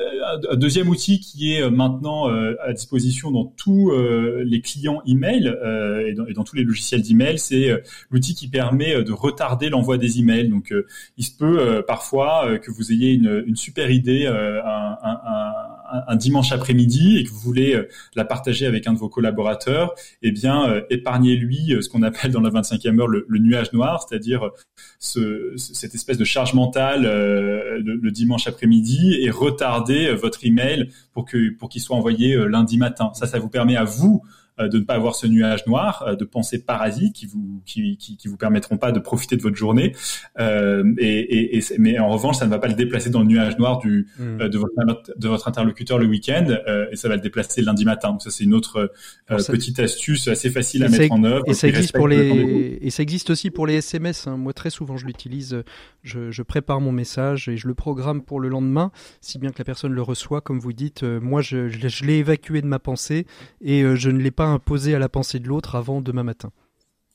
un 0.51 0.55
deuxième 0.57 0.89
outil 0.89 1.19
qui 1.19 1.53
est 1.53 1.69
maintenant 1.69 2.27
à 2.27 2.73
disposition 2.73 3.31
dans 3.31 3.45
tous 3.45 3.91
les 4.43 4.61
clients 4.61 5.01
email 5.07 5.47
et 6.05 6.13
dans, 6.13 6.25
et, 6.25 6.33
dans, 6.33 6.43
tous 6.43 6.55
les 6.55 6.63
logiciels 6.63 7.01
d'email, 7.01 7.39
c'est 7.39 7.83
l'outil 8.09 8.35
qui 8.35 8.47
permet 8.47 9.03
de 9.03 9.11
retarder 9.11 9.69
l'envoi 9.69 9.97
des 9.97 10.19
emails. 10.19 10.49
Donc, 10.49 10.73
il 11.17 11.23
se 11.23 11.35
peut 11.35 11.83
parfois 11.87 12.59
que 12.59 12.71
vous 12.71 12.91
ayez 12.91 13.13
une, 13.13 13.55
super 13.55 13.91
idée 13.91 14.25
euh, 14.27 14.61
un, 16.07 16.15
dimanche 16.15 16.51
après-midi 16.51 17.17
et 17.17 17.23
que 17.23 17.29
vous 17.29 17.39
voulez 17.39 17.73
euh, 17.73 17.87
la 18.15 18.23
partager 18.23 18.67
avec 18.67 18.85
un 18.85 18.93
de 18.93 18.99
vos 18.99 19.09
collaborateurs, 19.09 19.95
eh 20.21 20.31
bien, 20.31 20.69
euh, 20.69 20.81
épargnez-lui 20.89 21.75
ce 21.81 21.89
qu'on 21.89 22.03
appelle 22.03 22.31
dans 22.31 22.41
la 22.41 22.51
25e 22.51 22.99
heure 22.99 23.07
le, 23.07 23.25
nuage 23.39 23.73
noir, 23.73 24.05
c'est-à-dire 24.07 24.51
ce, 24.99 25.53
cette 25.57 25.95
espèce 25.95 26.17
de 26.17 26.25
charge 26.25 26.53
mentale 26.53 27.03
le, 27.03 28.11
dimanche 28.11 28.47
après-midi 28.47 29.15
retardez 29.31 30.13
votre 30.13 30.45
email 30.45 30.89
pour 31.13 31.25
pour 31.57 31.69
qu'il 31.69 31.81
soit 31.81 31.95
envoyé 31.95 32.35
lundi 32.47 32.77
matin. 32.77 33.11
Ça, 33.13 33.27
ça 33.27 33.39
vous 33.39 33.49
permet 33.49 33.75
à 33.75 33.83
vous 33.83 34.23
euh, 34.23 34.38
de 34.67 34.79
ne 34.79 34.83
pas 34.83 34.95
avoir 34.95 35.15
ce 35.15 35.27
nuage 35.27 35.65
noir, 35.67 36.03
euh, 36.07 36.15
de 36.15 36.25
pensées 36.25 36.63
parasites 36.63 37.13
qui 37.13 37.25
vous 37.25 37.61
qui, 37.65 37.97
qui, 37.97 38.17
qui, 38.17 38.27
vous 38.27 38.37
permettront 38.37 38.77
pas 38.77 38.91
de 38.91 38.99
profiter 38.99 39.37
de 39.37 39.41
votre 39.41 39.55
journée. 39.55 39.95
Euh, 40.39 40.83
et, 40.97 41.57
et, 41.57 41.63
mais 41.77 41.99
en 41.99 42.09
revanche, 42.09 42.37
ça 42.37 42.45
ne 42.45 42.51
va 42.51 42.59
pas 42.59 42.67
le 42.67 42.73
déplacer 42.73 43.09
dans 43.09 43.21
le 43.21 43.27
nuage 43.27 43.57
noir 43.57 43.79
du 43.79 44.07
hmm. 44.17 44.49
de, 44.49 44.57
votre, 44.57 44.73
de 45.17 45.27
votre 45.27 45.47
interlocuteur 45.47 45.97
le 45.97 46.07
week-end, 46.07 46.47
et 46.91 46.95
ça 46.95 47.07
va 47.07 47.15
le 47.15 47.21
déplacer 47.21 47.61
le 47.61 47.67
lundi 47.67 47.85
matin. 47.85 48.11
Donc 48.11 48.21
ça, 48.21 48.31
c'est 48.31 48.43
une 48.43 48.53
autre 48.53 48.91
petite 49.27 49.79
astuce 49.79 50.27
assez 50.27 50.49
facile 50.49 50.83
à 50.83 50.89
mettre 50.89 51.11
en 51.11 51.23
œuvre. 51.23 51.43
Et 51.47 51.53
ça 51.53 51.67
existe 51.67 51.93
pour 51.93 52.07
les 52.07 52.79
et 52.81 52.89
ça 52.89 53.03
existe 53.03 53.29
aussi 53.29 53.51
pour 53.51 53.67
les 53.67 53.75
SMS. 53.75 54.27
Hein. 54.27 54.37
Moi, 54.37 54.53
très 54.53 54.69
souvent, 54.69 54.97
je 54.97 55.05
l'utilise. 55.05 55.63
Je, 56.03 56.31
je, 56.31 56.43
prépare 56.43 56.81
mon 56.81 56.91
message 56.91 57.49
et 57.49 57.57
je 57.57 57.67
le 57.67 57.73
programme 57.73 58.23
pour 58.23 58.39
le 58.39 58.47
lendemain, 58.49 58.91
si 59.21 59.37
bien 59.37 59.51
que 59.51 59.59
la 59.59 59.65
personne 59.65 59.91
le 59.91 60.01
reçoit, 60.01 60.41
comme 60.41 60.59
vous 60.59 60.73
dites. 60.73 61.03
moi, 61.03 61.41
je, 61.41 61.67
je, 61.67 61.87
je 61.87 62.05
l'ai 62.05 62.17
évacué 62.17 62.61
de 62.61 62.67
ma 62.67 62.79
pensée 62.79 63.25
et 63.61 63.83
je 63.95 64.09
ne 64.09 64.19
l'ai 64.19 64.31
pas 64.31 64.48
imposer 64.49 64.95
à 64.95 64.99
la 64.99 65.09
pensée 65.09 65.39
de 65.39 65.47
l'autre 65.47 65.75
avant 65.75 66.01
demain 66.01 66.23
matin. 66.23 66.51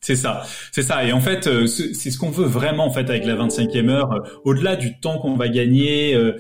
C'est 0.04 0.16
ça, 0.16 0.42
c'est 0.70 0.82
ça. 0.82 1.02
Et 1.06 1.12
en 1.14 1.20
fait, 1.20 1.46
euh, 1.46 1.66
c'est 1.66 2.10
ce 2.10 2.18
qu'on 2.18 2.28
veut 2.28 2.44
vraiment 2.44 2.84
en 2.84 2.90
fait 2.90 3.08
avec 3.08 3.24
la 3.24 3.36
25e 3.36 3.88
heure. 3.88 4.12
Euh, 4.12 4.20
au-delà 4.44 4.76
du 4.76 5.00
temps 5.00 5.18
qu'on 5.18 5.34
va 5.34 5.48
gagner, 5.48 6.14
euh, 6.14 6.36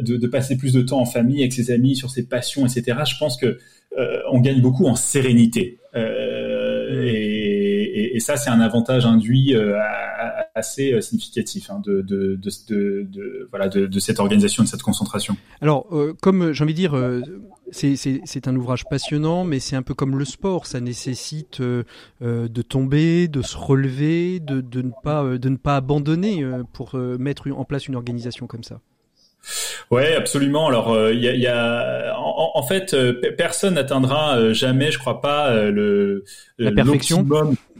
de, 0.00 0.16
de, 0.16 0.26
passer 0.28 0.56
plus 0.56 0.72
de 0.72 0.80
temps 0.80 1.00
en 1.00 1.04
famille 1.04 1.40
avec 1.40 1.52
ses 1.52 1.72
amis, 1.72 1.96
sur 1.96 2.08
ses 2.08 2.28
passions, 2.28 2.64
etc. 2.64 3.00
Je 3.04 3.18
pense 3.18 3.36
que 3.36 3.58
on 4.30 4.40
gagne 4.40 4.60
beaucoup 4.60 4.86
en 4.86 4.94
sérénité. 4.94 5.80
Et, 6.92 8.12
et, 8.14 8.20
ça, 8.20 8.36
c'est 8.36 8.50
un 8.50 8.60
avantage 8.60 9.06
induit 9.06 9.54
assez 10.54 11.00
significatif 11.02 11.70
hein, 11.70 11.80
de, 11.84 12.00
de, 12.02 12.38
de, 12.68 13.48
voilà, 13.50 13.68
de, 13.68 13.98
cette 13.98 14.20
organisation, 14.20 14.62
de 14.62 14.68
cette 14.68 14.82
concentration. 14.82 15.36
Alors, 15.60 15.88
comme 16.20 16.52
j'ai 16.52 16.64
envie 16.64 16.74
de 16.74 16.78
dire 16.78 16.94
c'est 17.70 18.48
un 18.48 18.56
ouvrage 18.56 18.84
passionnant, 18.84 19.44
mais 19.44 19.58
c'est 19.58 19.76
un 19.76 19.82
peu 19.82 19.94
comme 19.94 20.18
le 20.18 20.24
sport. 20.24 20.66
Ça 20.66 20.80
nécessite 20.80 21.60
euh, 21.60 21.84
euh, 22.22 22.48
de 22.48 22.62
tomber, 22.62 23.28
de 23.28 23.42
se 23.42 23.56
relever, 23.56 24.40
de, 24.40 24.60
de, 24.60 24.82
ne, 24.82 24.90
pas, 25.02 25.24
euh, 25.24 25.38
de 25.38 25.48
ne 25.48 25.56
pas 25.56 25.76
abandonner 25.76 26.44
pour 26.72 26.96
mettre 26.96 27.50
en 27.50 27.64
place 27.64 27.88
une 27.88 27.96
organisation 27.96 28.46
comme 28.46 28.62
ça. 28.62 28.80
Ouais, 29.90 30.14
absolument. 30.14 30.68
Alors, 30.68 31.10
il 31.10 31.20
y 31.20 31.28
a, 31.28 31.34
y 31.34 31.46
a 31.46 32.14
en, 32.18 32.62
fait, 32.62 32.96
personne 33.36 33.74
n'atteindra 33.74 34.52
jamais, 34.54 34.90
je 34.90 34.98
crois 34.98 35.20
pas, 35.20 35.70
le 35.70 36.24
la 36.58 36.72
perfection 36.72 37.26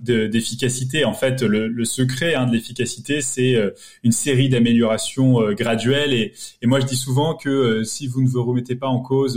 d'efficacité. 0.00 1.04
En 1.04 1.14
fait, 1.14 1.42
le, 1.42 1.68
le 1.68 1.84
secret 1.84 2.34
hein, 2.34 2.46
de 2.46 2.52
l'efficacité, 2.52 3.20
c'est 3.20 3.54
euh, 3.54 3.70
une 4.02 4.12
série 4.12 4.48
d'améliorations 4.48 5.40
euh, 5.40 5.52
graduelles. 5.54 6.12
Et, 6.12 6.34
et, 6.62 6.66
moi, 6.66 6.80
je 6.80 6.86
dis 6.86 6.96
souvent 6.96 7.34
que 7.34 7.48
euh, 7.48 7.84
si 7.84 8.06
vous 8.06 8.22
ne 8.22 8.28
vous 8.28 8.44
remettez 8.44 8.74
pas 8.74 8.88
en 8.88 9.00
cause 9.00 9.36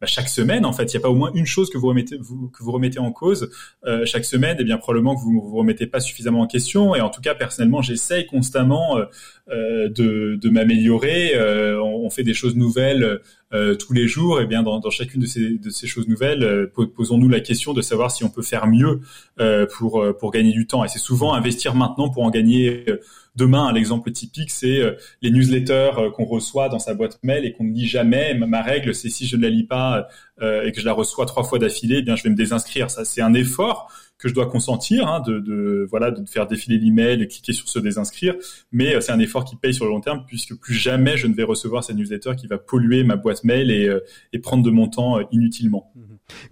bah, 0.00 0.06
chaque 0.06 0.28
semaine, 0.28 0.64
en 0.64 0.72
fait, 0.72 0.92
il 0.92 0.96
n'y 0.96 1.00
a 1.00 1.02
pas 1.02 1.10
au 1.10 1.14
moins 1.14 1.30
une 1.34 1.46
chose 1.46 1.70
que 1.70 1.78
vous 1.78 1.88
remettez, 1.88 2.18
que 2.18 2.62
vous 2.62 2.72
remettez 2.72 2.98
en 2.98 3.12
cause 3.12 3.50
chaque 4.04 4.24
semaine, 4.24 4.56
et 4.58 4.62
eh 4.62 4.64
bien 4.64 4.78
probablement 4.78 5.16
que 5.16 5.20
vous 5.20 5.32
ne 5.32 5.40
vous 5.40 5.56
remettez 5.56 5.86
pas 5.86 6.00
suffisamment 6.00 6.40
en 6.40 6.46
question. 6.46 6.94
Et 6.94 7.00
en 7.00 7.10
tout 7.10 7.20
cas, 7.20 7.34
personnellement, 7.34 7.82
j'essaye 7.82 8.26
constamment 8.26 8.98
de, 9.48 9.88
de 10.36 10.50
m'améliorer. 10.50 11.32
On, 11.80 12.04
on, 12.04 12.10
fait 12.10 12.22
des 12.22 12.34
choses 12.34 12.54
nouvelles 12.54 13.20
tous 13.50 13.92
les 13.92 14.08
jours. 14.08 14.40
Et 14.40 14.44
eh 14.44 14.46
bien, 14.46 14.62
dans, 14.62 14.78
dans 14.78 14.90
chacune 14.90 15.22
de 15.22 15.26
ces, 15.26 15.58
de 15.58 15.70
ces 15.70 15.86
choses 15.86 16.08
nouvelles, 16.08 16.70
posons-nous 16.96 17.28
la 17.28 17.40
question 17.40 17.72
de 17.72 17.82
savoir 17.82 18.10
si 18.10 18.24
on 18.24 18.30
peut 18.30 18.42
faire 18.42 18.66
mieux 18.66 19.00
pour 19.76 19.98
euh, 19.98 20.12
pour 20.12 20.30
gagner 20.30 20.52
du 20.52 20.66
temps. 20.66 20.84
Et 20.84 20.88
c'est 20.88 20.98
souvent 20.98 21.34
investir 21.34 21.74
maintenant 21.74 22.08
pour 22.08 22.24
en 22.24 22.30
gagner 22.30 22.84
euh, 22.88 23.00
demain. 23.36 23.72
L'exemple 23.72 24.10
typique, 24.10 24.50
c'est 24.50 24.80
euh, 24.80 24.92
les 25.22 25.30
newsletters 25.30 26.10
qu'on 26.14 26.24
reçoit 26.24 26.68
dans 26.68 26.78
sa 26.78 26.94
boîte 26.94 27.18
mail 27.22 27.44
et 27.44 27.52
qu'on 27.52 27.64
ne 27.64 27.72
lit 27.72 27.86
jamais. 27.86 28.34
Ma 28.34 28.62
règle, 28.62 28.94
c'est 28.94 29.10
si 29.10 29.26
je 29.26 29.36
ne 29.36 29.42
la 29.42 29.50
lis 29.50 29.64
pas 29.64 30.08
et 30.40 30.70
que 30.70 30.80
je 30.80 30.86
la 30.86 30.92
reçois 30.92 31.26
trois 31.26 31.42
fois 31.42 31.58
d'affilée, 31.58 31.96
eh 31.98 32.02
bien 32.02 32.14
je 32.14 32.22
vais 32.22 32.30
me 32.30 32.36
désinscrire. 32.36 32.90
Ça, 32.90 33.04
c'est 33.04 33.20
un 33.20 33.34
effort 33.34 33.90
que 34.18 34.28
je 34.28 34.34
dois 34.34 34.46
consentir, 34.46 35.06
hein, 35.06 35.20
de, 35.20 35.38
de, 35.38 35.86
voilà, 35.88 36.10
de 36.10 36.28
faire 36.28 36.46
défiler 36.46 36.78
l'email, 36.78 37.18
de 37.18 37.24
cliquer 37.24 37.52
sur 37.52 37.68
se 37.68 37.78
désinscrire, 37.78 38.34
mais 38.72 39.00
c'est 39.00 39.12
un 39.12 39.20
effort 39.20 39.44
qui 39.44 39.56
paye 39.56 39.72
sur 39.72 39.84
le 39.84 39.92
long 39.92 40.00
terme 40.00 40.24
puisque 40.26 40.56
plus 40.58 40.74
jamais 40.74 41.16
je 41.16 41.26
ne 41.26 41.34
vais 41.34 41.44
recevoir 41.44 41.84
cette 41.84 41.96
newsletter 41.96 42.32
qui 42.36 42.46
va 42.46 42.58
polluer 42.58 43.04
ma 43.04 43.16
boîte 43.16 43.44
mail 43.44 43.70
et, 43.70 43.88
et 44.32 44.38
prendre 44.38 44.64
de 44.64 44.70
mon 44.70 44.88
temps 44.88 45.18
inutilement. 45.30 45.92
Mmh. 45.94 46.00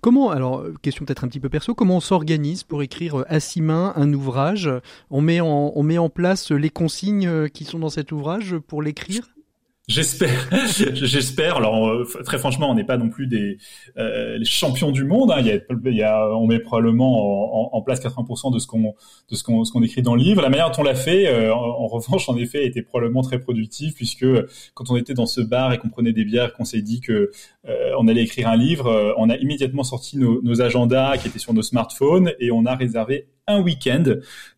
Comment, 0.01 0.31
alors, 0.31 0.65
question 0.81 1.05
peut-être 1.05 1.25
un 1.25 1.29
petit 1.29 1.41
peu 1.41 1.49
perso, 1.49 1.75
comment 1.75 1.97
on 1.97 2.01
s'organise 2.01 2.63
pour 2.63 2.83
écrire 2.83 3.25
à 3.29 3.41
six 3.41 3.61
mains 3.61 3.93
un 3.97 4.13
ouvrage? 4.13 4.71
On 5.11 5.21
met, 5.21 5.41
en, 5.41 5.73
on 5.75 5.83
met 5.83 5.99
en 5.99 6.09
place 6.09 6.51
les 6.51 6.71
consignes 6.71 7.49
qui 7.51 7.65
sont 7.65 7.79
dans 7.79 7.91
cet 7.91 8.13
ouvrage 8.13 8.57
pour 8.59 8.81
l'écrire? 8.81 9.36
J'espère, 9.89 10.51
j'espère. 10.95 11.59
Alors 11.59 11.87
euh, 11.87 12.05
très 12.25 12.39
franchement, 12.39 12.69
on 12.69 12.75
n'est 12.75 12.83
pas 12.83 12.97
non 12.97 13.09
plus 13.09 13.29
des 13.29 13.59
euh, 13.97 14.37
les 14.37 14.45
champions 14.45 14.91
du 14.91 15.05
monde. 15.05 15.31
Hein. 15.31 15.37
Il, 15.39 15.47
y 15.47 15.53
a, 15.53 15.61
il 15.85 15.97
y 15.97 16.03
a, 16.03 16.29
on 16.37 16.49
met 16.49 16.59
probablement 16.59 17.73
en, 17.73 17.83
place 17.83 18.01
80% 18.03 18.53
de 18.53 18.59
ce 18.59 18.67
qu'on 18.67 18.97
de 19.31 19.37
ce 19.37 19.45
qu'on 19.45 19.65
ce 19.65 19.71
qu'on 19.71 19.85
écrit 19.85 20.03
dans 20.03 20.17
le 20.17 20.23
livre. 20.23 20.43
La 20.43 20.49
manière 20.49 20.73
dont 20.73 20.81
on 20.81 20.83
l'a 20.83 20.97
fait, 20.97 21.29
euh, 21.29 21.55
en, 21.55 21.87
revanche, 21.87 22.29
en 22.29 22.37
effet, 22.37 22.67
était 22.67 22.83
probablement 22.83 23.23
très 23.23 23.39
productive 23.39 23.95
puisque 23.95 24.27
quand 24.75 24.91
on 24.91 24.97
était 24.97 25.15
dans 25.15 25.27
ce 25.27 25.41
bar 25.41 25.73
et 25.73 25.79
qu'on 25.79 25.89
prenait 25.89 26.13
des 26.13 26.25
bières, 26.25 26.53
qu'on 26.53 26.65
s'est 26.65 26.83
dit 26.83 27.01
que 27.01 27.31
on 27.97 28.09
allait 28.09 28.25
écrire 28.25 28.49
un 28.49 28.57
livre, 28.57 29.15
on 29.19 29.31
a 29.31 29.37
immédiatement 29.37 29.85
sorti 29.85 30.19
nos, 30.19 30.43
nos 30.43 30.63
agendas 30.63 31.17
qui 31.19 31.29
étaient 31.29 31.39
sur 31.39 31.55
nos 31.55 31.63
smartphones 31.63 32.33
et 32.41 32.51
on 32.51 32.67
a 32.67 32.75
réservé 32.75 33.29
un 33.49 33.61
week-end 33.61 34.03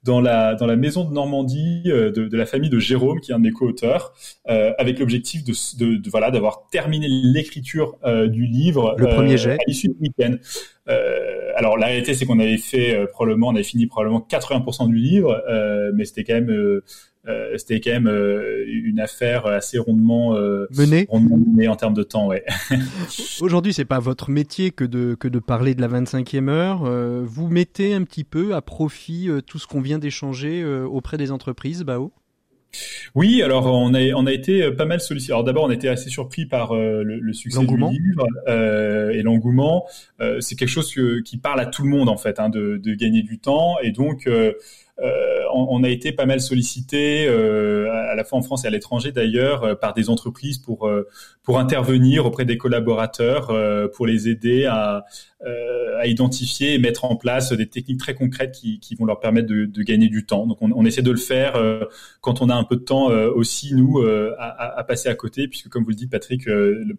dans 0.03 0.21
la 0.21 0.55
dans 0.55 0.67
la 0.67 0.77
maison 0.77 1.05
de 1.05 1.13
Normandie 1.13 1.83
euh, 1.87 2.11
de, 2.11 2.27
de, 2.27 2.37
la 2.37 2.47
famille 2.47 2.71
de 2.71 2.79
Jérôme, 2.79 3.21
qui 3.21 3.33
est 3.33 3.35
un 3.35 3.39
de 3.39 3.45
mes 3.45 3.51
co-auteurs, 3.51 4.15
euh, 4.49 4.73
avec 4.79 4.99
l'objectif 4.99 5.45
de, 5.45 5.53
de, 5.79 5.97
de, 5.97 6.11
voilà 6.11 6.31
d'avoir 6.31 6.69
terminé 6.71 7.07
l'écriture 7.09 7.99
euh, 8.05 8.29
du 8.29 8.47
livre 8.47 8.95
le 8.99 9.09
premier 9.09 9.37
jet 9.37 9.53
à 9.53 9.65
l'issue 9.67 9.89
du 9.89 9.97
week-end. 10.01 10.37
alors 11.57 11.77
la 11.77 11.87
réalité 11.87 12.15
c'est 12.15 12.25
qu'on 12.25 12.39
avait 12.39 12.57
fait 12.57 13.07
probablement 13.13 13.49
on 13.49 13.55
avait 13.55 13.63
fini 13.63 13.87
probablement 13.87 14.27
80% 14.29 14.89
du 14.89 14.97
livre, 14.97 15.43
mais 15.95 16.05
c'était 16.07 16.25
quand 16.25 16.35
même 16.35 16.81
euh, 17.27 17.59
c'était 17.59 17.81
quand 17.81 17.91
même 17.91 18.07
euh, 18.07 18.65
une 18.69 19.01
affaire 19.01 19.47
assez 19.47 19.79
rondement 19.79 20.37
euh, 20.37 20.67
menée 20.77 21.07
en 21.69 21.77
termes 21.77 21.95
de 21.95 22.03
temps. 22.03 22.29
Ouais. 22.29 22.45
Aujourd'hui, 23.41 23.73
c'est 23.73 23.85
pas 23.85 23.99
votre 23.99 24.31
métier 24.31 24.71
que 24.71 24.85
de 24.85 25.15
que 25.15 25.29
de 25.29 25.39
parler 25.39 25.75
de 25.75 25.81
la 25.81 25.89
25e 25.89 26.49
heure. 26.49 27.25
vous 27.25 27.49
mettez 27.49 27.95
un 27.95 28.05
petit 28.05 28.25
peu 28.25 28.55
à 28.55 28.63
profit 28.63 29.29
tout 29.47 29.59
ce 29.59 29.67
qu'on 29.67 29.81
vient 29.81 29.99
d'échanger 29.99 30.65
auprès 30.65 31.17
des 31.17 31.33
entreprises, 31.33 31.83
Bao? 31.83 32.13
Oui, 33.15 33.43
alors 33.43 33.67
on 33.67 33.95
a 33.95 34.13
on 34.15 34.27
a 34.27 34.33
été 34.33 34.71
pas 34.73 34.85
mal 34.85 35.01
sollicité. 35.01 35.33
Alors 35.33 35.45
d'abord, 35.45 35.65
on 35.65 35.71
était 35.71 35.89
assez 35.89 36.11
surpris 36.11 36.47
par 36.47 36.75
le, 36.75 37.33
succès 37.33 37.65
du 37.65 37.77
livre 37.77 38.27
et 39.13 39.23
l'engouement. 39.23 39.87
c'est 40.41 40.55
quelque 40.55 40.69
chose 40.69 40.95
qui 41.25 41.37
parle 41.39 41.61
à 41.61 41.67
tout 41.67 41.83
le 41.83 41.91
monde 41.91 42.09
en 42.09 42.17
fait, 42.17 42.39
hein, 42.39 42.49
de, 42.49 42.81
de, 42.83 42.95
gagner 42.95 43.23
du 43.23 43.39
temps 43.39 43.77
et 43.83 43.91
donc 43.91 44.29
euh, 45.01 45.45
on, 45.53 45.85
a 45.85 45.89
été 45.89 46.13
pas 46.13 46.27
mal 46.27 46.41
sollicité, 46.41 47.27
euh, 47.29 47.89
à 48.11 48.17
la 48.17 48.25
fois 48.25 48.39
en 48.39 48.43
France 48.43 48.65
et 48.65 48.67
à 48.67 48.71
l'étranger 48.71 49.13
d'ailleurs, 49.13 49.63
euh, 49.63 49.75
par 49.77 49.95
des 49.95 50.11
entreprises 50.11 50.59
pour 50.59 50.91
pour 51.43 51.59
intervenir 51.59 52.27
auprès 52.27 52.45
des 52.45 52.59
collaborateurs, 52.59 53.53
pour 53.95 54.07
les 54.07 54.29
aider 54.29 54.67
à, 54.67 55.05
à 55.41 56.07
identifier 56.07 56.75
et 56.75 56.79
mettre 56.79 57.05
en 57.05 57.17
place 57.17 57.53
des 57.53 57.69
techniques 57.69 58.01
très 58.01 58.15
concrètes 58.15 58.53
qui, 58.53 58.81
qui 58.81 58.95
vont 58.95 59.05
leur 59.05 59.21
permettre 59.21 59.49
de, 59.49 59.65
de, 59.65 59.83
gagner 59.83 60.09
du 60.09 60.27
temps. 60.27 60.47
Donc 60.47 60.59
on, 60.61 60.71
on, 60.73 60.85
essaie 60.85 61.03
de 61.03 61.11
le 61.11 61.17
faire 61.17 61.55
quand 62.21 62.43
on 62.43 62.49
a 62.49 62.55
un 62.55 62.65
peu 62.65 62.77
de 62.77 62.83
temps 62.83 63.07
aussi 63.07 63.75
nous 63.75 64.01
à, 64.39 64.79
à, 64.79 64.85
passer 64.85 65.09
à 65.09 65.15
côté, 65.15 65.49
puisque 65.49 65.69
comme 65.69 65.85
vous 65.85 65.91
le 65.91 65.97
dites 65.97 66.11
Patrick, 66.11 66.49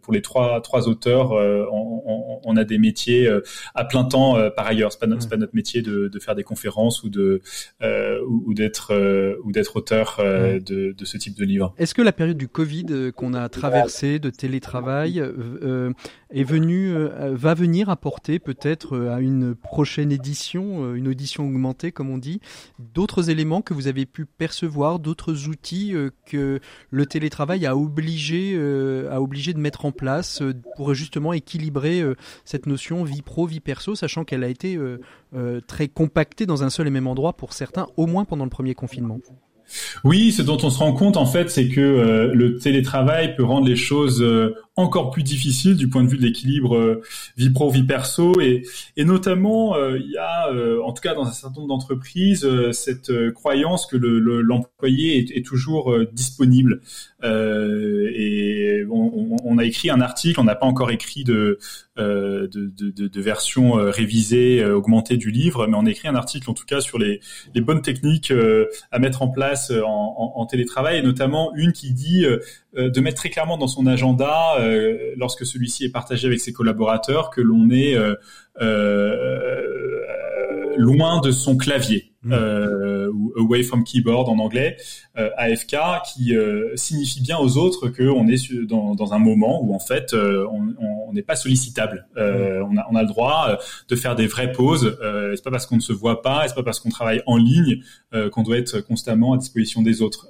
pour 0.02 0.14
les 0.14 0.22
trois 0.22 0.62
trois 0.62 0.88
auteurs, 0.88 1.32
on, 1.32 2.42
on, 2.44 2.56
a 2.58 2.64
des 2.64 2.78
métiers 2.78 3.30
à 3.76 3.86
plein 3.86 4.04
temps 4.04 4.38
par 4.56 4.68
ailleurs. 4.68 4.92
C'est 4.92 5.00
pas, 5.00 5.08
notre, 5.08 5.28
pas 5.28 5.38
notre 5.38 5.56
métier 5.56 5.82
de, 5.82 6.08
de, 6.08 6.20
faire 6.20 6.36
des 6.36 6.44
conférences 6.44 7.04
ou 7.04 7.10
de 7.10 7.42
euh, 7.82 8.20
ou, 8.28 8.54
d'être 8.54 8.94
euh, 8.94 9.36
ou 9.44 9.52
d'être 9.52 9.76
auteur 9.78 10.18
euh, 10.20 10.60
de, 10.60 10.94
de, 10.98 11.06
ce 11.06 11.18
type 11.18 11.38
de 11.38 11.46
livre. 11.46 11.74
Est-ce 11.78 11.94
que 11.94 12.02
la 12.02 12.12
période 12.12 12.38
du 12.38 12.48
Covid 12.48 13.12
qu'on 13.16 13.34
a 13.34 13.48
traversée 13.50 14.20
de 14.20 14.30
télétravail 14.30 15.20
est 15.20 16.44
venue 16.44 16.94
va 17.32 17.54
venir 17.54 17.90
apporter 17.90 18.29
peut-être 18.38 19.00
à 19.10 19.22
une 19.22 19.56
prochaine 19.56 20.12
édition, 20.12 20.94
une 20.94 21.08
audition 21.08 21.48
augmentée 21.48 21.92
comme 21.92 22.12
on 22.12 22.20
dit, 22.20 22.42
d'autres 22.94 23.32
éléments 23.32 23.62
que 23.62 23.74
vous 23.74 23.88
avez 23.88 24.06
pu 24.06 24.26
percevoir, 24.26 25.00
d'autres 25.00 25.48
outils 25.48 25.96
que 26.26 26.60
le 26.92 27.06
télétravail 27.08 27.66
a 27.66 27.76
obligé 27.76 28.60
a 29.10 29.22
obligé 29.22 29.54
de 29.54 29.60
mettre 29.60 29.86
en 29.86 29.92
place 29.92 30.44
pour 30.76 30.94
justement 30.94 31.34
équilibrer 31.34 32.04
cette 32.46 32.68
notion 32.68 33.04
vie 33.04 33.24
pro 33.24 33.48
vie 33.48 33.62
perso, 33.62 33.96
sachant 33.96 34.26
qu'elle 34.26 34.44
a 34.44 34.50
été 34.50 34.78
très 35.68 35.88
compactée 35.88 36.46
dans 36.46 36.64
un 36.64 36.70
seul 36.70 36.88
et 36.88 36.92
même 36.92 37.08
endroit 37.08 37.34
pour 37.34 37.54
certains 37.54 37.88
au 37.98 38.06
moins 38.06 38.26
pendant 38.26 38.44
le 38.44 38.50
premier 38.50 38.76
confinement. 38.76 39.20
Oui, 40.04 40.32
ce 40.32 40.42
dont 40.42 40.58
on 40.64 40.70
se 40.70 40.80
rend 40.80 40.94
compte 40.94 41.18
en 41.18 41.26
fait, 41.26 41.50
c'est 41.50 41.68
que 41.68 41.82
euh, 41.82 42.34
le 42.34 42.58
télétravail 42.58 43.36
peut 43.36 43.44
rendre 43.44 43.68
les 43.68 43.76
choses 43.76 44.22
euh, 44.22 44.56
encore 44.80 45.12
plus 45.12 45.24
difficiles 45.24 45.76
du 45.76 45.90
point 45.90 46.04
de 46.04 46.10
vue 46.10 46.18
de 46.18 46.24
l'équilibre 46.24 46.76
euh, 46.76 47.02
vie 47.38 47.50
pro 47.50 47.70
vie 47.70 47.84
perso. 47.84 48.34
Et, 48.42 48.64
notamment 48.98 49.76
il 49.96 50.12
y 50.12 50.18
a 50.18 50.52
en 50.84 50.94
tout 50.94 51.02
cas 51.02 51.16
dans 51.16 51.26
un 51.26 51.32
certain 51.32 51.62
nombre 51.62 51.70
d'entreprises 51.70 52.48
cette 52.72 53.12
croyance 53.34 53.88
que 53.88 53.98
l'employé 53.98 55.22
le, 55.22 55.32
est, 55.34 55.38
est, 55.38 55.46
toujours 55.46 55.96
disponible 56.12 56.82
et 57.24 58.84
on, 58.92 59.58
a 59.58 59.66
écrit 59.66 59.90
un 59.90 60.02
article, 60.02 60.40
on 60.40 60.46
n'a 60.46 60.56
pas 60.56 60.66
encore 60.66 60.92
écrit 60.92 61.24
de 61.24 61.60
de, 61.98 62.48
de, 62.48 63.22
version 63.22 63.74
révisée, 63.74 64.64
augmentée 64.64 65.18
du 65.18 65.32
livre, 65.32 65.68
mais 65.68 65.76
on 65.76 65.86
a 65.86 65.90
écrit 65.90 66.08
un 66.08 66.16
article 66.16 66.50
en 66.50 66.54
tout 66.54 66.66
cas 66.66 66.80
sur 66.80 66.98
les, 66.98 67.20
bonnes 67.56 67.82
techniques 67.82 68.32
à 68.92 69.00
mettre 69.00 69.22
en 69.22 69.28
place 69.28 69.70
euh, 69.72 69.84
en, 69.86 70.46
télétravail, 70.46 70.98
et 70.98 71.02
notamment 71.02 71.54
une 71.56 71.74
qui 71.74 71.94
dit 71.94 72.26
euh, 72.26 72.40
euh, 72.78 72.90
de 72.90 73.02
mettre 73.02 73.18
très 73.18 73.30
clairement 73.30 73.58
dans 73.58 73.68
son 73.68 73.86
agenda, 73.86 74.58
lorsque 75.18 75.46
celui-ci 75.46 75.86
est 75.86 75.92
partagé 75.92 76.28
avec 76.28 76.40
ses 76.40 76.54
collaborateurs, 76.54 77.30
que 77.30 77.42
l'on 77.42 77.70
est 77.70 77.96
loin 80.78 81.22
de 81.22 81.32
son 81.32 81.58
clavier, 81.58 82.09
mmh. 82.24 82.34
ou 83.14 83.34
away 83.38 83.64
from 83.64 83.84
keyboard 83.84 84.30
en 84.30 84.40
anglais, 84.40 84.78
AFK, 85.16 85.76
qui 86.14 86.34
signifie 86.76 87.22
bien 87.22 87.38
aux 87.38 87.58
autres 87.58 87.90
qu'on 87.90 88.28
est 88.28 88.54
dans, 88.66 89.14
un 89.14 89.20
moment 89.20 89.64
où 89.64 89.74
en 89.74 89.80
fait 89.80 90.14
on, 90.14 91.14
n'est 91.14 91.24
pas 91.24 91.36
sollicitable. 91.36 92.08
on, 92.16 92.96
a, 92.96 93.02
le 93.02 93.08
droit 93.08 93.58
de 93.88 93.96
faire 93.96 94.16
des 94.16 94.28
vraies 94.28 94.52
pauses. 94.52 94.98
c'est 95.36 95.44
pas 95.44 95.52
parce 95.52 95.66
qu'on 95.66 95.78
ne 95.78 95.82
se 95.82 95.94
voit 95.94 96.22
pas, 96.22 96.48
c'est 96.48 96.56
pas 96.56 96.64
parce 96.64 96.80
qu'on 96.80 96.90
travaille 96.90 97.22
en 97.26 97.38
ligne 97.38 97.82
qu'on 98.32 98.44
doit 98.44 98.58
être 98.58 98.80
constamment 98.82 99.34
à 99.34 99.38
disposition 99.38 99.82
des 99.82 100.02
autres. 100.02 100.28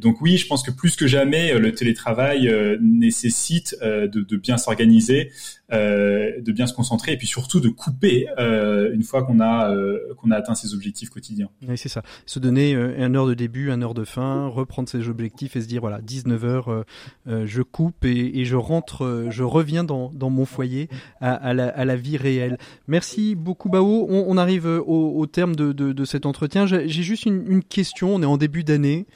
donc 0.00 0.20
oui, 0.20 0.36
je 0.36 0.46
pense 0.46 0.62
que 0.62 0.70
plus 0.70 0.96
que 0.96 1.06
jamais, 1.06 1.58
le 1.58 1.72
télétravail 1.72 2.50
nécessite 2.80 3.76
de, 3.82 4.36
bien 4.36 4.56
s'organiser, 4.56 5.30
de 5.70 6.52
bien 6.52 6.66
se 6.66 6.74
concentrer 6.74 7.12
et 7.12 7.16
puis 7.16 7.26
surtout 7.26 7.60
de 7.60 7.68
couper 7.68 8.26
une 8.38 9.02
fois 9.02 9.24
qu'on 9.24 9.40
a 9.40 9.74
qu'on 10.16 10.30
a 10.30 10.36
atteint 10.36 10.54
ses 10.54 10.74
objectifs 10.76 11.10
quotidiens. 11.10 11.48
C'est 11.76 11.88
ça. 11.88 12.02
Se 12.26 12.38
donner 12.38 12.74
un 12.74 13.14
heure 13.14 13.26
de 13.26 13.34
début, 13.34 13.70
un 13.70 13.82
heure 13.82 13.94
de 13.94 14.04
fin, 14.04 14.46
reprendre 14.48 14.88
ses 14.88 15.08
objectifs 15.08 15.56
et 15.56 15.60
se 15.60 15.66
dire 15.66 15.80
voilà 15.80 16.00
19 16.00 16.44
heures, 16.44 16.68
euh, 16.68 16.84
euh, 17.28 17.46
je 17.46 17.62
coupe 17.62 18.04
et, 18.04 18.44
je 18.44 18.56
rentre, 18.56 19.04
euh, 19.04 19.30
je 19.30 19.42
reviens 19.42 19.84
dans, 19.84 20.10
mon 20.30 20.44
foyer 20.44 20.88
à, 21.20 21.54
la, 21.54 21.96
vie 21.96 22.16
réelle. 22.16 22.58
Merci 22.88 23.34
beaucoup 23.34 23.68
Bao. 23.68 24.06
On, 24.08 24.36
arrive 24.36 24.66
au, 24.66 25.26
terme 25.26 25.54
de, 25.56 26.04
cet 26.04 26.26
entretien. 26.26 26.66
J'ai 26.66 26.88
juste 26.88 27.26
une, 27.26 27.62
question. 27.62 28.14
On 28.14 28.22
est 28.22 28.26
en 28.26 28.36
début 28.36 28.64
d'année. 28.64 29.06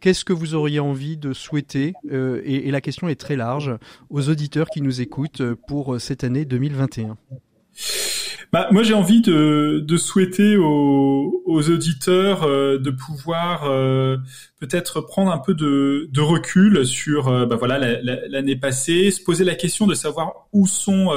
Qu'est-ce 0.00 0.24
que 0.24 0.32
vous 0.32 0.54
auriez 0.54 0.80
envie 0.80 1.16
de 1.18 1.32
souhaiter 1.32 1.92
et, 2.10 2.70
la 2.70 2.80
question 2.80 3.08
est 3.08 3.20
très 3.20 3.36
large 3.36 3.72
aux 4.08 4.28
auditeurs 4.28 4.68
qui 4.68 4.80
nous 4.80 5.00
écoutent 5.00 5.42
pour 5.66 6.00
cette 6.00 6.24
année 6.24 6.44
2021. 6.44 7.16
Bah, 8.52 8.66
moi, 8.72 8.82
j'ai 8.82 8.94
envie 8.94 9.20
de, 9.20 9.80
de 9.86 9.96
souhaiter 9.96 10.56
aux, 10.56 11.42
aux 11.44 11.70
auditeurs 11.70 12.42
euh, 12.42 12.78
de 12.78 12.90
pouvoir 12.90 13.70
euh, 13.70 14.16
peut-être 14.58 15.02
prendre 15.02 15.30
un 15.30 15.38
peu 15.38 15.54
de, 15.54 16.08
de 16.10 16.20
recul 16.20 16.84
sur 16.84 17.28
euh, 17.28 17.46
bah, 17.46 17.54
voilà 17.54 17.78
l'année 18.02 18.56
passée, 18.56 19.12
se 19.12 19.22
poser 19.22 19.44
la 19.44 19.54
question 19.54 19.86
de 19.86 19.94
savoir 19.94 20.48
où 20.52 20.66
sont 20.66 21.10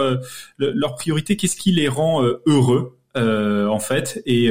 leurs 0.60 0.96
priorités, 0.96 1.36
qu'est-ce 1.36 1.58
qui 1.58 1.72
les 1.72 1.88
rend 1.88 2.24
heureux. 2.46 3.00
en 3.16 3.80
fait, 3.80 4.22
et, 4.26 4.50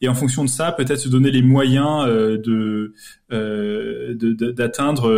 et 0.00 0.08
en 0.08 0.14
fonction 0.14 0.44
de 0.44 0.50
ça, 0.50 0.72
peut-être 0.72 0.98
se 0.98 1.08
donner 1.08 1.30
les 1.30 1.42
moyens 1.42 2.06
de 2.06 2.92
d'atteindre 3.30 5.10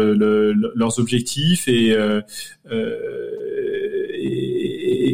leurs 0.75 0.99
objectifs 0.99 1.67
et 1.69 1.97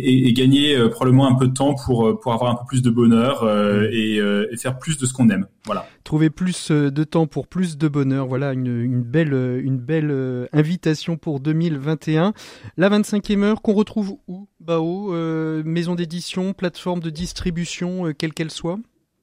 et, 0.03 0.32
gagner 0.32 0.76
euh, 0.76 0.88
probablement 0.88 1.28
un 1.28 1.34
peu 1.34 1.48
de 1.48 1.53
temps 1.53 1.74
pour 1.74 2.07
euh, 2.07 2.18
pour 2.18 2.32
avoir 2.32 2.51
un 2.51 2.55
peu 2.55 2.64
plus 2.66 2.82
de 2.82 2.90
bonheur 2.90 3.42
euh, 3.42 3.88
et, 3.92 4.20
faire 4.57 4.78
plus 4.78 4.98
de 4.98 5.07
ce 5.07 5.12
qu'on 5.12 5.28
aime. 5.30 5.46
Voilà. 5.66 5.86
Trouver 6.05 6.30
plus 6.30 6.70
de 6.70 7.05
temps 7.05 7.26
pour 7.26 7.46
plus 7.46 7.78
de 7.78 7.88
bonheur. 7.88 8.26
Voilà 8.26 8.53
une, 8.53 8.66
une 8.66 9.03
belle 9.03 9.32
une 9.32 9.78
belle 9.78 10.48
invitation 10.53 11.16
pour 11.16 11.40
2021. 11.40 12.32
La 12.76 12.90
25e 12.90 13.42
heure 13.42 13.62
qu'on 13.62 13.74
retrouve 13.74 14.16
où? 14.28 14.48
Bao 14.61 15.12
Maison 15.64 15.94
d'édition, 15.94 16.53
plateforme 16.53 17.01
de 17.01 17.11
distribution, 17.11 18.12
quelle 18.16 18.34
qu'elle 18.34 18.51
soit? 18.51 18.78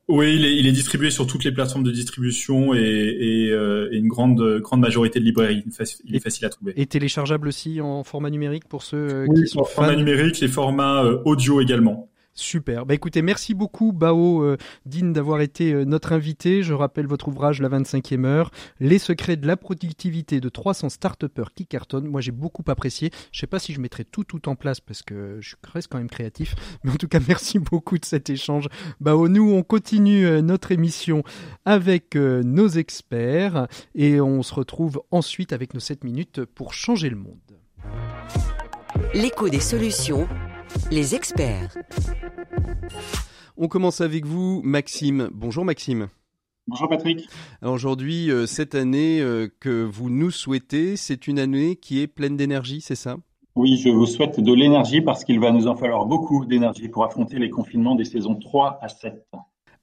Oui, 0.09 0.35
il 0.35 0.45
est, 0.45 0.55
il 0.55 0.67
est, 0.67 0.71
distribué 0.71 1.09
sur 1.09 1.27
toutes 1.27 1.43
les 1.43 1.51
plateformes 1.51 1.83
de 1.83 1.91
distribution 1.91 2.73
et, 2.73 2.79
et, 2.79 3.51
euh, 3.51 3.89
et 3.91 3.97
une 3.97 4.07
grande, 4.07 4.59
grande 4.59 4.79
majorité 4.79 5.19
de 5.19 5.25
librairies. 5.25 5.65
Il 6.05 6.15
est 6.15 6.19
facile 6.21 6.45
à 6.45 6.49
trouver. 6.49 6.73
Et 6.77 6.85
téléchargeable 6.85 7.49
aussi 7.49 7.81
en 7.81 8.05
format 8.05 8.29
numérique 8.29 8.69
pour 8.69 8.83
ceux 8.83 8.97
euh, 8.97 9.27
qui 9.35 9.47
sont 9.47 9.59
en 9.59 9.65
format 9.65 9.97
numérique, 9.97 10.39
les 10.39 10.47
formats 10.47 11.03
euh, 11.03 11.21
audio 11.25 11.59
également. 11.59 12.09
Super. 12.39 12.85
Bah 12.85 12.93
écoutez, 12.93 13.23
merci 13.23 13.55
beaucoup 13.55 13.91
Bao 13.91 14.43
euh, 14.43 14.57
d'avoir 14.85 15.41
été 15.41 15.73
euh, 15.73 15.85
notre 15.85 16.13
invité. 16.13 16.61
Je 16.61 16.71
rappelle 16.71 17.07
votre 17.07 17.29
ouvrage 17.29 17.59
La 17.61 17.67
25e 17.67 18.25
heure, 18.25 18.51
Les 18.79 18.99
secrets 18.99 19.37
de 19.37 19.47
la 19.47 19.57
productivité 19.57 20.39
de 20.39 20.47
300 20.47 20.89
start 20.89 21.25
qui 21.55 21.65
cartonnent. 21.65 22.07
Moi 22.07 22.21
j'ai 22.21 22.31
beaucoup 22.31 22.63
apprécié. 22.67 23.09
Je 23.31 23.39
sais 23.39 23.47
pas 23.47 23.57
si 23.57 23.73
je 23.73 23.81
mettrai 23.81 24.05
tout 24.05 24.23
tout 24.23 24.49
en 24.49 24.55
place 24.55 24.79
parce 24.79 25.01
que 25.01 25.39
je 25.41 25.55
reste 25.73 25.87
quand 25.87 25.97
même 25.97 26.11
créatif, 26.11 26.53
mais 26.83 26.91
en 26.91 26.95
tout 26.95 27.07
cas 27.07 27.19
merci 27.27 27.57
beaucoup 27.57 27.97
de 27.97 28.05
cet 28.05 28.29
échange. 28.29 28.67
Bao, 29.01 29.27
nous 29.27 29.51
on 29.51 29.63
continue 29.63 30.27
euh, 30.27 30.41
notre 30.43 30.71
émission 30.71 31.23
avec 31.65 32.15
euh, 32.15 32.43
nos 32.43 32.67
experts 32.67 33.67
et 33.95 34.21
on 34.21 34.43
se 34.43 34.53
retrouve 34.53 35.01
ensuite 35.09 35.53
avec 35.53 35.73
nos 35.73 35.79
7 35.79 36.03
minutes 36.03 36.45
pour 36.45 36.75
changer 36.75 37.09
le 37.09 37.15
monde. 37.15 37.39
L'écho 39.15 39.49
des 39.49 39.59
solutions 39.59 40.27
les 40.91 41.15
experts. 41.15 41.77
On 43.57 43.67
commence 43.67 44.01
avec 44.01 44.25
vous, 44.25 44.61
Maxime. 44.63 45.29
Bonjour 45.33 45.65
Maxime. 45.65 46.07
Bonjour 46.67 46.89
Patrick. 46.89 47.27
aujourd'hui, 47.61 48.29
euh, 48.29 48.45
cette 48.45 48.75
année 48.75 49.21
euh, 49.21 49.47
que 49.59 49.83
vous 49.83 50.09
nous 50.09 50.31
souhaitez, 50.31 50.97
c'est 50.97 51.27
une 51.27 51.39
année 51.39 51.77
qui 51.77 52.01
est 52.01 52.07
pleine 52.07 52.35
d'énergie, 52.35 52.81
c'est 52.81 52.95
ça? 52.95 53.17
Oui, 53.55 53.77
je 53.77 53.89
vous 53.89 54.05
souhaite 54.05 54.39
de 54.39 54.53
l'énergie 54.53 55.01
parce 55.01 55.23
qu'il 55.23 55.39
va 55.39 55.51
nous 55.51 55.67
en 55.67 55.75
falloir 55.75 56.05
beaucoup 56.05 56.45
d'énergie 56.45 56.89
pour 56.89 57.05
affronter 57.05 57.39
les 57.39 57.49
confinements 57.49 57.95
des 57.95 58.05
saisons 58.05 58.35
3 58.35 58.79
à 58.81 58.89
7. 58.89 59.25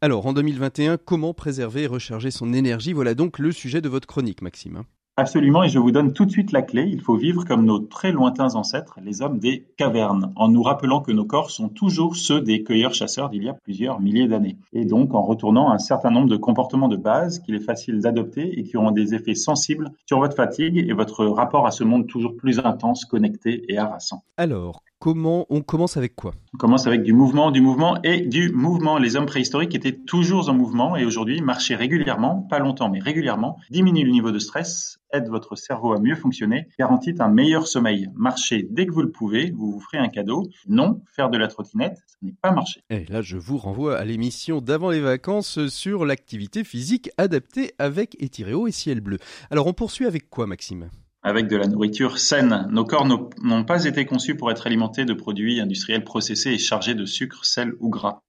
Alors, 0.01 0.27
en 0.27 0.35
2021, 0.35 0.99
comment 0.99 1.33
préserver 1.33 1.85
et 1.85 1.87
recharger 1.87 2.31
son 2.31 2.53
énergie? 2.53 2.93
Voilà 2.93 3.15
donc 3.15 3.39
le 3.39 3.51
sujet 3.51 3.81
de 3.81 3.89
votre 3.89 4.07
chronique, 4.07 4.43
Maxime. 4.43 4.85
Absolument, 5.17 5.63
et 5.63 5.69
je 5.69 5.79
vous 5.79 5.93
donne 5.93 6.13
tout 6.13 6.25
de 6.25 6.31
suite 6.33 6.51
la 6.51 6.63
clé. 6.63 6.89
Il 6.91 7.01
faut 7.01 7.15
vivre 7.15 7.45
comme 7.45 7.65
nos 7.65 7.79
très 7.79 8.11
lointains 8.11 8.57
ancêtres, 8.57 8.99
les 9.01 9.23
hommes 9.23 9.39
des 9.39 9.65
cavernes, 9.77 10.33
en 10.35 10.49
nous 10.49 10.63
rappelant 10.65 11.01
que 11.01 11.13
nos 11.13 11.25
corps 11.25 11.53
sont 11.53 11.69
toujours 11.69 12.17
ceux 12.17 12.41
des 12.41 12.65
cueilleurs-chasseurs 12.65 13.31
d'il 13.31 13.45
y 13.45 13.49
a 13.49 13.55
plusieurs 13.55 14.01
milliers 14.01 14.27
d'années. 14.27 14.57
Et 14.73 14.85
donc 14.85 15.15
en 15.15 15.23
retournant 15.23 15.71
un 15.71 15.79
certain 15.79 16.11
nombre 16.11 16.29
de 16.29 16.37
comportements 16.37 16.89
de 16.89 16.97
base 16.97 17.39
qu'il 17.39 17.55
est 17.55 17.61
facile 17.61 18.01
d'adopter 18.01 18.59
et 18.59 18.65
qui 18.65 18.77
auront 18.77 18.91
des 18.91 19.15
effets 19.15 19.37
sensibles 19.37 19.93
sur 20.07 20.19
votre 20.19 20.35
fatigue 20.35 20.79
et 20.79 20.93
votre 20.93 21.25
rapport 21.27 21.69
à 21.69 21.71
ce 21.71 21.85
monde 21.85 22.09
toujours 22.09 22.35
plus 22.35 22.59
intense, 22.59 23.05
connecté 23.05 23.73
et 23.73 23.79
harassant. 23.79 24.25
Alors, 24.37 24.83
comment 25.05 25.45
on 25.51 25.61
commence 25.61 25.99
avec 25.99 26.17
quoi? 26.17 26.33
On 26.55 26.57
commence 26.57 26.87
avec 26.87 27.03
du 27.03 27.13
mouvement, 27.13 27.51
du 27.51 27.61
mouvement 27.61 28.01
et 28.05 28.23
du 28.23 28.51
mouvement. 28.51 28.97
Les 28.97 29.17
hommes 29.17 29.27
préhistoriques 29.27 29.75
étaient 29.75 29.93
toujours 29.93 30.49
en 30.49 30.55
mouvement 30.55 30.97
et 30.97 31.05
aujourd'hui 31.05 31.43
marcher 31.43 31.75
régulièrement, 31.75 32.41
pas 32.49 32.59
longtemps 32.59 32.89
mais 32.89 33.01
régulièrement, 33.01 33.59
diminue 33.69 34.07
le 34.07 34.13
niveau 34.13 34.33
de 34.33 34.39
stress, 34.39 35.01
aide 35.13 35.29
votre 35.29 35.57
cerveau 35.57 35.93
à 35.93 36.01
mieux 36.01 36.15
fonctionner, 36.15 36.69
garantit 36.79 37.13
un 37.19 37.29
meilleur 37.29 37.67
sommeil. 37.67 38.09
Marcher 38.15 38.67
dès 38.71 38.87
que 38.87 38.93
vous 38.93 39.03
le 39.03 39.11
pouvez, 39.11 39.51
vous 39.51 39.73
vous 39.73 39.81
ferez 39.81 39.99
un 39.99 40.09
cadeau. 40.09 40.49
Non, 40.69 41.03
faire 41.15 41.29
de 41.29 41.37
la 41.37 41.49
trottinette, 41.49 41.99
ce 42.07 42.25
n'est 42.25 42.37
pas 42.41 42.53
marcher. 42.53 42.81
Et 42.89 43.05
là, 43.05 43.21
je 43.21 43.37
vous 43.37 43.59
renvoie 43.59 43.99
à 43.99 44.07
l'émission 44.07 44.63
d'avant 44.63 44.89
les 44.89 45.03
vacances 45.03 45.67
sur 45.67 46.07
l'activité 46.07 46.65
physique 46.65 47.11
adaptée 47.19 47.75
avec 47.79 48.17
Etiréo 48.23 48.69
et 48.69 48.73
Ciel 48.73 49.03
Bleu. 49.03 49.19
Alors, 49.51 49.67
on 49.67 49.75
poursuit 49.75 50.07
avec 50.07 50.31
quoi, 50.31 50.47
Maxime? 50.47 50.89
Avec 51.25 51.49
de 51.49 51.57
la 51.57 51.67
nourriture 51.67 52.19
saine. 52.19 52.69
Nos 52.71 52.85
corps 52.85 53.07
n'ont 53.07 53.65
pas 53.65 53.85
été 53.87 54.05
conçus 54.05 54.37
pour 54.37 54.51
être 54.51 54.67
alimentés 54.67 55.07
de 55.07 55.15
produits 55.15 55.59
industriels 55.59 56.05
processés 56.05 56.51
et 56.51 56.59
chargés 56.59 56.95
de 56.95 57.07
sucre, 57.07 57.47
sel 57.47 57.73
ou 57.81 57.89
gras. 57.89 58.21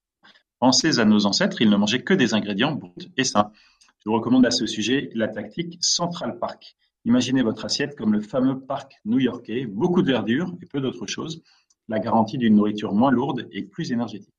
Pensez 0.59 0.99
à 0.99 1.05
nos 1.05 1.25
ancêtres, 1.25 1.61
ils 1.61 1.69
ne 1.69 1.75
mangeaient 1.75 2.03
que 2.03 2.13
des 2.13 2.33
ingrédients 2.33 2.71
bruts 2.71 3.11
et 3.17 3.25
sains. 3.25 3.51
Je 3.99 4.09
vous 4.09 4.15
recommande 4.15 4.45
à 4.45 4.51
ce 4.51 4.65
sujet 4.65 5.09
la 5.13 5.27
tactique 5.27 5.77
Central 5.81 6.39
Park. 6.39 6.77
Imaginez 7.03 7.43
votre 7.43 7.65
assiette 7.65 7.97
comme 7.97 8.13
le 8.13 8.21
fameux 8.21 8.61
parc 8.61 8.93
new-yorkais, 9.03 9.65
beaucoup 9.65 10.01
de 10.01 10.11
verdure 10.13 10.55
et 10.61 10.65
peu 10.65 10.79
d'autres 10.79 11.05
choses, 11.05 11.43
la 11.89 11.99
garantie 11.99 12.37
d'une 12.37 12.55
nourriture 12.55 12.93
moins 12.93 13.11
lourde 13.11 13.47
et 13.51 13.63
plus 13.63 13.91
énergétique. 13.91 14.34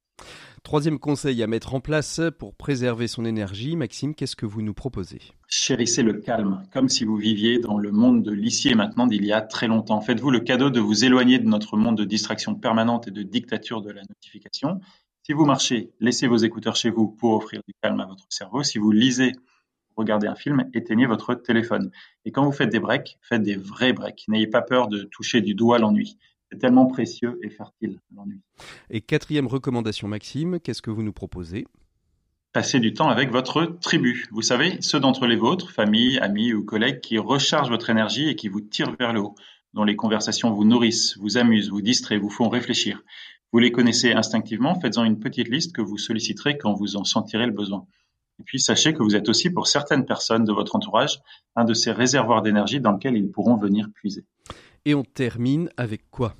Troisième 0.67 0.99
conseil 0.99 1.45
à 1.45 1.47
mettre 1.47 1.77
en 1.77 1.81
place 1.81 2.21
pour 2.41 2.57
préserver 2.57 3.07
son 3.07 3.25
énergie, 3.25 3.77
Maxime, 3.77 4.17
qu'est-ce 4.17 4.35
que 4.35 4.47
vous 4.47 4.63
nous 4.63 4.75
proposez? 4.75 5.21
Chérissez 5.47 6.03
le 6.03 6.15
calme, 6.15 6.67
comme 6.73 6.89
si 6.89 7.05
vous 7.05 7.17
viviez 7.17 7.61
dans 7.61 7.79
le 7.79 7.93
monde 7.93 8.25
de 8.25 8.33
l'ici 8.33 8.71
et 8.71 8.75
maintenant 8.75 9.07
d'il 9.07 9.25
y 9.25 9.33
a 9.33 9.43
très 9.43 9.69
longtemps. 9.69 10.01
Faites-vous 10.01 10.33
le 10.33 10.41
cadeau 10.41 10.71
de 10.71 10.81
vous 10.81 11.05
éloigner 11.05 11.39
de 11.39 11.47
notre 11.47 11.77
monde 11.77 11.97
de 11.97 12.05
distraction 12.05 12.57
permanente 12.57 13.07
et 13.07 13.13
de 13.13 13.23
dictature 13.23 13.81
de 13.81 13.93
la 13.93 14.03
notification. 14.09 14.81
Si 15.23 15.33
vous 15.35 15.45
marchez, 15.45 15.93
laissez 16.01 16.27
vos 16.27 16.39
écouteurs 16.39 16.75
chez 16.75 16.91
vous 16.91 17.07
pour 17.07 17.35
offrir 17.35 17.61
du 17.69 17.73
calme 17.81 18.01
à 18.01 18.07
votre 18.07 18.27
cerveau. 18.31 18.65
Si 18.65 18.79
vous 18.79 18.91
lisez, 18.91 19.35
regardez 19.95 20.27
un 20.27 20.35
film, 20.35 20.69
éteignez 20.75 21.07
votre 21.07 21.35
téléphone. 21.35 21.93
Et 22.25 22.33
quand 22.33 22.45
vous 22.45 22.51
faites 22.51 22.71
des 22.71 22.81
breaks, 22.81 23.19
faites 23.23 23.45
des 23.45 23.55
vrais 23.55 23.93
breaks. 23.93 24.25
N'ayez 24.27 24.49
pas 24.49 24.63
peur 24.63 24.89
de 24.89 25.05
toucher 25.05 25.43
du 25.43 25.55
doigt 25.55 25.79
l'ennui. 25.79 26.19
C'est 26.51 26.59
tellement 26.59 26.87
précieux 26.87 27.39
et 27.43 27.51
fertile, 27.51 28.01
l'ennui. 28.15 28.41
Et 28.91 29.01
quatrième 29.01 29.47
recommandation, 29.47 30.07
Maxime, 30.07 30.61
qu'est-ce 30.61 30.83
que 30.83 30.91
vous 30.91 31.03
nous 31.03 31.13
proposez? 31.13 31.67
Passez 32.53 32.81
du 32.81 32.95
temps 32.95 33.09
avec 33.09 33.31
votre 33.31 33.65
tribu. 33.83 34.27
Vous 34.31 34.43
savez, 34.43 34.81
ceux 34.81 35.01
d'entre 35.01 35.27
les 35.27 35.37
vôtres, 35.37 35.73
famille, 35.73 36.19
amis 36.19 36.55
ou 36.55 36.65
collègues, 36.65 37.01
qui 37.01 37.19
rechargent 37.19 37.69
votre 37.69 37.91
énergie 37.91 38.29
et 38.29 38.37
qui 38.37 38.49
vous 38.49 38.61
tirent 38.61 38.97
vers 38.99 39.13
le 39.13 39.21
haut, 39.21 39.35
dont 39.75 39.85
les 39.85 39.97
conversations 39.97 40.51
vous 40.53 40.65
nourrissent, 40.65 41.19
vous 41.19 41.37
amusent, 41.37 41.69
vous 41.69 41.83
distraient, 41.83 42.19
vous 42.19 42.31
font 42.31 42.49
réfléchir. 42.49 43.03
Vous 43.53 43.59
les 43.59 43.73
connaissez 43.73 44.13
instinctivement, 44.13 44.79
faites-en 44.81 45.05
une 45.05 45.19
petite 45.19 45.49
liste 45.49 45.75
que 45.75 45.83
vous 45.83 45.99
solliciterez 45.99 46.57
quand 46.57 46.73
vous 46.75 46.97
en 46.97 47.05
sentirez 47.05 47.47
le 47.47 47.53
besoin. 47.53 47.87
Et 48.39 48.43
puis 48.43 48.61
sachez 48.61 48.93
que 48.93 49.03
vous 49.03 49.17
êtes 49.17 49.29
aussi 49.29 49.51
pour 49.51 49.67
certaines 49.67 50.05
personnes 50.05 50.45
de 50.45 50.53
votre 50.53 50.77
entourage 50.77 51.21
un 51.57 51.65
de 51.65 51.75
ces 51.75 51.93
réservoirs 51.93 52.43
d'énergie 52.43 52.81
dans 52.81 52.93
lequel 52.93 53.17
ils 53.17 53.31
pourront 53.31 53.57
venir 53.57 53.89
puiser. 53.95 54.25
Et 54.87 54.95
on 54.95 55.03
termine 55.03 55.69
avec 55.77 56.09
quoi? 56.13 56.37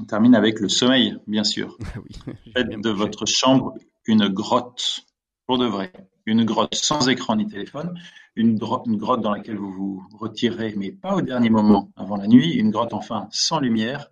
On 0.00 0.04
termine 0.04 0.34
avec 0.34 0.58
le 0.58 0.68
sommeil, 0.68 1.16
bien 1.28 1.44
sûr. 1.44 1.78
Ah 1.84 2.32
Faites 2.52 2.68
de 2.68 2.90
votre 2.90 3.26
chambre 3.26 3.76
une 4.06 4.26
grotte, 4.26 5.06
pour 5.46 5.58
de 5.58 5.66
vrai. 5.66 5.92
Une 6.26 6.44
grotte 6.44 6.74
sans 6.74 7.08
écran 7.08 7.36
ni 7.36 7.46
téléphone, 7.46 7.96
une, 8.34 8.58
une 8.86 8.96
grotte 8.96 9.20
dans 9.20 9.30
laquelle 9.30 9.56
vous 9.56 9.70
vous 9.70 10.04
retirez, 10.18 10.74
mais 10.76 10.90
pas 10.90 11.14
au 11.14 11.20
dernier 11.20 11.48
moment, 11.48 11.92
avant 11.94 12.16
la 12.16 12.26
nuit, 12.26 12.54
une 12.54 12.72
grotte 12.72 12.92
enfin 12.92 13.28
sans 13.30 13.60
lumière, 13.60 14.10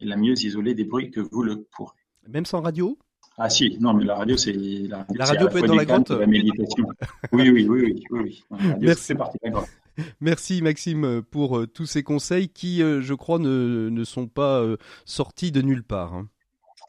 et 0.00 0.04
la 0.04 0.16
mieux 0.16 0.34
isoler 0.34 0.74
des 0.74 0.84
bruits 0.84 1.10
que 1.10 1.20
vous 1.20 1.42
le 1.42 1.62
pourrez. 1.74 1.96
Même 2.28 2.44
sans 2.44 2.60
radio? 2.60 2.98
Ah 3.38 3.48
si, 3.48 3.78
non, 3.80 3.94
mais 3.94 4.04
la 4.04 4.16
radio, 4.16 4.36
c'est 4.36 4.52
la, 4.52 5.06
la 5.14 5.24
radio 5.24 5.48
peut 5.48 5.60
être 5.60 5.66
dans 5.66 5.76
la 5.76 5.86
grotte. 5.86 6.10
La 6.10 6.26
méditation. 6.26 6.86
oui, 7.32 7.48
oui, 7.48 7.66
oui, 7.66 8.04
oui, 8.10 8.44
oui. 8.50 8.58
Merci. 8.80 9.14
Parti, 9.14 9.38
Merci 10.20 10.62
Maxime 10.62 11.22
pour 11.22 11.58
euh, 11.58 11.66
tous 11.66 11.86
ces 11.86 12.02
conseils 12.02 12.48
qui, 12.48 12.82
euh, 12.82 13.00
je 13.00 13.14
crois, 13.14 13.38
ne, 13.38 13.88
ne 13.90 14.04
sont 14.04 14.26
pas 14.26 14.60
euh, 14.60 14.76
sortis 15.04 15.52
de 15.52 15.62
nulle 15.62 15.82
part. 15.82 16.14
Hein. 16.14 16.28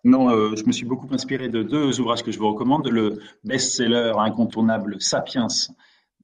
Non, 0.05 0.29
je 0.53 0.65
me 0.65 0.73
suis 0.73 0.85
beaucoup 0.85 1.07
inspiré 1.13 1.47
de 1.47 1.63
deux 1.63 2.01
ouvrages 2.01 2.23
que 2.23 2.31
je 2.33 2.37
vous 2.37 2.49
recommande. 2.49 2.89
Le 2.89 3.21
best-seller 3.45 4.11
incontournable 4.17 4.97
Sapiens 4.99 5.47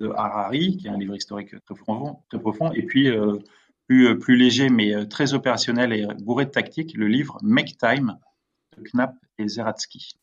de 0.01 0.09
Harari, 0.09 0.75
qui 0.75 0.87
est 0.87 0.89
un 0.89 0.97
livre 0.97 1.15
historique 1.15 1.51
très 1.63 1.75
profond, 1.75 2.17
très 2.29 2.41
profond 2.41 2.73
et 2.73 2.81
puis 2.81 3.09
plus, 3.87 4.19
plus 4.19 4.35
léger 4.35 4.67
mais 4.67 5.07
très 5.07 5.33
opérationnel 5.33 5.93
et 5.93 6.05
bourré 6.19 6.43
de 6.43 6.49
tactique, 6.49 6.93
le 6.97 7.07
livre 7.07 7.37
Make 7.41 7.77
Time 7.77 8.17
Knapp 8.93 9.15
et 9.39 9.47
Zeratsky. 9.47 10.15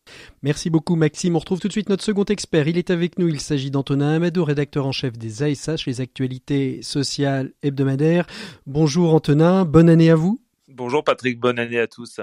Merci 0.42 0.70
beaucoup 0.70 0.96
Maxime. 0.96 1.36
On 1.36 1.38
retrouve 1.38 1.60
tout 1.60 1.68
de 1.68 1.72
suite 1.72 1.88
notre 1.88 2.04
second 2.04 2.24
expert. 2.24 2.68
Il 2.68 2.78
est 2.78 2.90
avec 2.90 3.18
nous. 3.18 3.28
Il 3.28 3.40
s'agit 3.40 3.70
d'Antonin 3.70 4.14
Amadou, 4.14 4.44
rédacteur 4.44 4.86
en 4.86 4.92
chef 4.92 5.18
des 5.18 5.42
ASH, 5.42 5.86
les 5.86 6.00
actualités 6.00 6.82
sociales 6.82 7.52
hebdomadaires. 7.62 8.26
Bonjour 8.66 9.14
Antonin, 9.14 9.64
bonne 9.64 9.88
année 9.88 10.10
à 10.10 10.16
vous. 10.16 10.40
Bonjour 10.68 11.04
Patrick, 11.04 11.40
bonne 11.40 11.58
année 11.58 11.78
à 11.78 11.86
tous. 11.86 12.20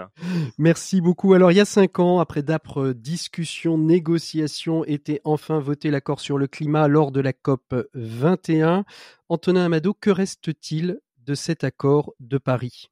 Merci 0.59 1.01
beaucoup. 1.01 1.33
Alors 1.33 1.51
il 1.51 1.55
y 1.55 1.61
a 1.61 1.65
cinq 1.65 1.97
ans, 1.97 2.19
après 2.19 2.43
d'âpres 2.43 2.91
discussions, 2.91 3.77
négociations, 3.77 4.85
était 4.85 5.21
enfin 5.23 5.59
voté 5.59 5.89
l'accord 5.89 6.19
sur 6.19 6.37
le 6.37 6.45
climat 6.47 6.87
lors 6.87 7.11
de 7.11 7.19
la 7.19 7.33
COP 7.33 7.73
21. 7.95 8.85
Antonin 9.29 9.65
Amado, 9.65 9.95
que 9.99 10.11
reste-t-il 10.11 10.99
de 11.25 11.35
cet 11.35 11.63
accord 11.63 12.13
de 12.19 12.37
Paris? 12.37 12.91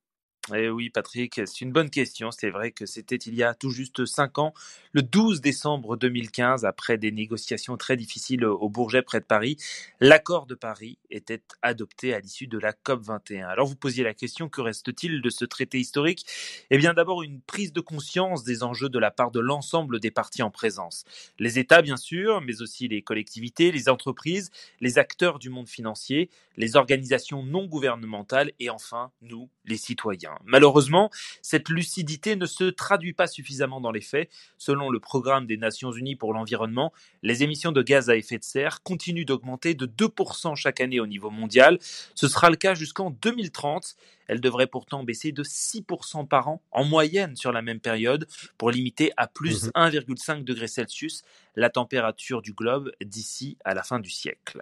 Eh 0.55 0.69
oui, 0.69 0.89
Patrick, 0.89 1.35
c'est 1.45 1.61
une 1.61 1.71
bonne 1.71 1.91
question. 1.91 2.31
C'est 2.31 2.49
vrai 2.49 2.71
que 2.71 2.87
c'était 2.87 3.15
il 3.15 3.35
y 3.35 3.43
a 3.43 3.53
tout 3.53 3.69
juste 3.69 4.05
cinq 4.05 4.39
ans, 4.39 4.53
le 4.91 5.03
12 5.03 5.39
décembre 5.39 5.97
2015, 5.97 6.65
après 6.65 6.97
des 6.97 7.11
négociations 7.11 7.77
très 7.77 7.95
difficiles 7.95 8.43
au 8.43 8.67
Bourget 8.67 9.03
près 9.03 9.19
de 9.19 9.25
Paris, 9.25 9.57
l'accord 9.99 10.47
de 10.47 10.55
Paris 10.55 10.97
était 11.11 11.43
adopté 11.61 12.15
à 12.15 12.19
l'issue 12.19 12.47
de 12.47 12.57
la 12.57 12.73
COP 12.73 13.03
21. 13.03 13.47
Alors 13.49 13.67
vous 13.67 13.75
posiez 13.75 14.03
la 14.03 14.15
question, 14.15 14.49
que 14.49 14.61
reste-t-il 14.61 15.21
de 15.21 15.29
ce 15.29 15.45
traité 15.45 15.79
historique? 15.79 16.25
Eh 16.71 16.77
bien 16.79 16.95
d'abord 16.95 17.21
une 17.21 17.39
prise 17.41 17.71
de 17.71 17.81
conscience 17.81 18.43
des 18.43 18.63
enjeux 18.63 18.89
de 18.89 18.99
la 18.99 19.11
part 19.11 19.29
de 19.29 19.39
l'ensemble 19.39 19.99
des 19.99 20.11
parties 20.11 20.41
en 20.41 20.49
présence. 20.49 21.05
Les 21.37 21.59
États, 21.59 21.83
bien 21.83 21.97
sûr, 21.97 22.41
mais 22.41 22.63
aussi 22.63 22.87
les 22.87 23.03
collectivités, 23.03 23.71
les 23.71 23.89
entreprises, 23.89 24.49
les 24.79 24.97
acteurs 24.97 25.37
du 25.37 25.49
monde 25.51 25.69
financier, 25.69 26.29
les 26.57 26.75
organisations 26.75 27.43
non 27.43 27.67
gouvernementales 27.67 28.51
et 28.59 28.71
enfin 28.71 29.11
nous, 29.21 29.49
les 29.65 29.77
citoyens. 29.77 30.30
Malheureusement, 30.45 31.09
cette 31.41 31.69
lucidité 31.69 32.35
ne 32.35 32.45
se 32.45 32.65
traduit 32.65 33.13
pas 33.13 33.27
suffisamment 33.27 33.81
dans 33.81 33.91
les 33.91 34.01
faits. 34.01 34.29
Selon 34.57 34.89
le 34.89 34.99
programme 34.99 35.45
des 35.45 35.57
Nations 35.57 35.91
Unies 35.91 36.15
pour 36.15 36.33
l'environnement, 36.33 36.93
les 37.23 37.43
émissions 37.43 37.71
de 37.71 37.81
gaz 37.81 38.09
à 38.09 38.15
effet 38.15 38.37
de 38.37 38.43
serre 38.43 38.83
continuent 38.83 39.25
d'augmenter 39.25 39.73
de 39.73 39.85
2% 39.85 40.55
chaque 40.55 40.81
année 40.81 40.99
au 40.99 41.07
niveau 41.07 41.29
mondial. 41.29 41.79
Ce 42.15 42.27
sera 42.27 42.49
le 42.49 42.55
cas 42.55 42.73
jusqu'en 42.73 43.11
2030. 43.11 43.95
Elle 44.27 44.39
devrait 44.39 44.67
pourtant 44.67 45.03
baisser 45.03 45.33
de 45.33 45.43
6% 45.43 46.27
par 46.27 46.47
an 46.47 46.61
en 46.71 46.85
moyenne 46.85 47.35
sur 47.35 47.51
la 47.51 47.61
même 47.61 47.81
période 47.81 48.27
pour 48.57 48.71
limiter 48.71 49.11
à 49.17 49.27
plus 49.27 49.69
1,5 49.75 50.37
mhm. 50.37 50.43
degré 50.45 50.67
Celsius 50.67 51.23
la 51.55 51.69
température 51.69 52.41
du 52.41 52.53
globe 52.53 52.91
d'ici 53.03 53.57
à 53.65 53.73
la 53.73 53.83
fin 53.83 53.99
du 53.99 54.09
siècle. 54.09 54.61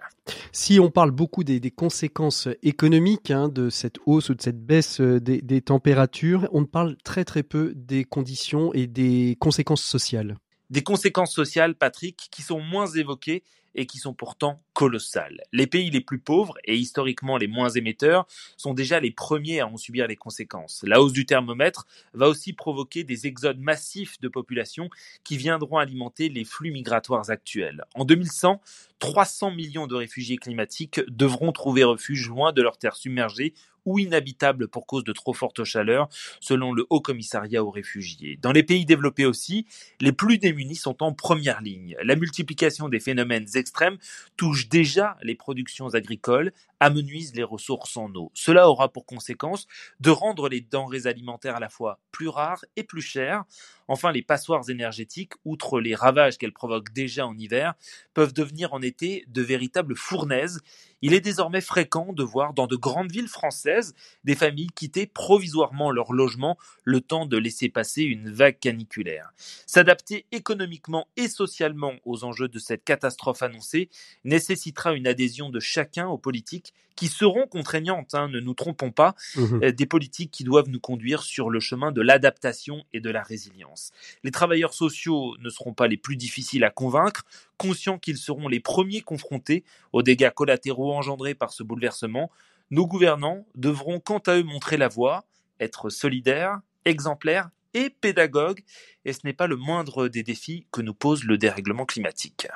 Si 0.52 0.80
on 0.80 0.90
parle 0.90 1.12
beaucoup 1.12 1.44
des, 1.44 1.60
conséquences 1.70 2.48
économiques 2.62 3.30
hein, 3.30 3.48
de 3.48 3.70
cette 3.70 3.98
hausse 4.06 4.30
ou 4.30 4.34
de 4.34 4.42
cette 4.42 4.64
baisse 4.64 5.00
euh, 5.00 5.20
des, 5.20 5.59
températures, 5.60 6.48
on 6.52 6.64
parle 6.64 6.96
très 7.04 7.24
très 7.24 7.42
peu 7.42 7.72
des 7.74 8.04
conditions 8.04 8.72
et 8.72 8.86
des 8.86 9.36
conséquences 9.40 9.82
sociales. 9.82 10.36
Des 10.70 10.82
conséquences 10.82 11.34
sociales, 11.34 11.74
Patrick, 11.74 12.28
qui 12.30 12.42
sont 12.42 12.60
moins 12.60 12.86
évoquées 12.86 13.42
et 13.74 13.86
qui 13.86 13.98
sont 13.98 14.14
pourtant 14.14 14.62
colossales. 14.72 15.40
Les 15.52 15.66
pays 15.66 15.90
les 15.90 16.00
plus 16.00 16.18
pauvres 16.18 16.54
et 16.64 16.76
historiquement 16.76 17.36
les 17.36 17.46
moins 17.46 17.70
émetteurs 17.70 18.26
sont 18.56 18.74
déjà 18.74 19.00
les 19.00 19.10
premiers 19.10 19.60
à 19.60 19.66
en 19.66 19.76
subir 19.76 20.06
les 20.06 20.16
conséquences. 20.16 20.82
La 20.86 21.00
hausse 21.00 21.12
du 21.12 21.26
thermomètre 21.26 21.86
va 22.14 22.28
aussi 22.28 22.52
provoquer 22.52 23.04
des 23.04 23.26
exodes 23.26 23.60
massifs 23.60 24.20
de 24.20 24.28
population 24.28 24.90
qui 25.24 25.36
viendront 25.36 25.78
alimenter 25.78 26.28
les 26.28 26.44
flux 26.44 26.72
migratoires 26.72 27.30
actuels. 27.30 27.84
En 27.94 28.04
2100, 28.04 28.60
300 28.98 29.52
millions 29.52 29.86
de 29.86 29.94
réfugiés 29.94 30.36
climatiques 30.36 31.00
devront 31.08 31.52
trouver 31.52 31.84
refuge 31.84 32.28
loin 32.28 32.52
de 32.52 32.62
leurs 32.62 32.78
terres 32.78 32.96
submergées 32.96 33.54
ou 33.84 33.98
inhabitables 33.98 34.68
pour 34.68 34.86
cause 34.86 35.04
de 35.04 35.12
trop 35.12 35.32
forte 35.32 35.64
chaleur, 35.64 36.08
selon 36.40 36.72
le 36.72 36.86
Haut 36.90 37.00
Commissariat 37.00 37.64
aux 37.64 37.70
réfugiés. 37.70 38.38
Dans 38.40 38.52
les 38.52 38.62
pays 38.62 38.84
développés 38.84 39.26
aussi, 39.26 39.66
les 40.00 40.12
plus 40.12 40.38
démunis 40.38 40.76
sont 40.76 41.02
en 41.02 41.12
première 41.12 41.60
ligne. 41.60 41.96
La 42.02 42.16
multiplication 42.16 42.88
des 42.88 43.00
phénomènes 43.00 43.46
extrêmes 43.54 43.98
touche 44.36 44.68
déjà 44.68 45.16
les 45.22 45.34
productions 45.34 45.88
agricoles, 45.88 46.52
amenuise 46.80 47.34
les 47.34 47.42
ressources 47.42 47.96
en 47.96 48.12
eau. 48.14 48.32
Cela 48.34 48.68
aura 48.68 48.90
pour 48.90 49.04
conséquence 49.04 49.66
de 50.00 50.10
rendre 50.10 50.48
les 50.48 50.62
denrées 50.62 51.06
alimentaires 51.06 51.56
à 51.56 51.60
la 51.60 51.68
fois 51.68 52.00
plus 52.10 52.28
rares 52.28 52.64
et 52.76 52.82
plus 52.82 53.02
chères. 53.02 53.44
Enfin, 53.86 54.12
les 54.12 54.22
passoires 54.22 54.68
énergétiques, 54.70 55.34
outre 55.44 55.80
les 55.80 55.94
ravages 55.94 56.38
qu'elles 56.38 56.52
provoquent 56.52 56.92
déjà 56.92 57.26
en 57.26 57.36
hiver, 57.36 57.74
peuvent 58.14 58.32
devenir 58.32 58.72
en 58.72 58.80
été 58.80 59.24
de 59.28 59.42
véritables 59.42 59.96
fournaises. 59.96 60.60
Il 61.02 61.14
est 61.14 61.20
désormais 61.20 61.60
fréquent 61.60 62.12
de 62.12 62.22
voir 62.22 62.54
dans 62.54 62.66
de 62.66 62.76
grandes 62.76 63.10
villes 63.10 63.28
françaises 63.28 63.94
des 64.24 64.34
familles 64.34 64.70
quitter 64.74 65.06
provisoirement 65.06 65.90
leur 65.90 66.12
logement 66.12 66.58
le 66.84 67.00
temps 67.00 67.26
de 67.26 67.36
laisser 67.36 67.68
passer 67.68 68.02
une 68.02 68.30
vague 68.30 68.58
caniculaire. 68.58 69.32
S'adapter 69.66 70.26
économiquement 70.32 71.08
et 71.16 71.28
socialement 71.28 71.94
aux 72.04 72.24
enjeux 72.24 72.48
de 72.48 72.58
cette 72.58 72.84
catastrophe 72.84 73.42
annoncée 73.42 73.88
nécessitera 74.24 74.92
une 74.92 75.06
adhésion 75.06 75.50
de 75.50 75.60
chacun 75.60 76.08
aux 76.08 76.18
politiques 76.18 76.74
qui 76.96 77.08
seront 77.08 77.46
contraignantes, 77.46 78.14
hein, 78.14 78.28
ne 78.28 78.40
nous 78.40 78.52
trompons 78.52 78.90
pas, 78.90 79.14
mmh 79.34 79.60
euh, 79.62 79.72
des 79.72 79.86
politiques 79.86 80.30
qui 80.30 80.44
doivent 80.44 80.68
nous 80.68 80.80
conduire 80.80 81.22
sur 81.22 81.48
le 81.48 81.58
chemin 81.58 81.92
de 81.92 82.02
l'adaptation 82.02 82.84
et 82.92 83.00
de 83.00 83.08
la 83.08 83.22
résilience. 83.22 83.90
Les 84.22 84.30
travailleurs 84.30 84.74
sociaux 84.74 85.34
ne 85.38 85.48
seront 85.48 85.72
pas 85.72 85.88
les 85.88 85.96
plus 85.96 86.16
difficiles 86.16 86.62
à 86.62 86.68
convaincre, 86.68 87.24
conscients 87.60 87.98
qu'ils 87.98 88.16
seront 88.16 88.48
les 88.48 88.58
premiers 88.58 89.02
confrontés 89.02 89.64
aux 89.92 90.02
dégâts 90.02 90.30
collatéraux 90.30 90.94
engendrés 90.94 91.34
par 91.34 91.52
ce 91.52 91.62
bouleversement. 91.62 92.30
Nos 92.70 92.86
gouvernants 92.86 93.44
devront 93.54 94.00
quant 94.00 94.22
à 94.26 94.38
eux 94.38 94.42
montrer 94.42 94.78
la 94.78 94.88
voie, 94.88 95.26
être 95.60 95.90
solidaires, 95.90 96.60
exemplaires 96.86 97.50
et 97.74 97.90
pédagogues, 97.90 98.62
et 99.04 99.12
ce 99.12 99.20
n'est 99.24 99.34
pas 99.34 99.46
le 99.46 99.56
moindre 99.56 100.08
des 100.08 100.22
défis 100.22 100.66
que 100.72 100.80
nous 100.80 100.94
pose 100.94 101.24
le 101.24 101.36
dérèglement 101.36 101.84
climatique. 101.84 102.48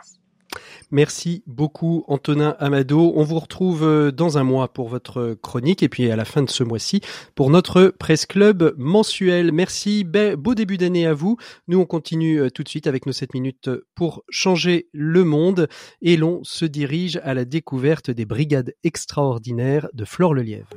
Merci 0.90 1.42
beaucoup 1.46 2.04
Antonin 2.08 2.56
Amado. 2.58 3.12
On 3.16 3.22
vous 3.22 3.38
retrouve 3.38 3.84
euh, 3.84 4.10
dans 4.10 4.38
un 4.38 4.44
mois 4.44 4.72
pour 4.72 4.88
votre 4.88 5.36
chronique 5.42 5.82
et 5.82 5.88
puis 5.88 6.10
à 6.10 6.16
la 6.16 6.24
fin 6.24 6.42
de 6.42 6.50
ce 6.50 6.62
mois-ci 6.62 7.00
pour 7.34 7.50
notre 7.50 7.88
Presse 7.98 8.26
Club 8.26 8.74
mensuel. 8.76 9.52
Merci, 9.52 10.04
beau 10.04 10.54
début 10.54 10.78
d'année 10.78 11.06
à 11.06 11.14
vous. 11.14 11.36
Nous 11.68 11.78
on 11.78 11.86
continue 11.86 12.40
euh, 12.40 12.50
tout 12.50 12.62
de 12.62 12.68
suite 12.68 12.86
avec 12.86 13.06
nos 13.06 13.12
7 13.12 13.34
minutes 13.34 13.70
pour 13.94 14.24
changer 14.28 14.88
le 14.92 15.24
monde 15.24 15.68
et 16.02 16.16
l'on 16.16 16.42
se 16.44 16.64
dirige 16.64 17.20
à 17.24 17.34
la 17.34 17.44
découverte 17.44 18.10
des 18.10 18.24
brigades 18.24 18.74
extraordinaires 18.84 19.88
de 19.94 20.04
Flore 20.04 20.34
Lelièvre. 20.34 20.68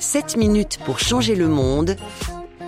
7 0.00 0.36
minutes 0.36 0.78
pour 0.84 0.98
changer 0.98 1.34
le 1.34 1.48
monde 1.48 1.96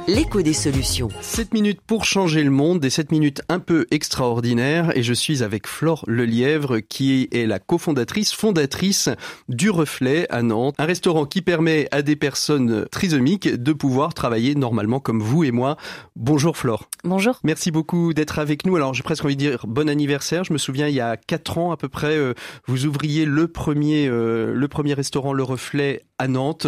l'écho 0.06 0.42
des 0.42 0.52
solutions. 0.52 1.08
7 1.20 1.54
minutes 1.54 1.80
pour 1.80 2.04
changer 2.04 2.42
le 2.42 2.50
monde, 2.50 2.80
des 2.80 2.90
7 2.90 3.10
minutes 3.10 3.42
un 3.48 3.58
peu 3.58 3.86
extraordinaires 3.90 4.94
et 4.96 5.02
je 5.02 5.14
suis 5.14 5.42
avec 5.42 5.66
Flore 5.66 6.04
Lelièvre 6.06 6.80
qui 6.80 7.28
est 7.32 7.46
la 7.46 7.58
cofondatrice, 7.58 8.32
fondatrice 8.32 9.08
du 9.48 9.70
Reflet 9.70 10.26
à 10.30 10.42
Nantes, 10.42 10.74
un 10.78 10.84
restaurant 10.84 11.24
qui 11.24 11.40
permet 11.40 11.88
à 11.90 12.02
des 12.02 12.16
personnes 12.16 12.86
trisomiques 12.90 13.48
de 13.48 13.72
pouvoir 13.72 14.12
travailler 14.12 14.54
normalement 14.54 15.00
comme 15.00 15.22
vous 15.22 15.44
et 15.44 15.52
moi. 15.52 15.76
Bonjour 16.16 16.56
Flore. 16.56 16.88
Bonjour. 17.04 17.40
Merci 17.42 17.70
beaucoup 17.70 18.12
d'être 18.12 18.38
avec 18.38 18.66
nous. 18.66 18.76
Alors 18.76 18.92
j'ai 18.92 19.02
presque 19.02 19.24
envie 19.24 19.36
de 19.36 19.40
dire 19.40 19.64
bon 19.66 19.88
anniversaire. 19.88 20.44
Je 20.44 20.52
me 20.52 20.58
souviens 20.58 20.88
il 20.88 20.94
y 20.94 21.00
a 21.00 21.16
4 21.16 21.58
ans 21.58 21.72
à 21.72 21.78
peu 21.78 21.88
près, 21.88 22.16
euh, 22.16 22.34
vous 22.66 22.84
ouvriez 22.84 23.24
le 23.24 23.48
premier, 23.48 24.06
euh, 24.06 24.52
le 24.54 24.68
premier 24.68 24.92
restaurant 24.92 25.32
Le 25.32 25.42
Reflet 25.42 26.02
à 26.18 26.28
Nantes. 26.28 26.66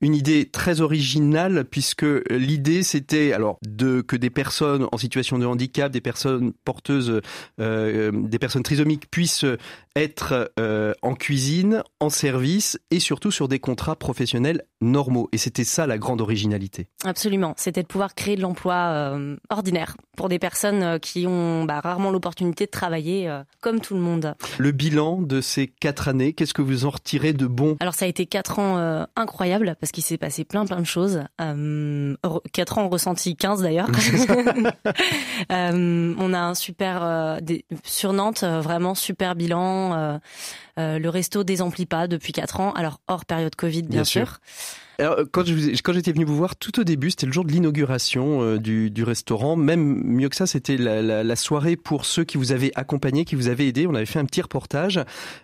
Une 0.00 0.14
idée 0.14 0.48
très 0.50 0.80
originale 0.80 1.64
puisque 1.64 2.06
l'idée 2.30 2.82
c'était 2.82 3.32
alors 3.32 3.58
de 3.66 4.00
que 4.00 4.16
des 4.16 4.30
personnes 4.30 4.86
en 4.92 4.96
situation 4.96 5.38
de 5.38 5.46
handicap, 5.46 5.90
des 5.90 6.00
personnes 6.00 6.52
porteuses, 6.64 7.20
euh, 7.60 8.10
des 8.12 8.38
personnes 8.38 8.62
trisomiques 8.62 9.10
puissent 9.10 9.46
être 9.96 10.52
euh, 10.58 10.92
en 11.02 11.14
cuisine, 11.14 11.82
en 12.00 12.10
service 12.10 12.78
et 12.90 13.00
surtout 13.00 13.30
sur 13.30 13.48
des 13.48 13.58
contrats 13.58 13.96
professionnels 13.96 14.64
normaux. 14.82 15.28
Et 15.32 15.38
c'était 15.38 15.64
ça 15.64 15.86
la 15.86 15.98
grande 15.98 16.20
originalité. 16.20 16.88
Absolument. 17.04 17.54
C'était 17.56 17.82
de 17.82 17.86
pouvoir 17.86 18.14
créer 18.14 18.36
de 18.36 18.42
l'emploi 18.42 18.74
euh, 18.74 19.36
ordinaire 19.50 19.96
pour 20.16 20.28
des 20.28 20.38
personnes 20.38 20.82
euh, 20.82 20.98
qui 20.98 21.26
ont 21.26 21.64
bah, 21.64 21.80
rarement 21.80 22.10
l'opportunité 22.10 22.66
de 22.66 22.70
travailler 22.70 23.28
euh, 23.28 23.42
comme 23.60 23.80
tout 23.80 23.94
le 23.94 24.00
monde. 24.00 24.34
Le 24.58 24.72
bilan 24.72 25.22
de 25.22 25.40
ces 25.40 25.68
quatre 25.68 26.08
années, 26.08 26.32
qu'est-ce 26.32 26.54
que 26.54 26.62
vous 26.62 26.84
en 26.84 26.90
retirez 26.90 27.32
de 27.32 27.46
bon? 27.46 27.76
Alors 27.80 27.94
ça 27.94 28.04
a 28.04 28.08
été 28.08 28.26
quatre 28.26 28.58
ans 28.58 29.06
incroyables 29.16 29.76
parce 29.80 29.92
qu'il 29.92 30.02
s'est 30.02 30.18
passé 30.18 30.44
plein 30.44 30.66
plein 30.66 30.80
de 30.80 30.86
choses. 30.86 31.22
quatre 32.52 32.78
ans 32.78 32.88
ressenti 32.88 33.36
15 33.36 33.62
d'ailleurs. 33.62 33.88
on 35.50 36.34
a 36.34 36.38
un 36.38 36.54
super 36.54 37.38
sur 37.84 38.12
Nantes 38.12 38.44
vraiment 38.44 38.94
super 38.94 39.34
bilan. 39.34 40.20
Le 40.76 41.08
resto 41.08 41.44
désemplit 41.44 41.86
pas 41.86 42.06
depuis 42.06 42.32
quatre 42.32 42.60
ans. 42.60 42.72
Alors 42.72 43.00
hors 43.06 43.24
période 43.24 43.54
Covid 43.54 43.82
bien, 43.82 44.04
sûr. 44.04 44.38
Alors, 45.02 45.16
quand 45.32 45.42
quand 45.82 45.92
j'étais 45.92 46.12
venu 46.12 46.24
vous 46.24 46.36
voir 46.36 46.54
tout 46.54 46.78
au 46.78 46.84
début, 46.84 47.10
c'était 47.10 47.26
le 47.26 47.32
jour 47.32 47.44
de 47.44 47.50
l'inauguration 47.50 48.42
euh, 48.42 48.58
du, 48.58 48.88
du, 48.88 49.02
restaurant. 49.02 49.56
Même 49.56 50.00
mieux 50.04 50.28
que 50.28 50.36
ça, 50.36 50.46
c'était 50.46 50.76
la, 50.76 51.02
la, 51.02 51.24
la, 51.24 51.36
soirée 51.36 51.74
pour 51.74 52.04
ceux 52.04 52.22
qui 52.22 52.38
vous 52.38 52.52
avaient 52.52 52.70
accompagné, 52.76 53.24
qui 53.24 53.34
vous 53.34 53.48
avaient 53.48 53.66
aidé. 53.66 53.88
On 53.88 53.96
avait 53.96 54.06
fait 54.06 54.20
un 54.20 54.24
petit 54.24 54.42
reportage. 54.42 55.00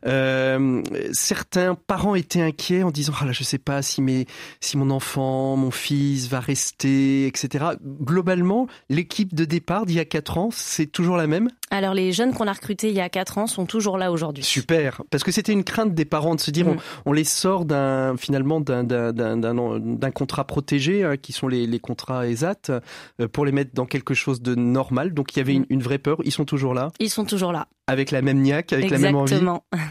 Euh, 0.07 0.81
certains 1.11 1.75
parents 1.75 2.15
étaient 2.15 2.41
inquiets 2.41 2.85
en 2.85 2.93
disant 2.93 3.15
ah 3.21 3.25
là, 3.25 3.33
je 3.33 3.43
sais 3.43 3.59
pas 3.59 3.83
si 3.83 4.01
mes, 4.01 4.27
si 4.61 4.77
mon 4.77 4.91
enfant, 4.91 5.57
mon 5.57 5.73
fils 5.73 6.29
va 6.29 6.39
rester, 6.39 7.27
etc. 7.27 7.65
Globalement, 8.01 8.69
l'équipe 8.89 9.35
de 9.35 9.45
départ 9.45 9.87
d'il 9.87 9.97
y 9.97 10.01
a 10.01 10.05
quatre 10.05 10.39
ans, 10.39 10.51
c'est 10.53 10.87
toujours 10.87 11.17
la 11.17 11.27
même? 11.27 11.49
Alors 11.71 11.95
les 11.95 12.13
jeunes 12.13 12.33
qu'on 12.33 12.47
a 12.47 12.53
recrutés 12.53 12.89
il 12.89 12.95
y 12.95 13.01
a 13.01 13.09
quatre 13.09 13.39
ans 13.39 13.47
sont 13.47 13.67
toujours 13.67 13.99
là 13.99 14.11
aujourd'hui. 14.13 14.45
Super, 14.45 15.03
parce 15.11 15.25
que 15.25 15.33
c'était 15.33 15.53
une 15.53 15.65
crainte 15.65 15.95
des 15.95 16.05
parents 16.05 16.35
de 16.35 16.41
se 16.41 16.51
dire 16.51 16.67
mm. 16.67 16.77
on, 17.05 17.11
on, 17.11 17.13
les 17.13 17.25
sort 17.25 17.65
d'un 17.65 18.17
finalement 18.17 18.61
d'un 18.61 18.85
d'un 18.85 19.48
contrat 20.15 20.45
protégé, 20.45 21.05
hein, 21.05 21.17
qui 21.17 21.33
sont 21.33 21.49
les, 21.49 21.67
les 21.67 21.79
contrats 21.79 22.27
ESAT, 22.27 22.71
euh, 22.71 23.29
pour 23.29 23.45
les 23.45 23.53
mettre 23.53 23.73
dans 23.75 23.87
quelque 23.87 24.15
chose 24.15 24.43
de 24.43 24.55
normal. 24.55 25.15
Donc 25.15 25.35
il 25.35 25.39
y 25.39 25.41
avait 25.41 25.55
une, 25.55 25.67
une, 25.71 25.83
vraie 25.83 25.99
peur. 25.99 26.19
Ils 26.25 26.33
sont 26.33 26.45
toujours 26.45 26.75
là 26.75 26.91
Ils 27.01 27.11
sont 27.11 27.25
toujours 27.25 27.53
là. 27.53 27.69
Avec 27.87 28.11
la 28.11 28.23
même 28.23 28.41
niaque, 28.41 28.73
avec 28.73 28.91
la 28.91 28.99
même 28.99 29.17
envie. 29.17 29.41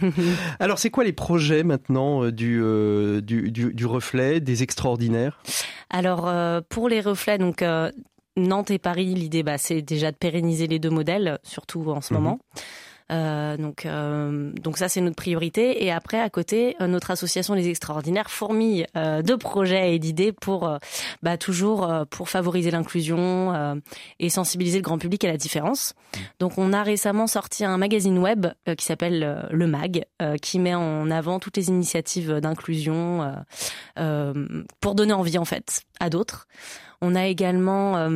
Alors 0.59 0.79
c'est 0.79 0.89
quoi 0.89 1.03
les 1.03 1.13
projets 1.13 1.63
maintenant 1.63 2.23
euh, 2.23 2.31
du, 2.31 2.59
euh, 2.61 3.21
du, 3.21 3.51
du, 3.51 3.73
du, 3.73 3.85
reflet, 3.85 4.39
des 4.39 4.63
extraordinaires? 4.63 5.41
Alors 5.89 6.31
pour 6.69 6.89
les 6.89 7.01
reflets, 7.01 7.37
donc... 7.37 7.63
Nantes 8.39 8.69
et 8.69 8.77
Paris, 8.77 9.15
l'idée, 9.15 9.41
bah, 9.41 9.57
c'est 9.57 9.81
déjà 9.81 10.11
de 10.11 10.15
pérenniser 10.15 10.67
les 10.67 10.77
deux 10.77 10.91
modèles, 10.91 11.39
surtout 11.41 11.89
en 11.89 12.01
ce 12.01 12.13
mhm. 12.13 12.19
moment. 12.19 12.39
Euh, 13.11 13.55
donc, 13.55 13.85
euh, 13.85 14.51
donc 14.61 14.77
ça 14.77 14.89
c'est 14.89 15.01
notre 15.01 15.15
priorité. 15.15 15.83
Et 15.85 15.91
après, 15.91 16.19
à 16.19 16.29
côté, 16.29 16.75
euh, 16.81 16.87
notre 16.87 17.11
association 17.11 17.53
Les 17.53 17.69
Extraordinaires 17.69 18.29
fourmille 18.29 18.85
de 18.95 19.35
projets 19.35 19.95
et 19.95 19.99
d'idées 19.99 20.31
pour, 20.31 20.77
bah, 21.21 21.37
toujours 21.37 21.89
pour 22.09 22.29
favoriser 22.29 22.71
l'inclusion 22.71 23.79
et 24.19 24.29
sensibiliser 24.29 24.77
le 24.77 24.83
grand 24.83 24.97
public 24.97 25.23
à 25.23 25.27
la 25.27 25.37
différence. 25.37 25.93
Donc, 26.39 26.57
on 26.57 26.73
a 26.73 26.83
récemment 26.83 27.27
sorti 27.27 27.65
un 27.65 27.77
magazine 27.77 28.17
web 28.17 28.47
qui 28.77 28.85
s'appelle 28.85 29.47
Le 29.51 29.67
Mag, 29.67 30.05
qui 30.41 30.59
met 30.59 30.75
en 30.75 31.09
avant 31.11 31.39
toutes 31.39 31.57
les 31.57 31.69
initiatives 31.69 32.39
d'inclusion 32.39 33.33
pour 33.95 34.95
donner 34.95 35.13
envie 35.13 35.37
en 35.37 35.45
fait 35.45 35.81
à 35.99 36.09
d'autres. 36.09 36.47
On 37.01 37.15
a 37.15 37.27
également 37.27 38.09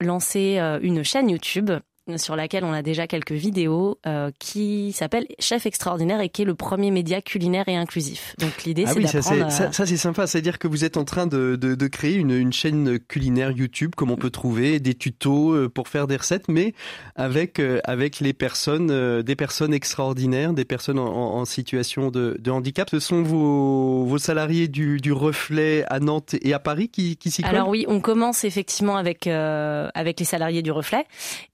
lancé 0.00 0.58
une 0.82 1.04
chaîne 1.04 1.30
YouTube 1.30 1.70
sur 2.16 2.36
laquelle 2.36 2.64
on 2.64 2.72
a 2.72 2.82
déjà 2.82 3.06
quelques 3.06 3.32
vidéos 3.32 3.98
euh, 4.06 4.30
qui 4.38 4.92
s'appelle 4.92 5.26
Chef 5.40 5.66
extraordinaire 5.66 6.20
et 6.20 6.28
qui 6.28 6.42
est 6.42 6.44
le 6.44 6.54
premier 6.54 6.90
média 6.90 7.20
culinaire 7.20 7.68
et 7.68 7.76
inclusif. 7.76 8.34
Donc 8.38 8.62
l'idée 8.64 8.84
ah 8.86 8.90
c'est 8.92 8.98
oui, 8.98 9.04
d'apprendre. 9.04 9.50
Ça, 9.50 9.72
ça, 9.72 9.86
c'est 9.86 9.96
sympa, 9.96 10.26
c'est-à-dire 10.26 10.58
que 10.58 10.68
vous 10.68 10.84
êtes 10.84 10.96
en 10.96 11.04
train 11.04 11.26
de, 11.26 11.56
de, 11.56 11.74
de 11.74 11.86
créer 11.88 12.14
une, 12.14 12.30
une, 12.30 12.52
chaîne 12.52 12.98
culinaire 13.00 13.50
YouTube 13.50 13.94
comme 13.96 14.10
on 14.10 14.16
peut 14.16 14.30
trouver 14.30 14.78
des 14.78 14.94
tutos 14.94 15.52
euh, 15.52 15.68
pour 15.68 15.88
faire 15.88 16.06
des 16.06 16.16
recettes, 16.16 16.48
mais 16.48 16.74
avec 17.16 17.58
euh, 17.58 17.80
avec 17.84 18.20
les 18.20 18.32
personnes, 18.32 19.22
des 19.22 19.36
personnes 19.36 19.74
extraordinaires, 19.74 20.52
des 20.52 20.64
personnes 20.64 20.98
en, 20.98 21.36
en 21.36 21.44
situation 21.44 22.10
de, 22.10 22.36
de, 22.38 22.50
handicap. 22.50 22.88
Ce 22.88 23.00
sont 23.00 23.22
vos, 23.22 24.04
vos 24.04 24.18
salariés 24.18 24.68
du, 24.68 24.98
du 24.98 25.12
Reflet 25.12 25.84
à 25.88 25.98
Nantes 25.98 26.36
et 26.40 26.54
à 26.54 26.60
Paris 26.60 26.88
qui, 26.88 27.16
qui 27.16 27.30
s'y. 27.30 27.44
Alors 27.44 27.68
oui, 27.68 27.84
on 27.88 28.00
commence 28.00 28.44
effectivement 28.44 28.96
avec 28.96 29.26
avec 29.26 30.20
les 30.20 30.26
salariés 30.26 30.62
du 30.62 30.70
Reflet 30.70 31.04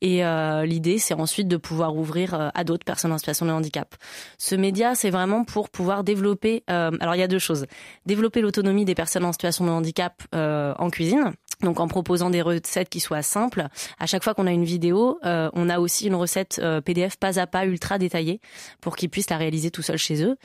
et 0.02 0.22
euh, 0.42 0.66
l'idée, 0.66 0.98
c'est 0.98 1.14
ensuite 1.14 1.48
de 1.48 1.56
pouvoir 1.56 1.96
ouvrir 1.96 2.34
euh, 2.34 2.48
à 2.54 2.64
d'autres 2.64 2.84
personnes 2.84 3.12
en 3.12 3.18
situation 3.18 3.46
de 3.46 3.52
handicap. 3.52 3.94
Ce 4.38 4.54
média, 4.54 4.94
c'est 4.94 5.10
vraiment 5.10 5.44
pour 5.44 5.70
pouvoir 5.70 6.04
développer. 6.04 6.64
Euh, 6.70 6.90
alors, 7.00 7.14
il 7.14 7.18
y 7.18 7.22
a 7.22 7.28
deux 7.28 7.38
choses 7.38 7.66
développer 8.06 8.40
l'autonomie 8.40 8.84
des 8.84 8.94
personnes 8.94 9.24
en 9.24 9.32
situation 9.32 9.64
de 9.64 9.70
handicap 9.70 10.22
en 10.32 10.90
cuisine. 10.90 11.32
Donc 11.62 11.78
en 11.78 11.86
proposant 11.86 12.28
des 12.28 12.42
recettes 12.42 12.88
qui 12.88 12.98
soient 12.98 13.22
simples. 13.22 13.68
À 14.00 14.06
chaque 14.06 14.24
fois 14.24 14.34
qu'on 14.34 14.48
a 14.48 14.50
une 14.50 14.64
vidéo, 14.64 15.20
on 15.22 15.68
a 15.68 15.78
aussi 15.78 16.08
une 16.08 16.16
recette 16.16 16.60
PDF 16.84 17.16
pas 17.16 17.38
à 17.38 17.46
pas 17.46 17.66
ultra 17.66 17.98
détaillée 17.98 18.40
pour 18.80 18.96
qu'ils 18.96 19.10
puissent 19.10 19.30
la 19.30 19.36
réaliser 19.36 19.70
tout 19.70 19.82
seuls 19.82 19.98
chez 19.98 20.24
eux. 20.24 20.36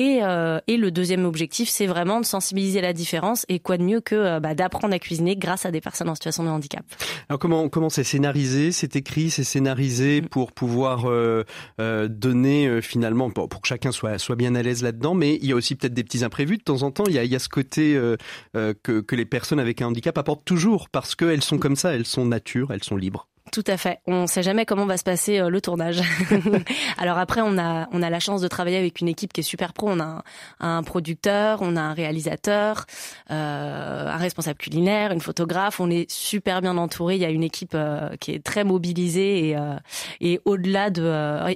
Et, 0.00 0.20
euh, 0.22 0.60
et 0.66 0.78
le 0.78 0.90
deuxième 0.90 1.26
objectif, 1.26 1.68
c'est 1.68 1.86
vraiment 1.86 2.20
de 2.20 2.24
sensibiliser 2.24 2.80
la 2.80 2.94
différence. 2.94 3.44
Et 3.50 3.58
quoi 3.60 3.76
de 3.76 3.82
mieux 3.82 4.00
que 4.00 4.14
euh, 4.14 4.40
bah, 4.40 4.54
d'apprendre 4.54 4.94
à 4.94 4.98
cuisiner 4.98 5.36
grâce 5.36 5.66
à 5.66 5.70
des 5.70 5.82
personnes 5.82 6.08
en 6.08 6.14
situation 6.14 6.42
de 6.42 6.48
handicap. 6.48 6.82
Alors 7.28 7.38
comment 7.38 7.68
comment 7.68 7.90
c'est 7.90 8.02
scénarisé, 8.02 8.72
c'est 8.72 8.96
écrit, 8.96 9.28
c'est 9.28 9.44
scénarisé 9.44 10.22
mm. 10.22 10.28
pour 10.28 10.52
pouvoir 10.52 11.04
euh, 11.04 11.44
euh, 11.82 12.08
donner 12.08 12.80
finalement 12.80 13.30
pour, 13.30 13.50
pour, 13.50 13.60
que 13.60 13.68
chacun 13.68 13.92
soit 13.92 14.16
soit 14.16 14.36
bien 14.36 14.54
à 14.54 14.62
l'aise 14.62 14.82
là-dedans. 14.82 15.12
Mais 15.12 15.38
il 15.42 15.46
y 15.46 15.52
a 15.52 15.54
aussi 15.54 15.74
peut-être 15.74 15.92
des 15.92 16.02
petits 16.02 16.24
imprévus 16.24 16.56
de 16.56 16.62
temps 16.62 16.82
en 16.82 16.90
temps. 16.90 17.04
Il 17.06 17.12
y 17.12 17.18
a, 17.18 17.24
il 17.24 17.30
y 17.30 17.36
a 17.36 17.38
ce 17.38 17.50
côté 17.50 18.00
que 18.54 19.00
que 19.00 19.16
les 19.16 19.26
personnes 19.26 19.60
avec 19.60 19.82
un 19.82 19.88
handicap 19.88 20.16
apportent 20.16 20.46
toujours 20.46 20.88
parce 20.88 21.14
qu'elles 21.14 21.42
sont 21.42 21.58
comme 21.58 21.76
ça, 21.76 21.94
elles 21.94 22.06
sont 22.06 22.24
nature, 22.24 22.72
elles 22.72 22.84
sont 22.84 22.96
libres. 22.96 23.28
Tout 23.52 23.64
à 23.66 23.76
fait. 23.76 23.98
On 24.06 24.22
ne 24.22 24.26
sait 24.26 24.44
jamais 24.44 24.64
comment 24.64 24.86
va 24.86 24.96
se 24.96 25.02
passer 25.02 25.40
euh, 25.40 25.48
le 25.48 25.60
tournage. 25.60 26.00
Alors 26.98 27.18
après, 27.18 27.40
on 27.40 27.58
a 27.58 27.88
on 27.92 28.02
a 28.02 28.10
la 28.10 28.20
chance 28.20 28.40
de 28.40 28.48
travailler 28.48 28.76
avec 28.76 29.00
une 29.00 29.08
équipe 29.08 29.32
qui 29.32 29.40
est 29.40 29.44
super 29.44 29.72
pro. 29.72 29.88
On 29.90 30.00
a 30.00 30.22
un, 30.60 30.82
producteur, 30.82 31.58
on 31.62 31.76
a 31.76 31.80
un 31.80 31.92
réalisateur, 31.92 32.86
euh, 33.30 34.06
un 34.06 34.16
responsable 34.16 34.58
culinaire, 34.58 35.10
une 35.12 35.20
photographe. 35.20 35.80
On 35.80 35.90
est 35.90 36.08
super 36.10 36.60
bien 36.60 36.76
entouré. 36.76 37.16
Il 37.16 37.22
y 37.22 37.24
a 37.24 37.30
une 37.30 37.42
équipe 37.42 37.72
euh, 37.74 38.10
qui 38.20 38.32
est 38.32 38.42
très 38.44 38.62
mobilisée 38.62 39.48
et 39.48 39.56
euh, 39.56 39.74
et 40.20 40.40
au-delà 40.44 40.90
de 40.90 41.00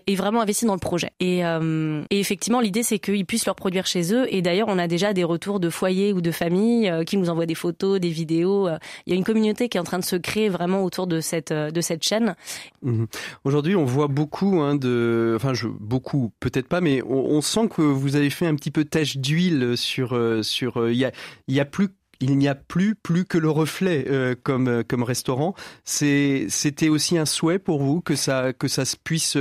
est 0.07 0.15
vraiment 0.15 0.41
investie 0.41 0.67
dans 0.67 0.75
le 0.75 0.81
projet. 0.81 1.11
Et, 1.21 1.41
et 1.41 2.21
effectivement, 2.21 2.61
l'idée 2.61 2.83
c'est 2.83 2.99
qu'ils 2.99 3.27
puissent 3.27 3.47
leur 3.47 3.55
produire 3.55 3.87
chez 3.87 4.15
eux. 4.15 4.27
Et 4.35 4.43
d'ailleurs, 4.43 4.69
on 4.69 4.79
a 4.79 4.89
déjà 4.89 5.13
des 5.13 5.25
retours 5.25 5.61
de 5.61 5.71
foyers 5.71 6.13
ou 6.13 6.21
de 6.21 6.31
familles 6.31 6.93
qui 7.07 7.17
nous 7.17 7.31
envoient 7.31 7.47
des 7.47 7.55
photos, 7.55 8.01
des 8.01 8.09
vidéos. 8.09 8.69
Il 9.07 9.13
y 9.13 9.13
a 9.13 9.17
une 9.17 9.25
communauté 9.25 9.69
qui 9.69 9.77
est 9.77 9.81
en 9.81 9.85
train 9.85 9.99
de 9.99 10.05
se 10.05 10.17
créer 10.17 10.49
vraiment 10.49 10.83
autour 10.83 11.07
de 11.07 11.21
cette 11.21 11.53
de 11.53 11.81
cette 11.85 12.03
chaîne. 12.03 12.35
Mhm. 12.83 13.07
Aujourd'hui, 13.45 13.77
on 13.77 13.85
voit 13.85 14.09
beaucoup 14.09 14.61
hein, 14.61 14.75
de, 14.75 15.35
enfin, 15.37 15.55
je, 15.55 15.69
beaucoup, 15.69 16.33
peut-être 16.41 16.69
pas, 16.69 16.81
mais 16.81 17.03
on, 17.03 17.41
sent 17.41 17.69
que 17.69 17.83
vous 17.83 18.17
avez 18.17 18.31
fait 18.31 18.47
un 18.47 18.55
petit 18.55 18.71
peu 18.71 18.85
tache 18.85 19.17
d'huile 19.17 19.77
sur, 19.77 20.15
euh, 20.15 20.43
sur, 20.43 20.81
euh, 20.81 20.93
il 20.93 20.99
y 20.99 21.05
a, 21.05 21.13
il 21.49 21.55
y 21.57 21.65
plus 21.65 21.89
il 22.21 22.39
n'y 22.39 22.49
a 22.49 22.55
plus 22.55 22.95
plus 22.95 23.25
que 23.25 23.39
le 23.39 23.51
reflet 23.51 24.07
euh, 24.09 24.35
comme 24.41 24.85
comme 24.85 25.03
restaurant. 25.03 25.55
C'est 25.85 26.47
c'était 26.49 26.89
aussi 26.89 27.19
un 27.19 27.27
souhait 27.27 27.59
pour 27.59 27.83
vous 27.83 28.01
que 28.01 28.15
ça 28.15 28.53
que 28.53 28.69
ça 28.69 28.85
puisse 29.03 29.37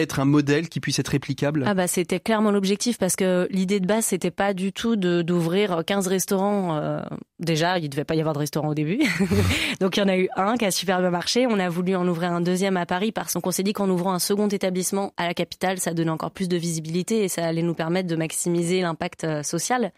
être 0.00 0.20
un 0.20 0.24
modèle 0.24 0.68
qui 0.68 0.80
puisse 0.80 0.98
être 0.98 1.08
réplicable 1.08 1.64
Ah 1.66 1.74
bah 1.74 1.88
c'était 1.88 2.20
clairement 2.20 2.50
l'objectif 2.50 2.98
parce 2.98 3.16
que 3.16 3.48
l'idée 3.50 3.80
de 3.80 3.86
base 3.86 4.06
c'était 4.06 4.30
pas 4.30 4.54
du 4.54 4.72
tout 4.72 4.96
de 4.96 5.22
d'ouvrir 5.22 5.82
15 5.84 6.06
restaurants 6.06 6.76
euh, 6.76 7.00
déjà, 7.40 7.78
il 7.78 7.88
devait 7.88 8.04
pas 8.04 8.14
y 8.14 8.20
avoir 8.20 8.34
de 8.34 8.38
restaurant 8.38 8.68
au 8.68 8.74
début. 8.74 9.00
Donc 9.80 9.96
il 9.96 10.00
y 10.00 10.02
en 10.02 10.08
a 10.08 10.16
eu 10.16 10.28
un 10.36 10.56
qui 10.56 10.64
a 10.64 10.70
super 10.70 11.00
bien 11.00 11.10
marché, 11.10 11.46
on 11.46 11.58
a 11.58 11.68
voulu 11.68 11.94
en 11.96 12.06
ouvrir 12.06 12.32
un 12.32 12.40
deuxième 12.40 12.76
à 12.76 12.86
Paris 12.86 13.12
parce 13.12 13.34
qu'on 13.34 13.50
s'est 13.50 13.62
dit 13.62 13.72
qu'en 13.72 13.88
ouvrant 13.88 14.12
un 14.12 14.18
second 14.18 14.48
établissement 14.48 15.12
à 15.16 15.26
la 15.26 15.34
capitale, 15.34 15.78
ça 15.78 15.94
donnait 15.94 16.10
encore 16.10 16.30
plus 16.30 16.48
de 16.48 16.56
visibilité 16.56 17.22
et 17.24 17.28
ça 17.28 17.44
allait 17.44 17.62
nous 17.62 17.74
permettre 17.74 18.08
de 18.08 18.16
maximiser 18.16 18.80
l'impact 18.80 19.24
euh, 19.24 19.42
social. 19.42 19.92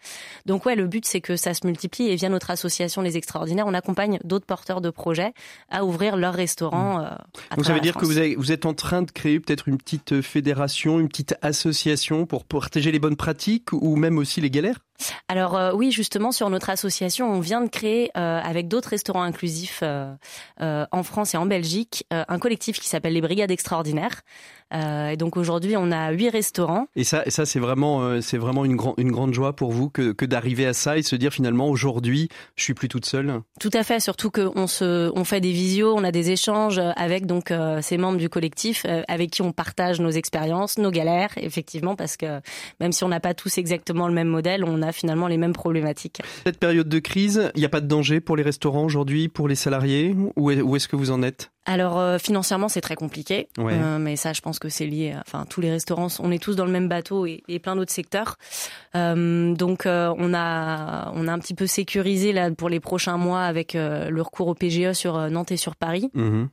Donc 0.45 0.65
ouais, 0.65 0.75
le 0.75 0.87
but 0.87 1.05
c'est 1.05 1.21
que 1.21 1.35
ça 1.35 1.53
se 1.53 1.65
multiplie 1.65 2.09
et 2.09 2.15
via 2.15 2.29
notre 2.29 2.51
association 2.51 3.01
Les 3.01 3.17
Extraordinaires, 3.17 3.65
on 3.67 3.73
accompagne 3.73 4.19
d'autres 4.23 4.45
porteurs 4.45 4.81
de 4.81 4.89
projets 4.89 5.33
à 5.69 5.83
ouvrir 5.83 6.17
leur 6.17 6.33
restaurant 6.33 6.99
mmh. 6.99 7.05
euh, 7.05 7.55
Donc 7.55 7.65
ça 7.65 7.73
veut 7.73 7.79
dire 7.79 7.95
que 7.95 8.05
vous, 8.05 8.17
avez, 8.17 8.35
vous 8.35 8.51
êtes 8.51 8.65
en 8.65 8.73
train 8.73 9.01
de 9.01 9.11
créer 9.11 9.39
peut-être 9.39 9.67
une 9.67 9.77
petite 9.77 9.90
petite 9.97 10.21
fédération, 10.21 10.99
une 10.99 11.09
petite 11.09 11.35
association 11.41 12.25
pour 12.25 12.45
partager 12.45 12.91
les 12.91 12.99
bonnes 12.99 13.17
pratiques 13.17 13.73
ou 13.73 13.97
même 13.97 14.17
aussi 14.17 14.39
les 14.39 14.49
galères? 14.49 14.79
Alors 15.27 15.55
euh, 15.55 15.71
oui, 15.73 15.91
justement, 15.91 16.31
sur 16.31 16.49
notre 16.49 16.69
association, 16.69 17.31
on 17.31 17.39
vient 17.39 17.61
de 17.61 17.69
créer 17.69 18.11
euh, 18.17 18.39
avec 18.41 18.67
d'autres 18.67 18.89
restaurants 18.89 19.23
inclusifs 19.23 19.81
euh, 19.83 20.15
en 20.59 21.03
France 21.03 21.33
et 21.33 21.37
en 21.37 21.45
Belgique 21.45 22.05
un 22.11 22.39
collectif 22.39 22.79
qui 22.79 22.87
s'appelle 22.87 23.13
les 23.13 23.21
Brigades 23.21 23.51
Extraordinaires. 23.51 24.21
et 24.73 25.17
donc 25.17 25.37
aujourd'hui, 25.37 25.75
on 25.77 25.91
a 25.91 26.11
huit 26.11 26.29
restaurants. 26.29 26.87
Et 26.95 27.03
ça, 27.03 27.23
ça 27.27 27.45
c'est 27.45 27.59
vraiment, 27.59 28.21
c'est 28.21 28.37
vraiment 28.37 28.65
une, 28.65 28.75
grande 28.75 28.95
une 28.97 29.11
grande 29.11 29.33
joie 29.33 29.55
pour 29.55 29.71
vous 29.71 29.89
que, 29.89 30.11
que 30.11 30.25
d'arriver 30.25 30.65
à 30.65 30.73
ça 30.73 30.97
et 30.97 31.03
se 31.03 31.15
dire 31.15 31.33
finalement 31.33 31.69
aujourd'hui, 31.69 32.29
je 32.55 32.63
suis 32.63 32.73
plus 32.73 32.87
toute 32.87 33.05
seule. 33.05 33.41
Tout 33.59 33.69
à 33.73 33.83
fait, 33.83 33.99
surtout 33.99 34.31
qu'on 34.31 34.67
se, 34.67 35.11
on 35.15 35.23
fait 35.23 35.41
des 35.41 35.51
visios, 35.51 35.93
on 35.95 36.03
a 36.03 36.11
des 36.11 36.31
échanges 36.31 36.81
avec 36.95 37.25
donc 37.25 37.53
ces 37.81 37.97
membres 37.97 38.17
du 38.17 38.29
collectif 38.29 38.85
avec 39.07 39.31
qui 39.31 39.41
on 39.41 39.51
partage 39.51 39.99
nos 39.99 40.11
expériences, 40.11 40.77
nos 40.77 40.91
galères, 40.91 41.31
effectivement, 41.37 41.95
parce 41.95 42.17
que 42.17 42.41
même 42.79 42.91
si 42.91 43.03
on 43.03 43.09
n'a 43.09 43.19
pas 43.19 43.33
tous 43.33 43.57
exactement 43.57 44.07
le 44.07 44.13
même 44.13 44.27
modèle, 44.27 44.63
on 44.63 44.81
a 44.81 44.90
finalement 44.91 45.27
les 45.27 45.37
mêmes 45.37 45.53
problématiques. 45.53 46.21
Cette 46.45 46.59
période 46.59 46.89
de 46.89 46.99
crise, 46.99 47.51
il 47.55 47.59
n'y 47.59 47.65
a 47.65 47.69
pas 47.69 47.81
de 47.81 47.87
danger 47.87 48.19
pour 48.19 48.35
les 48.35 48.43
restaurants 48.43 48.83
aujourd'hui, 48.83 49.27
pour 49.27 49.47
les 49.47 49.55
salariés? 49.55 50.15
Où 50.35 50.75
est-ce 50.75 50.87
que 50.87 50.95
vous 50.95 51.11
en 51.11 51.23
êtes? 51.23 51.51
Alors 51.65 51.99
euh, 51.99 52.17
financièrement 52.17 52.69
c'est 52.69 52.81
très 52.81 52.95
compliqué, 52.95 53.47
euh, 53.59 53.99
mais 53.99 54.15
ça 54.15 54.33
je 54.33 54.41
pense 54.41 54.57
que 54.57 54.69
c'est 54.69 54.87
lié. 54.87 55.15
Enfin 55.21 55.45
tous 55.47 55.61
les 55.61 55.69
restaurants, 55.69 56.07
on 56.19 56.31
est 56.31 56.41
tous 56.41 56.55
dans 56.55 56.65
le 56.65 56.71
même 56.71 56.87
bateau 56.87 57.25
et, 57.25 57.43
et 57.47 57.59
plein 57.59 57.75
d'autres 57.75 57.91
secteurs. 57.91 58.37
Euh, 58.95 59.53
donc 59.53 59.85
euh, 59.85 60.13
on 60.17 60.33
a 60.33 61.11
on 61.13 61.27
a 61.27 61.31
un 61.31 61.39
petit 61.39 61.53
peu 61.53 61.67
sécurisé 61.67 62.33
là 62.33 62.51
pour 62.51 62.67
les 62.67 62.79
prochains 62.79 63.17
mois 63.17 63.43
avec 63.43 63.75
euh, 63.75 64.09
le 64.09 64.21
recours 64.21 64.47
au 64.47 64.53
PGE 64.53 64.93
sur 64.93 65.29
Nantes 65.29 65.51
et 65.51 65.57
sur 65.57 65.75
Paris. 65.75 66.09
Mhm. 66.13 66.49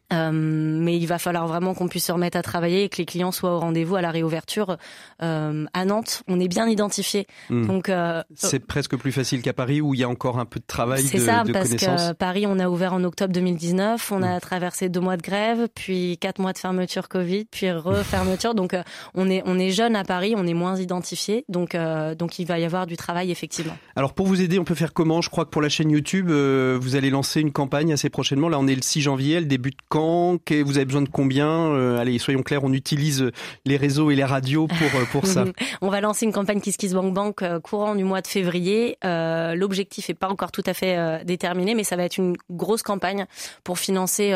mais 0.83 0.97
il 0.97 1.07
va 1.07 1.19
falloir 1.19 1.47
vraiment 1.47 1.75
qu'on 1.75 1.89
puisse 1.89 2.07
se 2.07 2.13
remettre 2.13 2.37
à 2.37 2.43
travailler 2.43 2.85
et 2.85 2.89
que 2.89 2.99
les 2.99 3.07
clients 3.07 3.33
soient 3.33 3.55
au 3.57 3.59
rendez-vous 3.59 3.97
à 3.97 4.03
la 4.03 4.11
réouverture. 4.11 4.77
à 5.21 5.85
Nantes, 5.85 6.23
on 6.29 6.39
est 6.39 6.49
bien 6.49 6.69
identifié. 6.69 7.27
Mhm. 7.51 7.67
Donc 7.67 7.91
c'est 8.35 8.65
presque 8.65 8.97
plus 8.97 9.13
facile 9.13 9.43
qu'à 9.43 9.53
Paris 9.53 9.81
où 9.81 9.95
il 9.95 10.01
y 10.01 10.05
a 10.05 10.09
encore 10.09 10.39
un 10.39 10.45
peu 10.45 10.61
de 10.61 10.67
travail. 10.67 11.03
C'est 11.03 11.19
ça 11.19 11.45
parce 11.51 11.75
que 11.75 12.13
Paris 12.13 12.47
on 12.47 12.59
a 12.59 12.69
ouvert 12.69 12.93
en 12.93 13.05
octobre 13.05 13.33
2019, 13.33 14.13
on 14.13 14.23
a 14.23 14.35
mhm. 14.35 14.41
traversé 14.41 14.89
deux 14.89 15.01
mois 15.09 15.17
de 15.17 15.23
grève, 15.23 15.69
puis 15.75 16.19
quatre 16.19 16.41
mois 16.41 16.53
de 16.53 16.59
fermeture 16.59 17.09
Covid, 17.09 17.45
puis 17.45 17.71
refermeture. 17.71 18.55
donc 18.55 18.75
on 19.15 19.29
est 19.31 19.43
on 19.47 19.59
est 19.59 19.71
jeune 19.71 19.97
à 19.97 20.05
Paris, 20.05 20.35
on 20.37 20.47
est 20.47 20.55
moins 20.55 20.77
identifié. 20.77 21.45
Donc 21.49 21.69
donc 21.77 22.19
donc 22.29 22.39
il 22.39 22.47
va 22.47 22.59
y 22.59 22.65
avoir 22.65 22.87
du 22.87 22.97
travail 22.97 23.31
effectivement. 23.31 23.77
Alors 23.97 24.13
pour 24.13 24.27
vous 24.27 24.43
aider, 24.43 24.59
on 24.59 24.65
peut 24.65 24.75
faire 24.75 24.93
comment? 24.93 25.23
Je 25.23 25.31
crois 25.31 25.47
que 25.47 25.51
pour 25.51 25.63
la 25.63 25.71
chaîne 25.71 25.91
YouTube, 25.91 26.29
euh, 26.31 26.79
vous 26.79 26.95
allez 26.95 27.09
lancer 27.09 27.41
une 27.41 27.53
campagne 27.53 27.91
assez 27.93 28.11
prochainement. 28.11 28.51
Là, 28.51 28.59
on 28.59 28.67
est 28.67 28.75
le 28.75 28.83
6 28.83 29.01
janvier, 29.01 29.37
elle 29.37 29.49
débute 29.49 29.79
quand? 29.89 30.39
Vous 30.51 30.77
avez 30.77 30.85
besoin 30.85 31.03
de 31.03 31.09
combien? 31.09 31.49
Euh, 31.49 31.99
Allez, 31.99 32.19
soyons 32.19 32.43
clairs, 32.43 32.65
on 32.65 32.73
utilise 32.75 33.31
les 33.65 33.77
réseaux 33.79 34.11
et 34.11 34.15
les 34.15 34.25
radios 34.25 34.67
pour 34.67 35.01
euh, 35.01 35.05
pour 35.11 35.27
ça. 35.27 35.47
on 35.81 35.89
va 35.89 36.03
lancer 36.03 36.27
une 36.27 36.33
campagne 36.33 36.61
KissKissBankBank 36.61 37.41
Bank 37.41 37.63
courant 37.63 37.95
du 37.95 38.05
mois 38.05 38.21
de 38.21 38.27
février. 38.27 38.99
L'objectif 39.03 40.11
est 40.11 40.15
pas 40.15 40.29
encore 40.29 40.53
tout 40.53 40.65
à 40.67 40.75
fait 40.75 41.25
déterminé, 41.25 41.75
mais 41.75 41.85
ça 41.85 41.97
va 41.97 42.05
être 42.05 42.19
une 42.19 42.37
grosse 42.51 42.83
campagne 42.83 43.25
pour 43.65 43.79
financer 43.79 44.33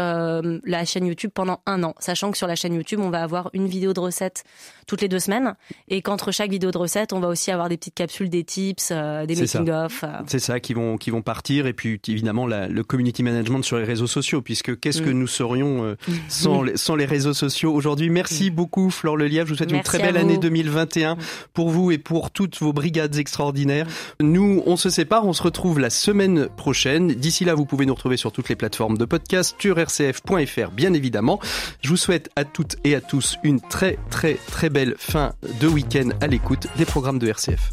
la 0.64 0.84
chaîne 0.84 1.07
YouTube 1.07 1.30
pendant 1.34 1.61
un 1.66 1.82
an, 1.82 1.94
sachant 1.98 2.30
que 2.30 2.38
sur 2.38 2.46
la 2.46 2.55
chaîne 2.55 2.74
YouTube, 2.74 3.00
on 3.00 3.11
va 3.11 3.22
avoir 3.22 3.50
une 3.53 3.66
vidéo 3.66 3.92
de 3.92 4.00
recette 4.00 4.44
toutes 4.86 5.00
les 5.00 5.09
deux 5.09 5.18
semaines 5.18 5.55
et 5.88 6.03
qu'entre 6.03 6.32
chaque 6.32 6.50
vidéo 6.50 6.70
de 6.70 6.78
recette, 6.78 7.12
on 7.12 7.20
va 7.20 7.28
aussi 7.28 7.50
avoir 7.50 7.68
des 7.68 7.76
petites 7.76 7.94
capsules, 7.94 8.28
des 8.28 8.44
tips, 8.44 8.90
euh, 8.90 9.26
des 9.26 9.36
making-of. 9.36 10.05
Euh. 10.05 10.09
C'est 10.26 10.38
ça, 10.38 10.61
qui 10.61 10.74
vont, 10.74 10.96
qui 10.96 11.11
vont 11.11 11.22
partir. 11.22 11.66
Et 11.66 11.72
puis, 11.72 12.00
évidemment, 12.09 12.46
le 12.46 12.82
community 12.82 13.22
management 13.22 13.62
sur 13.62 13.78
les 13.78 13.84
réseaux 13.84 14.07
sociaux, 14.07 14.42
puisque 14.42 14.78
qu'est-ce 14.78 15.03
que 15.03 15.11
mm. 15.11 15.18
nous 15.18 15.26
serions 15.26 15.84
euh, 15.84 15.96
sans, 16.28 16.62
les, 16.62 16.76
sans 16.76 16.96
les 16.96 17.05
réseaux 17.05 17.34
sociaux 17.34 17.72
aujourd'hui? 17.72 18.11
Merci 18.11 18.50
mm. 18.50 18.55
beaucoup, 18.55 18.90
Flore 18.90 19.16
Lelièvre. 19.16 19.46
Je 19.46 19.53
vous 19.53 19.59
souhaite 19.59 19.72
une 19.72 19.82
très 19.82 19.98
belle 19.98 20.16
année 20.16 20.38
2021 20.38 21.16
pour 21.55 21.70
vous 21.70 21.90
et 21.90 21.98
pour 21.98 22.30
toutes 22.30 22.59
vos 22.59 22.72
brigades 22.72 23.16
extraordinaires. 23.16 23.86
Nous, 24.20 24.62
on 24.66 24.76
se 24.76 24.90
sépare. 24.90 25.26
On 25.26 25.32
se 25.32 25.42
retrouve 25.42 25.78
la 25.78 25.90
semaine 25.90 26.48
prochaine. 26.48 27.09
D'ici 27.09 27.44
là, 27.44 27.55
vous 27.55 27.66
pouvez 27.66 27.86
nous 27.86 27.94
retrouver 27.94 28.16
sur 28.16 28.32
toutes 28.32 28.48
les 28.48 28.57
plateformes 28.57 28.98
de 28.98 29.05
podcast, 29.05 29.57
sur 29.59 29.78
rcf.fr, 29.78 30.32
bien 30.72 30.93
évidemment. 30.93 31.40
Je 31.82 31.88
vous 31.88 31.97
souhaite 31.97 32.30
à 32.36 32.45
toutes 32.45 32.76
et 32.84 32.95
à 32.95 33.01
tous 33.01 33.36
une 33.43 33.61
très, 33.61 33.99
très, 34.11 34.38
très 34.49 34.70
belle 34.70 34.95
fin 34.99 35.34
de 35.61 35.66
week-end 35.66 36.11
à 36.20 36.26
l'écoute 36.26 36.66
des 36.76 36.84
programmes 36.84 37.18
de 37.18 37.28
RCF. 37.28 37.72